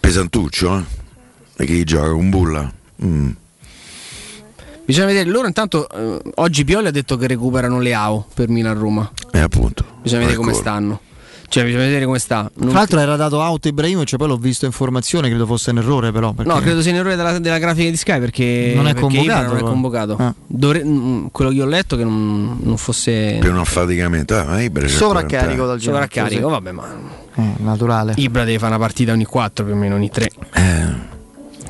[0.00, 1.62] pesantuccio, eh?
[1.62, 2.70] E chi gioca con Bulla?
[3.02, 3.30] Mm.
[4.84, 9.10] Bisogna vedere, loro intanto eh, oggi Pioli ha detto che recuperano le AO per Milan-Roma.
[9.32, 9.84] E appunto.
[10.02, 10.60] Bisogna vedere come Ecco.
[10.60, 11.00] stanno.
[11.50, 12.50] Cioè, bisogna vedere come sta.
[12.56, 15.78] Non- Tra l'altro era dato out Ibrahimovic, poi l'ho visto in formazione, credo fosse un
[15.78, 16.32] errore però.
[16.32, 19.00] perché- No, credo sia un errore della, della grafica di Sky perché Non è perché
[19.16, 20.16] convocato, non è convocato.
[20.18, 20.34] Ah.
[20.46, 24.36] Dovre- mm, quello che io ho letto che non, non fosse Per un affaticamento.
[24.36, 25.82] Ah, ma Ibra Sovraccarico 40 dal anni.
[25.82, 26.46] sovraccarico.
[26.46, 26.52] sì.
[26.52, 26.94] Vabbè, ma
[27.36, 28.12] Eh, naturale.
[28.16, 30.30] Ibra deve fare una partita ogni 4 più o meno, ogni 3.
[30.52, 30.86] Eh.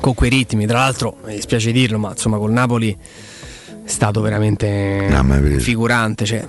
[0.01, 5.07] Con quei ritmi, tra l'altro, mi dispiace dirlo, ma insomma col Napoli è stato veramente
[5.09, 5.23] No,
[5.59, 6.25] figurante.
[6.25, 6.45] Cioè,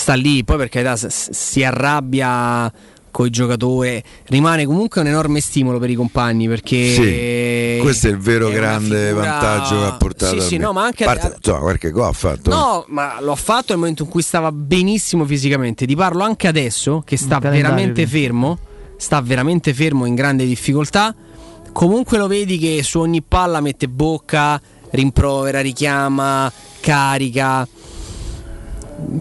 [0.00, 2.72] sta lì, poi per carità si arrabbia
[3.10, 8.10] con i giocatori, rimane comunque un enorme stimolo per i compagni perché Sì, questo è
[8.10, 11.04] il vero è grande figura- vantaggio che ha portato Sì, a sì, no, ma anche
[11.04, 12.50] A parte, insomma, qualche gol ha fatto.
[12.50, 15.86] No, ma lo ha fatto nel momento in cui stava benissimo fisicamente.
[15.86, 18.58] Ti parlo anche adesso che sta calendario, veramente fermo.
[18.96, 21.14] Sta veramente fermo in grande difficoltà.
[21.72, 27.66] Comunque lo vedi che su ogni palla mette bocca, rimprovera, richiama, carica.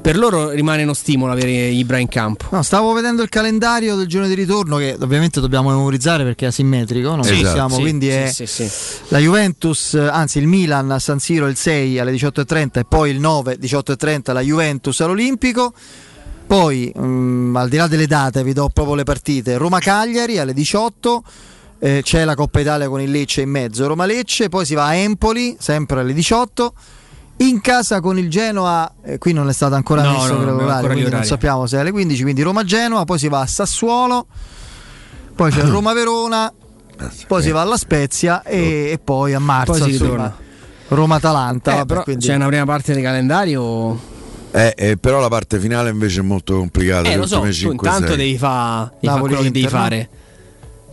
[0.01, 2.45] Per loro rimane uno stimolo avere Ibra in campo.
[2.51, 6.47] No, stavo vedendo il calendario del giorno di ritorno che ovviamente dobbiamo memorizzare perché è
[6.49, 8.69] asimmetrico, non Sì, possiamo, Sì, quindi sì, è sì, sì.
[9.07, 13.19] la Juventus, anzi il Milan a San Siro il 6 alle 18.30 e poi il
[13.19, 15.73] 9 18.30 la Juventus all'Olimpico.
[16.45, 19.57] Poi, mm, al di là delle date, vi do proprio le partite.
[19.57, 21.23] Roma-Cagliari alle 18,
[21.79, 24.95] eh, c'è la Coppa Italia con il Lecce in mezzo, Roma-Lecce, poi si va a
[24.95, 26.73] Empoli, sempre alle 18.
[27.41, 30.51] In casa con il Genoa, eh, qui non è stato ancora No, messo no, credo,
[30.51, 31.27] l'orario, ancora quindi non orari.
[31.27, 34.27] sappiamo se è alle 15, quindi Roma-Genoa, poi si va a Sassuolo,
[35.35, 36.51] poi c'è Roma-Verona,
[37.27, 40.35] poi si va alla Spezia e, e poi a marzo Poi si insomma.
[40.89, 41.71] Roma-Atalanta.
[41.71, 44.17] Eh, vabbè, però quindi- c'è una prima parte di calendario.
[44.51, 47.07] Eh, eh, però la parte finale invece è molto complicata.
[47.07, 48.17] Eh, le lo so, ultime tu 5, intanto 6.
[48.17, 50.09] devi fare Napoli, quello che devi fare.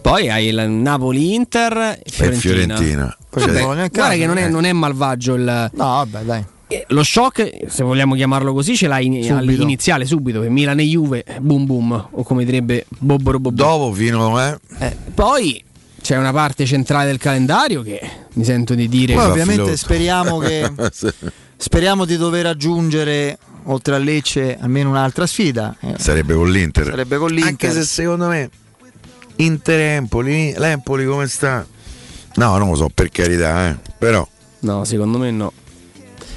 [0.07, 2.77] Poi hai il Napoli-Inter e Fiorentina.
[2.77, 3.17] Fiorentina.
[3.29, 3.61] Poi Cioè,
[3.91, 4.49] Guarda che non è, eh.
[4.49, 6.45] non è malvagio il, No, vabbè, dai.
[6.69, 9.35] eh, lo shock, se vogliamo chiamarlo così, ce l'hai in- Subito.
[9.37, 13.65] all'iniziale subito, per Milan e Juve, boom boom, o come direbbe Bobboro Bobbò.
[13.65, 15.61] Dopo fino eh, Eh, poi
[16.01, 18.01] c'è una parte centrale del calendario che
[18.35, 19.13] mi sento di dire...
[19.15, 20.71] Poi ovviamente speriamo che
[21.57, 25.75] speriamo di dover aggiungere oltre a Lecce almeno un'altra sfida.
[25.81, 26.85] Eh, sarebbe con l'Inter.
[26.91, 27.49] Sarebbe con l'Inter.
[27.49, 28.51] Anche se secondo me
[29.37, 31.67] Inter Empoli, l'Empoli come sta?
[32.37, 33.77] No, non lo so, per carità, eh.
[33.99, 34.27] Però
[34.61, 35.53] No, secondo me no.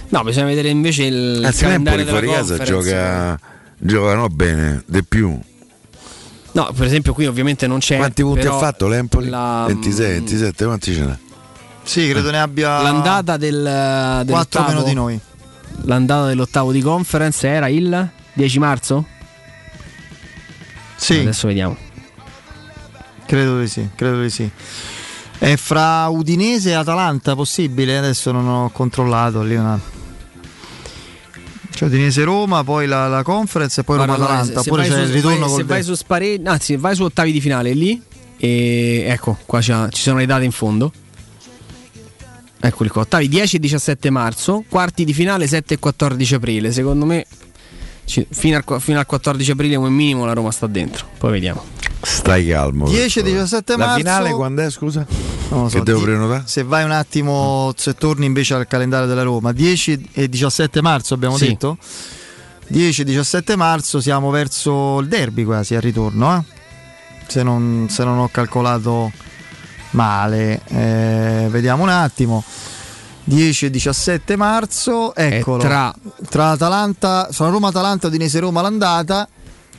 [0.10, 2.90] No, bisogna vedere invece il anzi calendario l'Empoli fuori casa conference.
[2.90, 3.40] gioca
[3.78, 5.40] giocano bene, di più.
[6.52, 7.98] No, per esempio qui ovviamente non c'è...
[7.98, 9.30] Quanti punti ha fatto l'Empoli?
[9.30, 11.18] la- 26, 27, quanti ce n'ha?
[11.84, 15.20] Sì, credo ne abbia L'andata del, 4 dell'ottavo- meno di noi.
[15.84, 19.06] L'andata dell'ottavo di conference era il 10 marzo?
[20.96, 21.78] Sì, Adesso vediamo.
[23.30, 24.50] Credo di sì, credo di sì.
[25.38, 28.00] È fra Udinese e Atalanta possibile?
[28.00, 29.80] Adesso non ho controllato lì una...
[31.70, 34.62] C'è Udinese Roma, poi la, la conference e poi Roma Atalanta.
[34.62, 37.40] Oppure c'è su- il ritorno vai- Se vai su spareggi, anzi, vai su ottavi di
[37.40, 38.02] finale lì.
[38.36, 40.92] E ecco, qua ci sono le date in fondo.
[42.60, 46.72] Eccoli qua, ottavi 10 e 17 marzo, quarti di finale 7 e 14 aprile.
[46.72, 47.26] Secondo me
[48.06, 51.08] fino, al, fino al 14 aprile come minimo la Roma sta dentro.
[51.20, 51.64] Poi vediamo.
[52.02, 52.88] Stai calmo.
[52.88, 53.98] 10 e 17 La marzo.
[53.98, 55.06] finale quando è, scusa?
[55.50, 56.44] Non lo so, che devo di- prenotare?
[56.46, 61.14] Se vai un attimo, se torni invece al calendario della Roma, 10 e 17 marzo
[61.14, 61.48] abbiamo Sì.
[61.48, 61.78] detto?
[62.68, 66.44] 10 e 17 marzo siamo verso il derby quasi al ritorno, eh?
[67.28, 69.12] se, non, se non ho calcolato
[69.92, 70.62] male.
[70.68, 72.44] Eh, vediamo un attimo.
[73.24, 75.62] 10 e 17 marzo, eccolo.
[75.62, 75.94] tra-
[76.30, 79.28] tra Atalanta, sono Roma-Atalanta, Udinese-Roma l'andata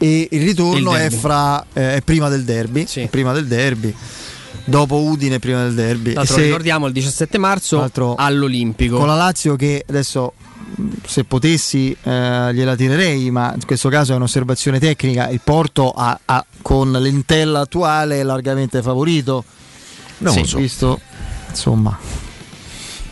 [0.02, 2.86] e il ritorno Il è, fra, eh, è prima del derby.
[2.86, 3.06] Sì.
[3.10, 3.94] prima del derby.
[4.64, 6.12] Dopo Udine, prima del derby.
[6.12, 8.96] E l'altro se- ricordiamo il 17 marzo all'Olimpico.
[8.98, 10.32] con la Lazio che adesso
[11.04, 15.28] se potessi eh, gliela tirerei, ma in questo caso è un'osservazione tecnica.
[15.28, 19.44] Il Porto ha, ha, con l'entella attuale è largamente favorito.
[20.18, 20.58] Non Sì, lo so.
[20.58, 21.00] Visto,
[21.48, 21.98] insomma,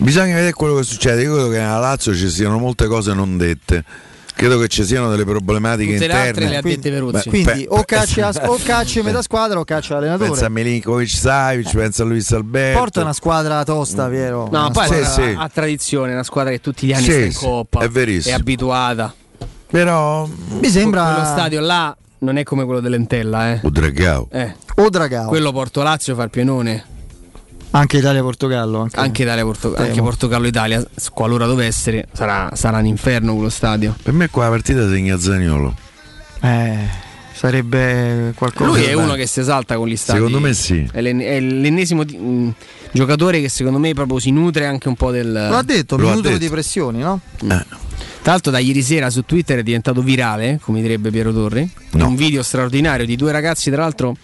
[0.00, 1.22] Bisogna vedere quello che succede.
[1.22, 3.84] Io credo che nella Lazio ci siano molte cose non dette.
[4.38, 6.50] Credo che ci siano delle problematiche Tutte le altre interne.
[6.50, 7.28] le ha dette Veruzzi.
[7.28, 10.48] quindi Beh, o beh, cacci, a- o cacci metà squadra o cacci Pensa a.
[10.48, 12.78] Milinkovic Savic, pensa a Luis Alberto.
[12.78, 14.48] Porta una squadra tosta, Piero.
[14.48, 15.34] No, Una poi Sì, ha, sì.
[15.36, 17.80] ha tradizione, è una squadra che tutti gli anni Sì, sta in coppa.
[17.80, 18.36] è verissimo.
[18.36, 19.12] È abituata.
[19.70, 20.28] Però
[20.60, 23.60] Mi sembra Quello stadio là non è come quello dell'Entella, eh.
[23.64, 24.28] Udragao.
[24.30, 26.84] Eh, o Dragao, quello Porto Lazio fa il pienone.
[27.70, 28.80] Anche Italia-Portogallo.
[28.80, 33.94] Anche, Anche, Italia, Porto- anche Portogallo-Italia, qualora dovesse essere, sarà, sarà un inferno quello stadio.
[34.02, 35.74] Per me qua la partita segna Zaniolo.
[36.40, 36.76] Eh,
[37.34, 38.70] sarebbe qualcosa.
[38.70, 40.18] Lui è uno che si esalta con gli stati.
[40.18, 40.88] Secondo me sì.
[40.90, 42.54] È, l'en- è l'ennesimo di- mh,
[42.92, 45.30] giocatore che secondo me proprio si nutre anche un po' del.
[45.32, 46.40] Lo ha detto, Lo ha minuto detto.
[46.40, 47.20] di pressioni, no?
[47.38, 51.68] Tra l'altro da ieri sera su Twitter è diventato virale, come direbbe Piero Torri.
[51.92, 54.16] Un video straordinario di due ragazzi, tra l'altro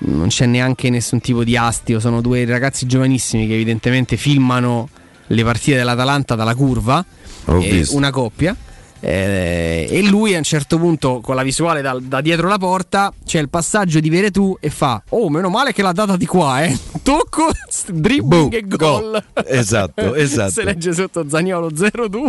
[0.00, 4.88] non c'è neanche nessun tipo di astio, sono due ragazzi giovanissimi che evidentemente filmano
[5.26, 7.04] le partite dell'Atalanta dalla curva,
[7.46, 8.54] eh, una coppia.
[9.00, 13.12] eh, e lui a un certo punto con la visuale da, da dietro la porta
[13.24, 16.64] c'è il passaggio di Veretù e fa oh meno male che l'ha data di qua
[16.64, 17.48] eh tocco
[17.92, 20.50] dribbling e gol Esatto, esatto.
[20.50, 22.26] si legge sotto Zagnolo 0-2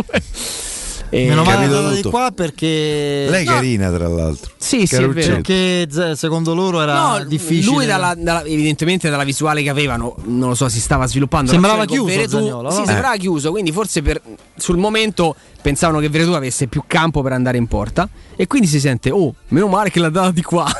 [1.12, 2.10] E- Meno male Capito andata di tutto.
[2.10, 3.26] qua perché.
[3.28, 4.52] Lei è carina, tra l'altro.
[4.56, 5.40] Sì, sì, è vero.
[5.40, 7.72] Perché secondo loro era No, difficile.
[7.74, 11.50] Lui, dalla- dalla- evidentemente, dalla visuale che avevano, non lo so, si stava sviluppando.
[11.50, 12.70] Sembrava chiuso Sì, no?
[12.70, 13.50] sembrava chiuso.
[13.50, 14.20] Quindi, forse per,
[14.56, 18.08] sul momento pensavano che Veretù avesse più campo per andare in porta.
[18.36, 20.66] E quindi si sente, oh, meno male che l'ha data di qua.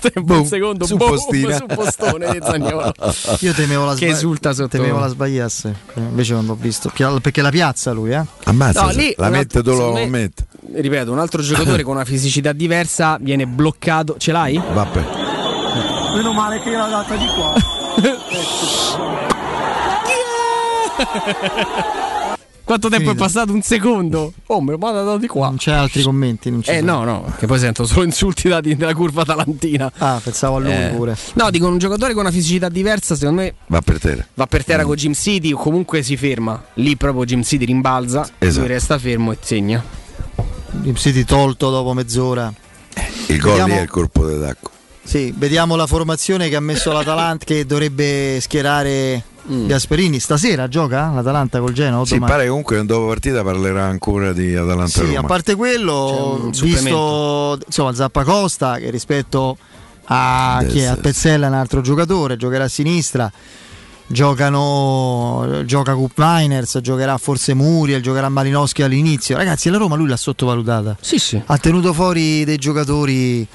[0.00, 1.56] Tempo un secondo, su boom, postina.
[1.56, 2.92] su postone di Zaniolo.
[3.40, 5.74] Io temevo la, Che sba- temevo la sbagliasse.
[5.94, 6.90] Invece non l'ho visto.
[7.20, 8.24] Perché la piazza lui, eh?
[8.44, 10.46] Ammazza, No, lì la mette dove lo me- mette.
[10.74, 14.16] Ripeto, un altro giocatore con una fisicità diversa viene bloccato.
[14.18, 14.60] Ce l'hai?
[14.72, 15.04] Vabbè.
[16.16, 17.54] Meno male che l'ha data di qua.
[22.64, 23.22] Quanto tempo Finito.
[23.22, 23.52] è passato?
[23.52, 24.32] Un secondo.
[24.46, 25.48] Oh, me lo dato di qua.
[25.48, 26.50] Non c'è altri commenti.
[26.50, 27.04] Non Eh sono.
[27.04, 29.92] no, no, che poi sento solo insulti dati nella curva talantina.
[29.98, 31.14] Ah, pensavo a lui Eh, pure.
[31.34, 34.26] No, dico un giocatore con una fisicità diversa, secondo me Va per terra.
[34.34, 36.62] va per terra con Jim City o comunque si ferma.
[36.74, 38.60] Lì proprio Jim City rimbalza, Esatto.
[38.60, 39.84] lui resta fermo e segna.
[40.70, 42.52] Deep City tolto dopo mezz'ora.
[43.28, 44.70] Il gol lì è il colpo d'attacco.
[45.04, 50.18] Sì, vediamo la formazione che ha messo l'Atalanta che dovrebbe schierare Gasperini.
[50.18, 52.02] Stasera gioca l'Atalanta col Genoa?
[52.14, 52.30] domani?
[52.30, 55.18] pare che comunque dopo partita parlerà ancora di Atalanta Sì, Roma.
[55.18, 59.58] a parte quello, visto insomma Zappacosta che rispetto
[60.06, 63.30] a, chi è, a Pezzella è un altro giocatore, giocherà a sinistra.
[64.06, 69.36] Giocano, gioca Cup Miners, giocherà forse Muriel, giocherà Malinowski all'inizio.
[69.36, 70.96] Ragazzi, la Roma lui l'ha sottovalutata.
[71.00, 71.40] Sì, sì.
[71.44, 73.46] Ha tenuto fuori dei giocatori.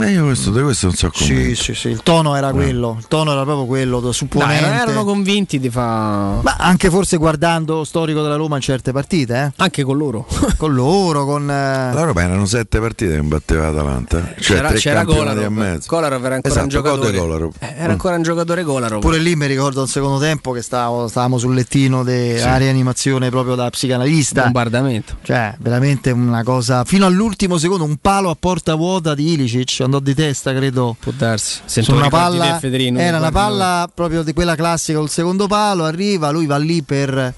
[0.00, 1.24] Eh, io questo, di questo non so come.
[1.26, 1.88] Sì, sì, sì.
[1.88, 2.96] Il tono era quello.
[2.98, 4.60] Il tono era proprio quello, Dai, supponente.
[4.66, 8.92] non erano convinti di fa Ma anche forse guardando lo storico della Roma in certe
[8.92, 9.52] partite, eh?
[9.56, 10.26] anche con loro.
[10.56, 11.42] con loro, con.
[11.50, 14.34] eh, La Roma erano sette partite che batteva Atalanta.
[14.38, 15.46] Cioè c'era c'era Kolarov.
[15.52, 15.88] mezzo.
[15.88, 17.06] Kolarov era ancora Esatto, un giocatore.
[17.06, 17.52] Code Kolarov.
[17.58, 19.00] Eh, Era ancora un giocatore Kolarov.
[19.00, 23.54] Pure lì mi ricordo al secondo tempo che stavo, stavamo sul lettino della rianimazione proprio
[23.54, 24.42] da psicanalista.
[24.44, 25.16] bombardamento.
[25.22, 26.84] Cioè, veramente una cosa.
[26.84, 30.96] Fino all'ultimo secondo, un palo a porta vuota di Ilicic, andò di testa, credo.
[30.98, 31.60] Può darsi.
[31.64, 35.46] Se Su tu una palla, Federino, era una palla proprio di quella classica col secondo
[35.46, 35.84] palo.
[35.84, 37.34] Arriva, lui va lì per.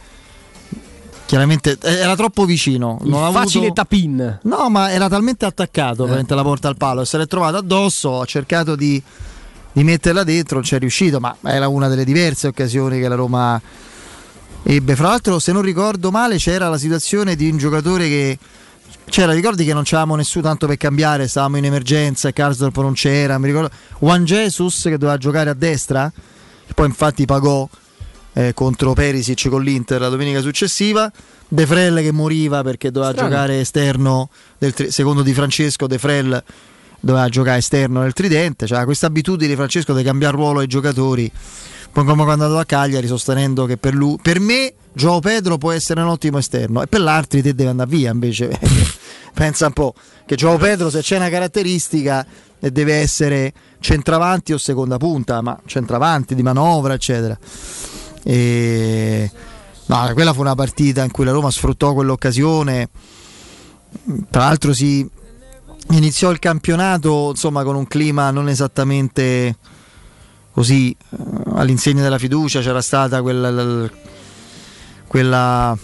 [1.27, 2.99] Chiaramente eh, era troppo vicino.
[3.03, 3.83] Non facile avuto...
[3.83, 4.39] tapin.
[4.43, 8.21] No, ma era talmente attaccato veramente la porta al palo e se l'è trovato addosso.
[8.21, 9.03] Ha cercato di,
[9.77, 13.15] di metterla dentro, non ci è riuscito, ma era una delle diverse occasioni che la
[13.15, 13.61] Roma
[14.63, 14.97] ebbe.
[14.97, 18.39] Fra l'altro, se non ricordo male, c'era la situazione di un giocatore che.
[19.05, 22.95] C'era, ricordi che non c'avevamo nessuno tanto per cambiare, stavamo in emergenza e Karsdorp non
[22.95, 23.37] c'era.
[23.37, 26.11] Mi ricordo Juan Jesus che doveva giocare a destra,
[26.67, 27.69] che poi infatti pagò
[28.33, 31.13] eh, contro Perisic con l'Inter la domenica successiva.
[31.49, 33.29] De Frel che moriva perché doveva Strano.
[33.29, 36.43] giocare esterno, del tri- secondo Di Francesco De Frel
[37.01, 41.31] doveva giocare esterno nel tridente, cioè questa abitudine di Francesco di cambiare ruolo ai giocatori,
[41.93, 45.59] poi come quando è andato a Cagliari sostenendo che per lui, per me Gio Pedro
[45.59, 48.59] può essere un ottimo esterno e per l'altri te deve andare via invece.
[49.35, 49.95] Pensa un po'
[50.25, 52.27] che Gio Pedro se c'è una caratteristica
[52.59, 57.39] e deve essere centravanti o seconda punta, ma centravanti di manovra eccetera.
[58.23, 59.31] E...
[59.87, 62.89] No, quella fu una partita in cui la Roma sfruttò quell'occasione.
[64.31, 65.09] Tra l'altro si
[65.91, 69.57] iniziò il campionato insomma con un clima non esattamente
[70.51, 70.97] così eh,
[71.55, 72.61] all'insegna della fiducia.
[72.61, 73.91] C'era stata quella,
[75.07, 75.79] quella eh,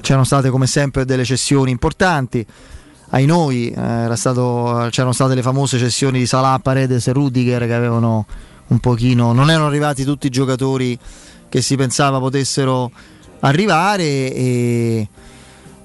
[0.00, 2.46] c'erano state come sempre delle cessioni importanti.
[3.12, 7.74] Ai noi eh, stato, c'erano state le famose cessioni di Salah, Paredes e Rudiger che
[7.74, 8.24] avevano
[8.70, 10.96] un pochino non erano arrivati tutti i giocatori
[11.48, 12.90] che si pensava potessero
[13.40, 15.08] arrivare e,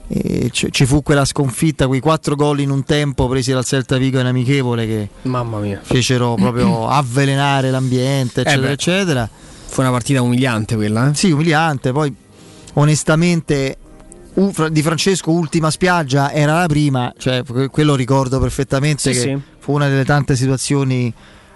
[0.08, 3.98] e ci ci fu quella sconfitta, quei quattro gol in un tempo presi dal Celta
[3.98, 5.80] Vigo in amichevole che Mamma mia.
[5.84, 8.72] fecero proprio avvelenare l'ambiente, eccetera, beh.
[8.74, 9.30] eccetera.
[9.68, 11.16] Fu una partita umiliante quella, eh?
[11.16, 11.92] Sì, umiliante.
[11.92, 12.14] Poi,
[12.74, 13.78] onestamente,
[14.70, 19.40] di Francesco, ultima spiaggia era la prima, cioè que- quello ricordo perfettamente Sì, che sì.
[19.60, 21.12] fu una delle tante situazioni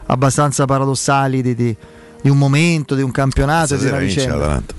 [0.08, 1.76] abbastanza paradossali di, di-
[2.22, 4.36] di un momento, di un campionato, di Stasera una vicenda.
[4.36, 4.74] l'Atalanta.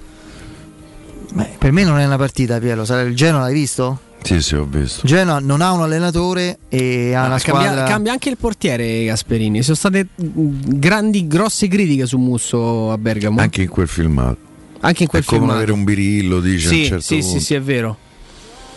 [1.32, 2.84] Beh, per me non è una partita, Piero.
[2.84, 3.98] Sarà il Genoa, l'hai visto?
[4.22, 5.06] Sì, sì, ho visto.
[5.06, 7.84] Genoa non ha un allenatore e ha Ah, una cambia, squadra.
[7.84, 9.58] cambia anche il portiere Gasperini.
[9.58, 13.40] Ci sono state mh, grandi, grosse critiche su Musso a Bergamo.
[13.40, 14.36] Anche in quel filmato.
[14.80, 15.58] Anche in quel È come filmato.
[15.58, 17.38] avere un birillo, dice a Sì, un certo sì, punto.
[17.38, 17.96] sì, sì, è vero.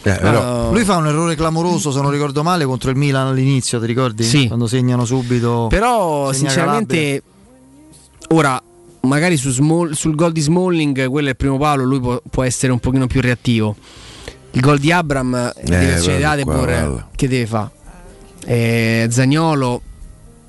[0.06, 3.80] Eh, però- Lui fa un errore clamoroso, se non ricordo male, contro il Milan all'inizio,
[3.80, 4.24] ti ricordi?
[4.24, 4.48] Sì.
[4.48, 5.68] Quando segnano subito.
[5.70, 7.24] Però segna sinceramente
[8.30, 8.62] ora
[9.08, 12.44] magari su Small- sul gol di Smalling, quello è il primo palo, lui può, può
[12.44, 13.76] essere un pochino più reattivo.
[14.52, 17.08] Il gol di Abram, eh, guarda qua, Adebor, guarda.
[17.16, 17.70] che deve fare?
[18.46, 19.82] Eh, Zagnolo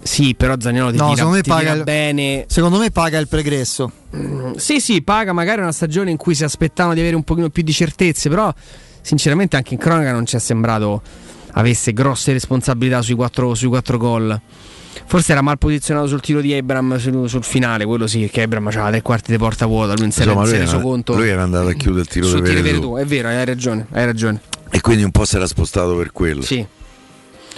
[0.02, 2.44] sì, però Zagnolo ti No, tira, secondo me ti paga tira il- bene.
[2.46, 3.90] Secondo me paga il pregresso.
[4.56, 7.62] Sì, sì, paga magari una stagione in cui si aspettavano di avere un pochino più
[7.62, 8.52] di certezze, però
[9.00, 11.00] sinceramente anche in cronaca non ci è sembrato
[11.56, 14.38] avesse grosse responsabilità sui quattro, sui quattro gol.
[15.06, 18.66] Forse era mal posizionato sul tiro di Abram sul, sul finale, quello sì, perché Abram
[18.66, 20.80] aveva tre quarti di porta vuota, lui non si era, Insomma, si è lui, reso
[20.80, 21.14] conto.
[21.14, 22.40] lui era andato a chiudere il tiro di.
[22.40, 24.40] Veretù, è vero, hai ragione, hai ragione.
[24.70, 26.42] E quindi un po' si era spostato per quello.
[26.42, 26.64] Sì.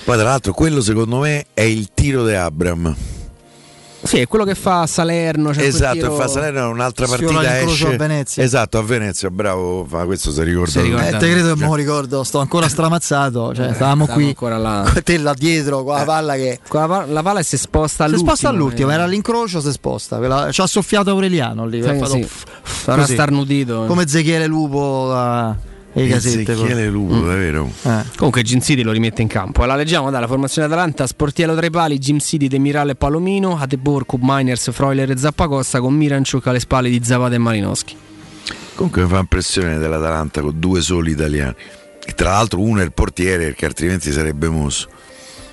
[0.05, 2.95] Poi, tra l'altro, quello secondo me è il tiro di Abram.
[4.03, 5.53] Sì, è quello che fa Salerno.
[5.53, 7.87] Cioè esatto, tiro- fa Salerno un'altra partita l'incrocio esce.
[7.87, 8.43] a Venezia.
[8.45, 10.81] Esatto, a Venezia, bravo, fa, questo si ricorda.
[11.09, 13.55] Eh, te credo che me lo ricordo, sto ancora stramazzato.
[13.55, 14.93] Cioè, stavamo Stavamo qui ancora là.
[15.03, 16.61] te là dietro con la palla che.
[16.69, 18.31] Con la, la palla si sposta Si all'ultimo.
[18.31, 18.95] sposta all'ultimo, eh.
[18.95, 20.19] era all'incrocio, si sposta.
[20.19, 21.83] Quella- Ci ha soffiato Aureliano lì.
[21.83, 22.23] Sì, fatto sì.
[22.23, 23.85] f- f- Sarà starnutito.
[23.85, 23.87] eh.
[23.89, 25.57] Come Ezechiele Lupo da-
[25.99, 26.53] e i casette.
[26.53, 27.31] Ezechiele Lupo, Mm.
[27.31, 27.71] è vero.
[27.83, 28.03] Eh.
[28.17, 29.65] Comunque Jim City lo rimette in campo.
[29.65, 34.05] La leggiamo dalla formazione Atalanta, Sportiello tra i pali, Jim City, Demiral e Palomino, Atebor,
[34.05, 37.97] Cup Miners, Freuler e Zappacosta con Miranciuk alle spalle di Zapata e Malinowski.
[38.75, 41.55] Comunque mi fa impressione dell'Atalanta con due soli italiani.
[42.05, 44.89] E tra l'altro uno è il portiere perché altrimenti sarebbe mosso.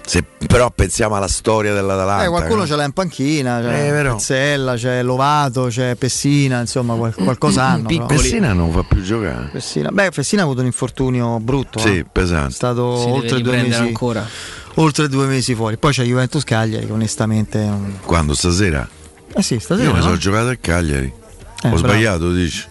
[0.06, 2.26] Se però pensiamo alla storia dell'Atalanta.
[2.26, 2.68] Eh, qualcuno no?
[2.68, 4.04] ce l'ha in panchina, c'è Eh.
[4.12, 7.88] Pezzella, c'è Lovato, c'è Pessina, insomma qual- qualcosa hanno.
[7.88, 8.06] però.
[8.08, 9.50] Pessina non fa più giocare.
[9.52, 9.90] Pessina.
[9.92, 11.80] Beh, Pessina ha avuto un infortunio brutto.
[11.80, 12.06] Sì, eh.
[12.12, 12.50] pesante.
[12.50, 14.28] È stato Si deve oltre due, mesi, ancora.
[14.76, 15.78] oltre due mesi fuori.
[15.78, 17.60] Poi c'è Juventus Cagliari, che onestamente.
[17.64, 18.86] non- Quando stasera?
[19.34, 19.88] Eh sì, stasera.
[19.88, 20.04] Io mi no?
[20.04, 21.06] sono giocato a Cagliari.
[21.06, 21.78] Eh, Ho bravo.
[21.78, 22.66] sbagliato, dici?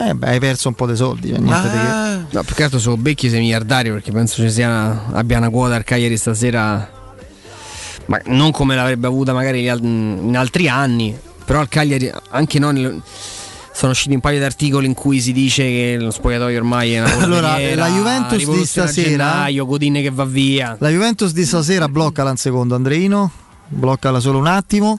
[0.00, 1.30] Eh, beh, hai perso un po' dei soldi.
[1.30, 2.36] eh, niente di che.
[2.36, 5.74] No, più che altro sono becchi sei miliardari perché penso ci sia abbia una quota
[5.74, 6.96] al Cagliari stasera.
[8.06, 11.16] Ma non come l'avrebbe avuta magari in altri anni.
[11.44, 13.02] Però al Cagliari anche non.
[13.72, 17.00] Sono usciti un paio di articoli in cui si dice che lo spogliatoio ormai è
[17.00, 20.76] una Allora, polveriera, la Juventus di stasera- gennaio, Godine che va via.
[20.80, 23.30] La Juventus di stasera bloccala un secondo, Andreino.
[23.68, 24.98] Bloccala solo un attimo.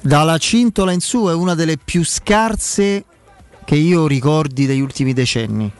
[0.00, 3.04] Dalla cintola in su è una delle più scarse
[3.66, 5.70] che io ricordi degli ultimi decenni.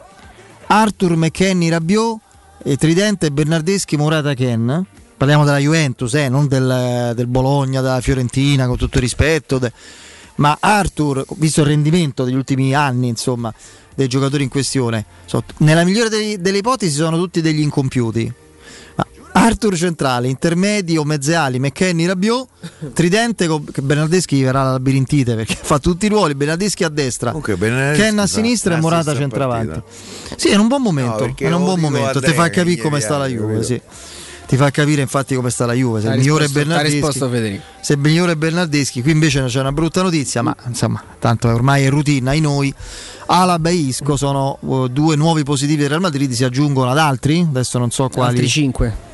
[0.67, 2.19] Arthur McKenny Rabiot
[2.63, 4.85] e Tridente Bernardeschi Morata Ken.
[5.15, 9.57] Parliamo della Juventus, eh, non del, del Bologna, della Fiorentina, con tutto il rispetto.
[9.57, 9.71] de-
[10.35, 13.51] Ma Arthur, visto il rendimento degli ultimi anni, insomma,
[13.95, 18.31] dei giocatori in questione, so- nella migliore dei- delle ipotesi sono tutti degli incompiuti.
[19.37, 22.47] Arthur centrale, intermedi o mezze ali, McKenny Rabiot,
[22.93, 27.31] Tridente con che Bernardeschi verrà la labirintite perché fa tutti i ruoli, Bernardeschi a destra,
[27.31, 29.81] Bernardeschi Ken a sinistra e la Morata centravanti.
[30.35, 33.17] Sì, è un buon momento, perché è un buon momento, ti fa capire come sta
[33.17, 33.81] la Juve, sì.
[34.47, 37.61] Ti fa capire infatti come sta la Juve, se Ha il migliore è Bernardeschi.
[37.81, 41.83] Se il migliore è Bernardeschi, qui invece c'è una brutta notizia, ma insomma, tanto ormai
[41.83, 42.73] è routine ai noi.
[43.25, 47.41] Alaba e Isco sono uh, due nuovi positivi del Real Madrid, si aggiungono ad altri,
[47.41, 48.35] adesso non so quali.
[48.35, 49.06] Altri 5.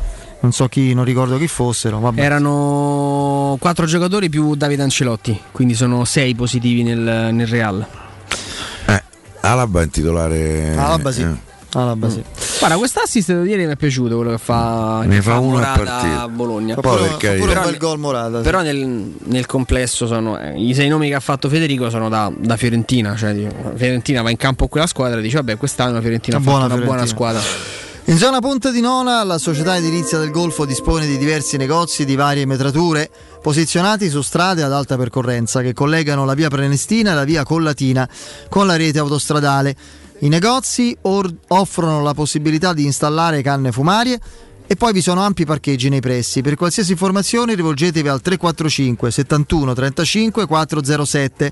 [0.44, 2.00] Non so chi, non ricordo chi fossero.
[2.00, 2.22] Vabbè.
[2.22, 7.86] Erano quattro giocatori più Davide Ancelotti, quindi sono sei positivi nel, nel Real.
[8.88, 9.04] Eh,
[9.40, 10.76] Alaba è in titolare.
[10.76, 11.22] Alaba sì.
[11.22, 11.52] eh.
[11.76, 12.22] Alaba sì.
[12.60, 15.60] Guarda, quest'assist devo dire mi è piaciuto quello che fa, Ne che fa uno a
[15.60, 16.22] Morata partita.
[16.24, 16.76] a Bologna.
[16.76, 17.40] Poi Pure- per carità.
[17.46, 18.38] Pure Però- bel gol Morata.
[18.38, 18.44] sì.
[18.44, 22.30] Però nel, nel complesso sono eh, i sei nomi che ha fatto Federico sono da,
[22.38, 23.16] da Fiorentina.
[23.16, 26.40] Cioè, Fiorentina va in campo con quella squadra e dice: Vabbè, quest'anno la Fiorentina ha
[26.42, 27.40] Una fatto buona una buona Fiorentina.
[27.42, 27.83] squadra.
[28.08, 32.18] In zona Ponte di Nona la società edilizia del Golfo dispone di diversi negozi di
[32.18, 33.10] varie metrature
[33.42, 38.08] posizionati su strade ad alta percorrenza che collegano la via Prenestina e la via Collatina
[38.50, 39.74] con la rete autostradale.
[40.20, 44.20] I negozi or- offrono la possibilità di installare canne fumarie
[44.74, 46.42] e poi vi sono ampi parcheggi nei pressi.
[46.42, 51.52] Per qualsiasi informazione rivolgetevi al 345 71 35 407.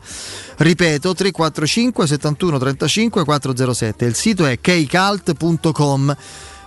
[0.57, 4.05] Ripeto 345 71 35 407.
[4.05, 6.17] Il sito è keycalt.com.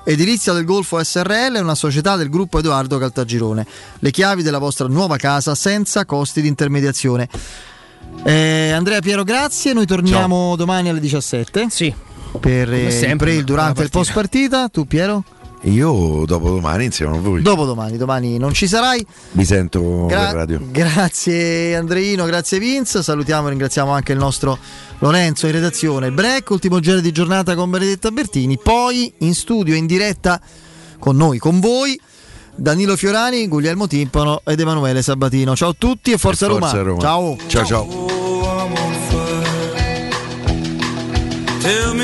[0.05, 3.66] Edilizia del Golfo SRL è una società del gruppo Edoardo Caltagirone.
[3.99, 7.28] Le chiavi della vostra nuova casa senza costi di intermediazione.
[8.23, 9.73] Eh, Andrea Piero, grazie.
[9.73, 11.66] Noi torniamo domani alle 17.
[11.68, 11.92] Sì.
[12.39, 14.68] Per eh, sempre, pre, il durante e il post partita.
[14.68, 15.24] Tu, Piero?
[15.65, 17.41] Io dopodomani insieme a voi.
[17.41, 19.05] Dopodomani, domani non ci sarai.
[19.33, 20.60] Vi sento Gra- per radio.
[20.70, 23.02] Grazie Andreino, grazie Vince.
[23.02, 24.59] Salutiamo e ringraziamo anche il nostro
[24.99, 26.10] Lorenzo in redazione.
[26.12, 28.59] Break, ultimo giro di giornata con Benedetta Bertini.
[28.59, 30.41] Poi in studio, in diretta
[30.99, 31.99] con noi, con voi.
[32.57, 35.57] Danilo Fiorani, Guglielmo Timpano ed Emanuele Sabatino.
[35.57, 36.89] Ciao a tutti e forza, Forza Roma.
[36.89, 37.01] Roma.
[37.01, 37.36] Ciao.
[37.49, 38.12] Ciao ciao.
[41.60, 41.94] Tell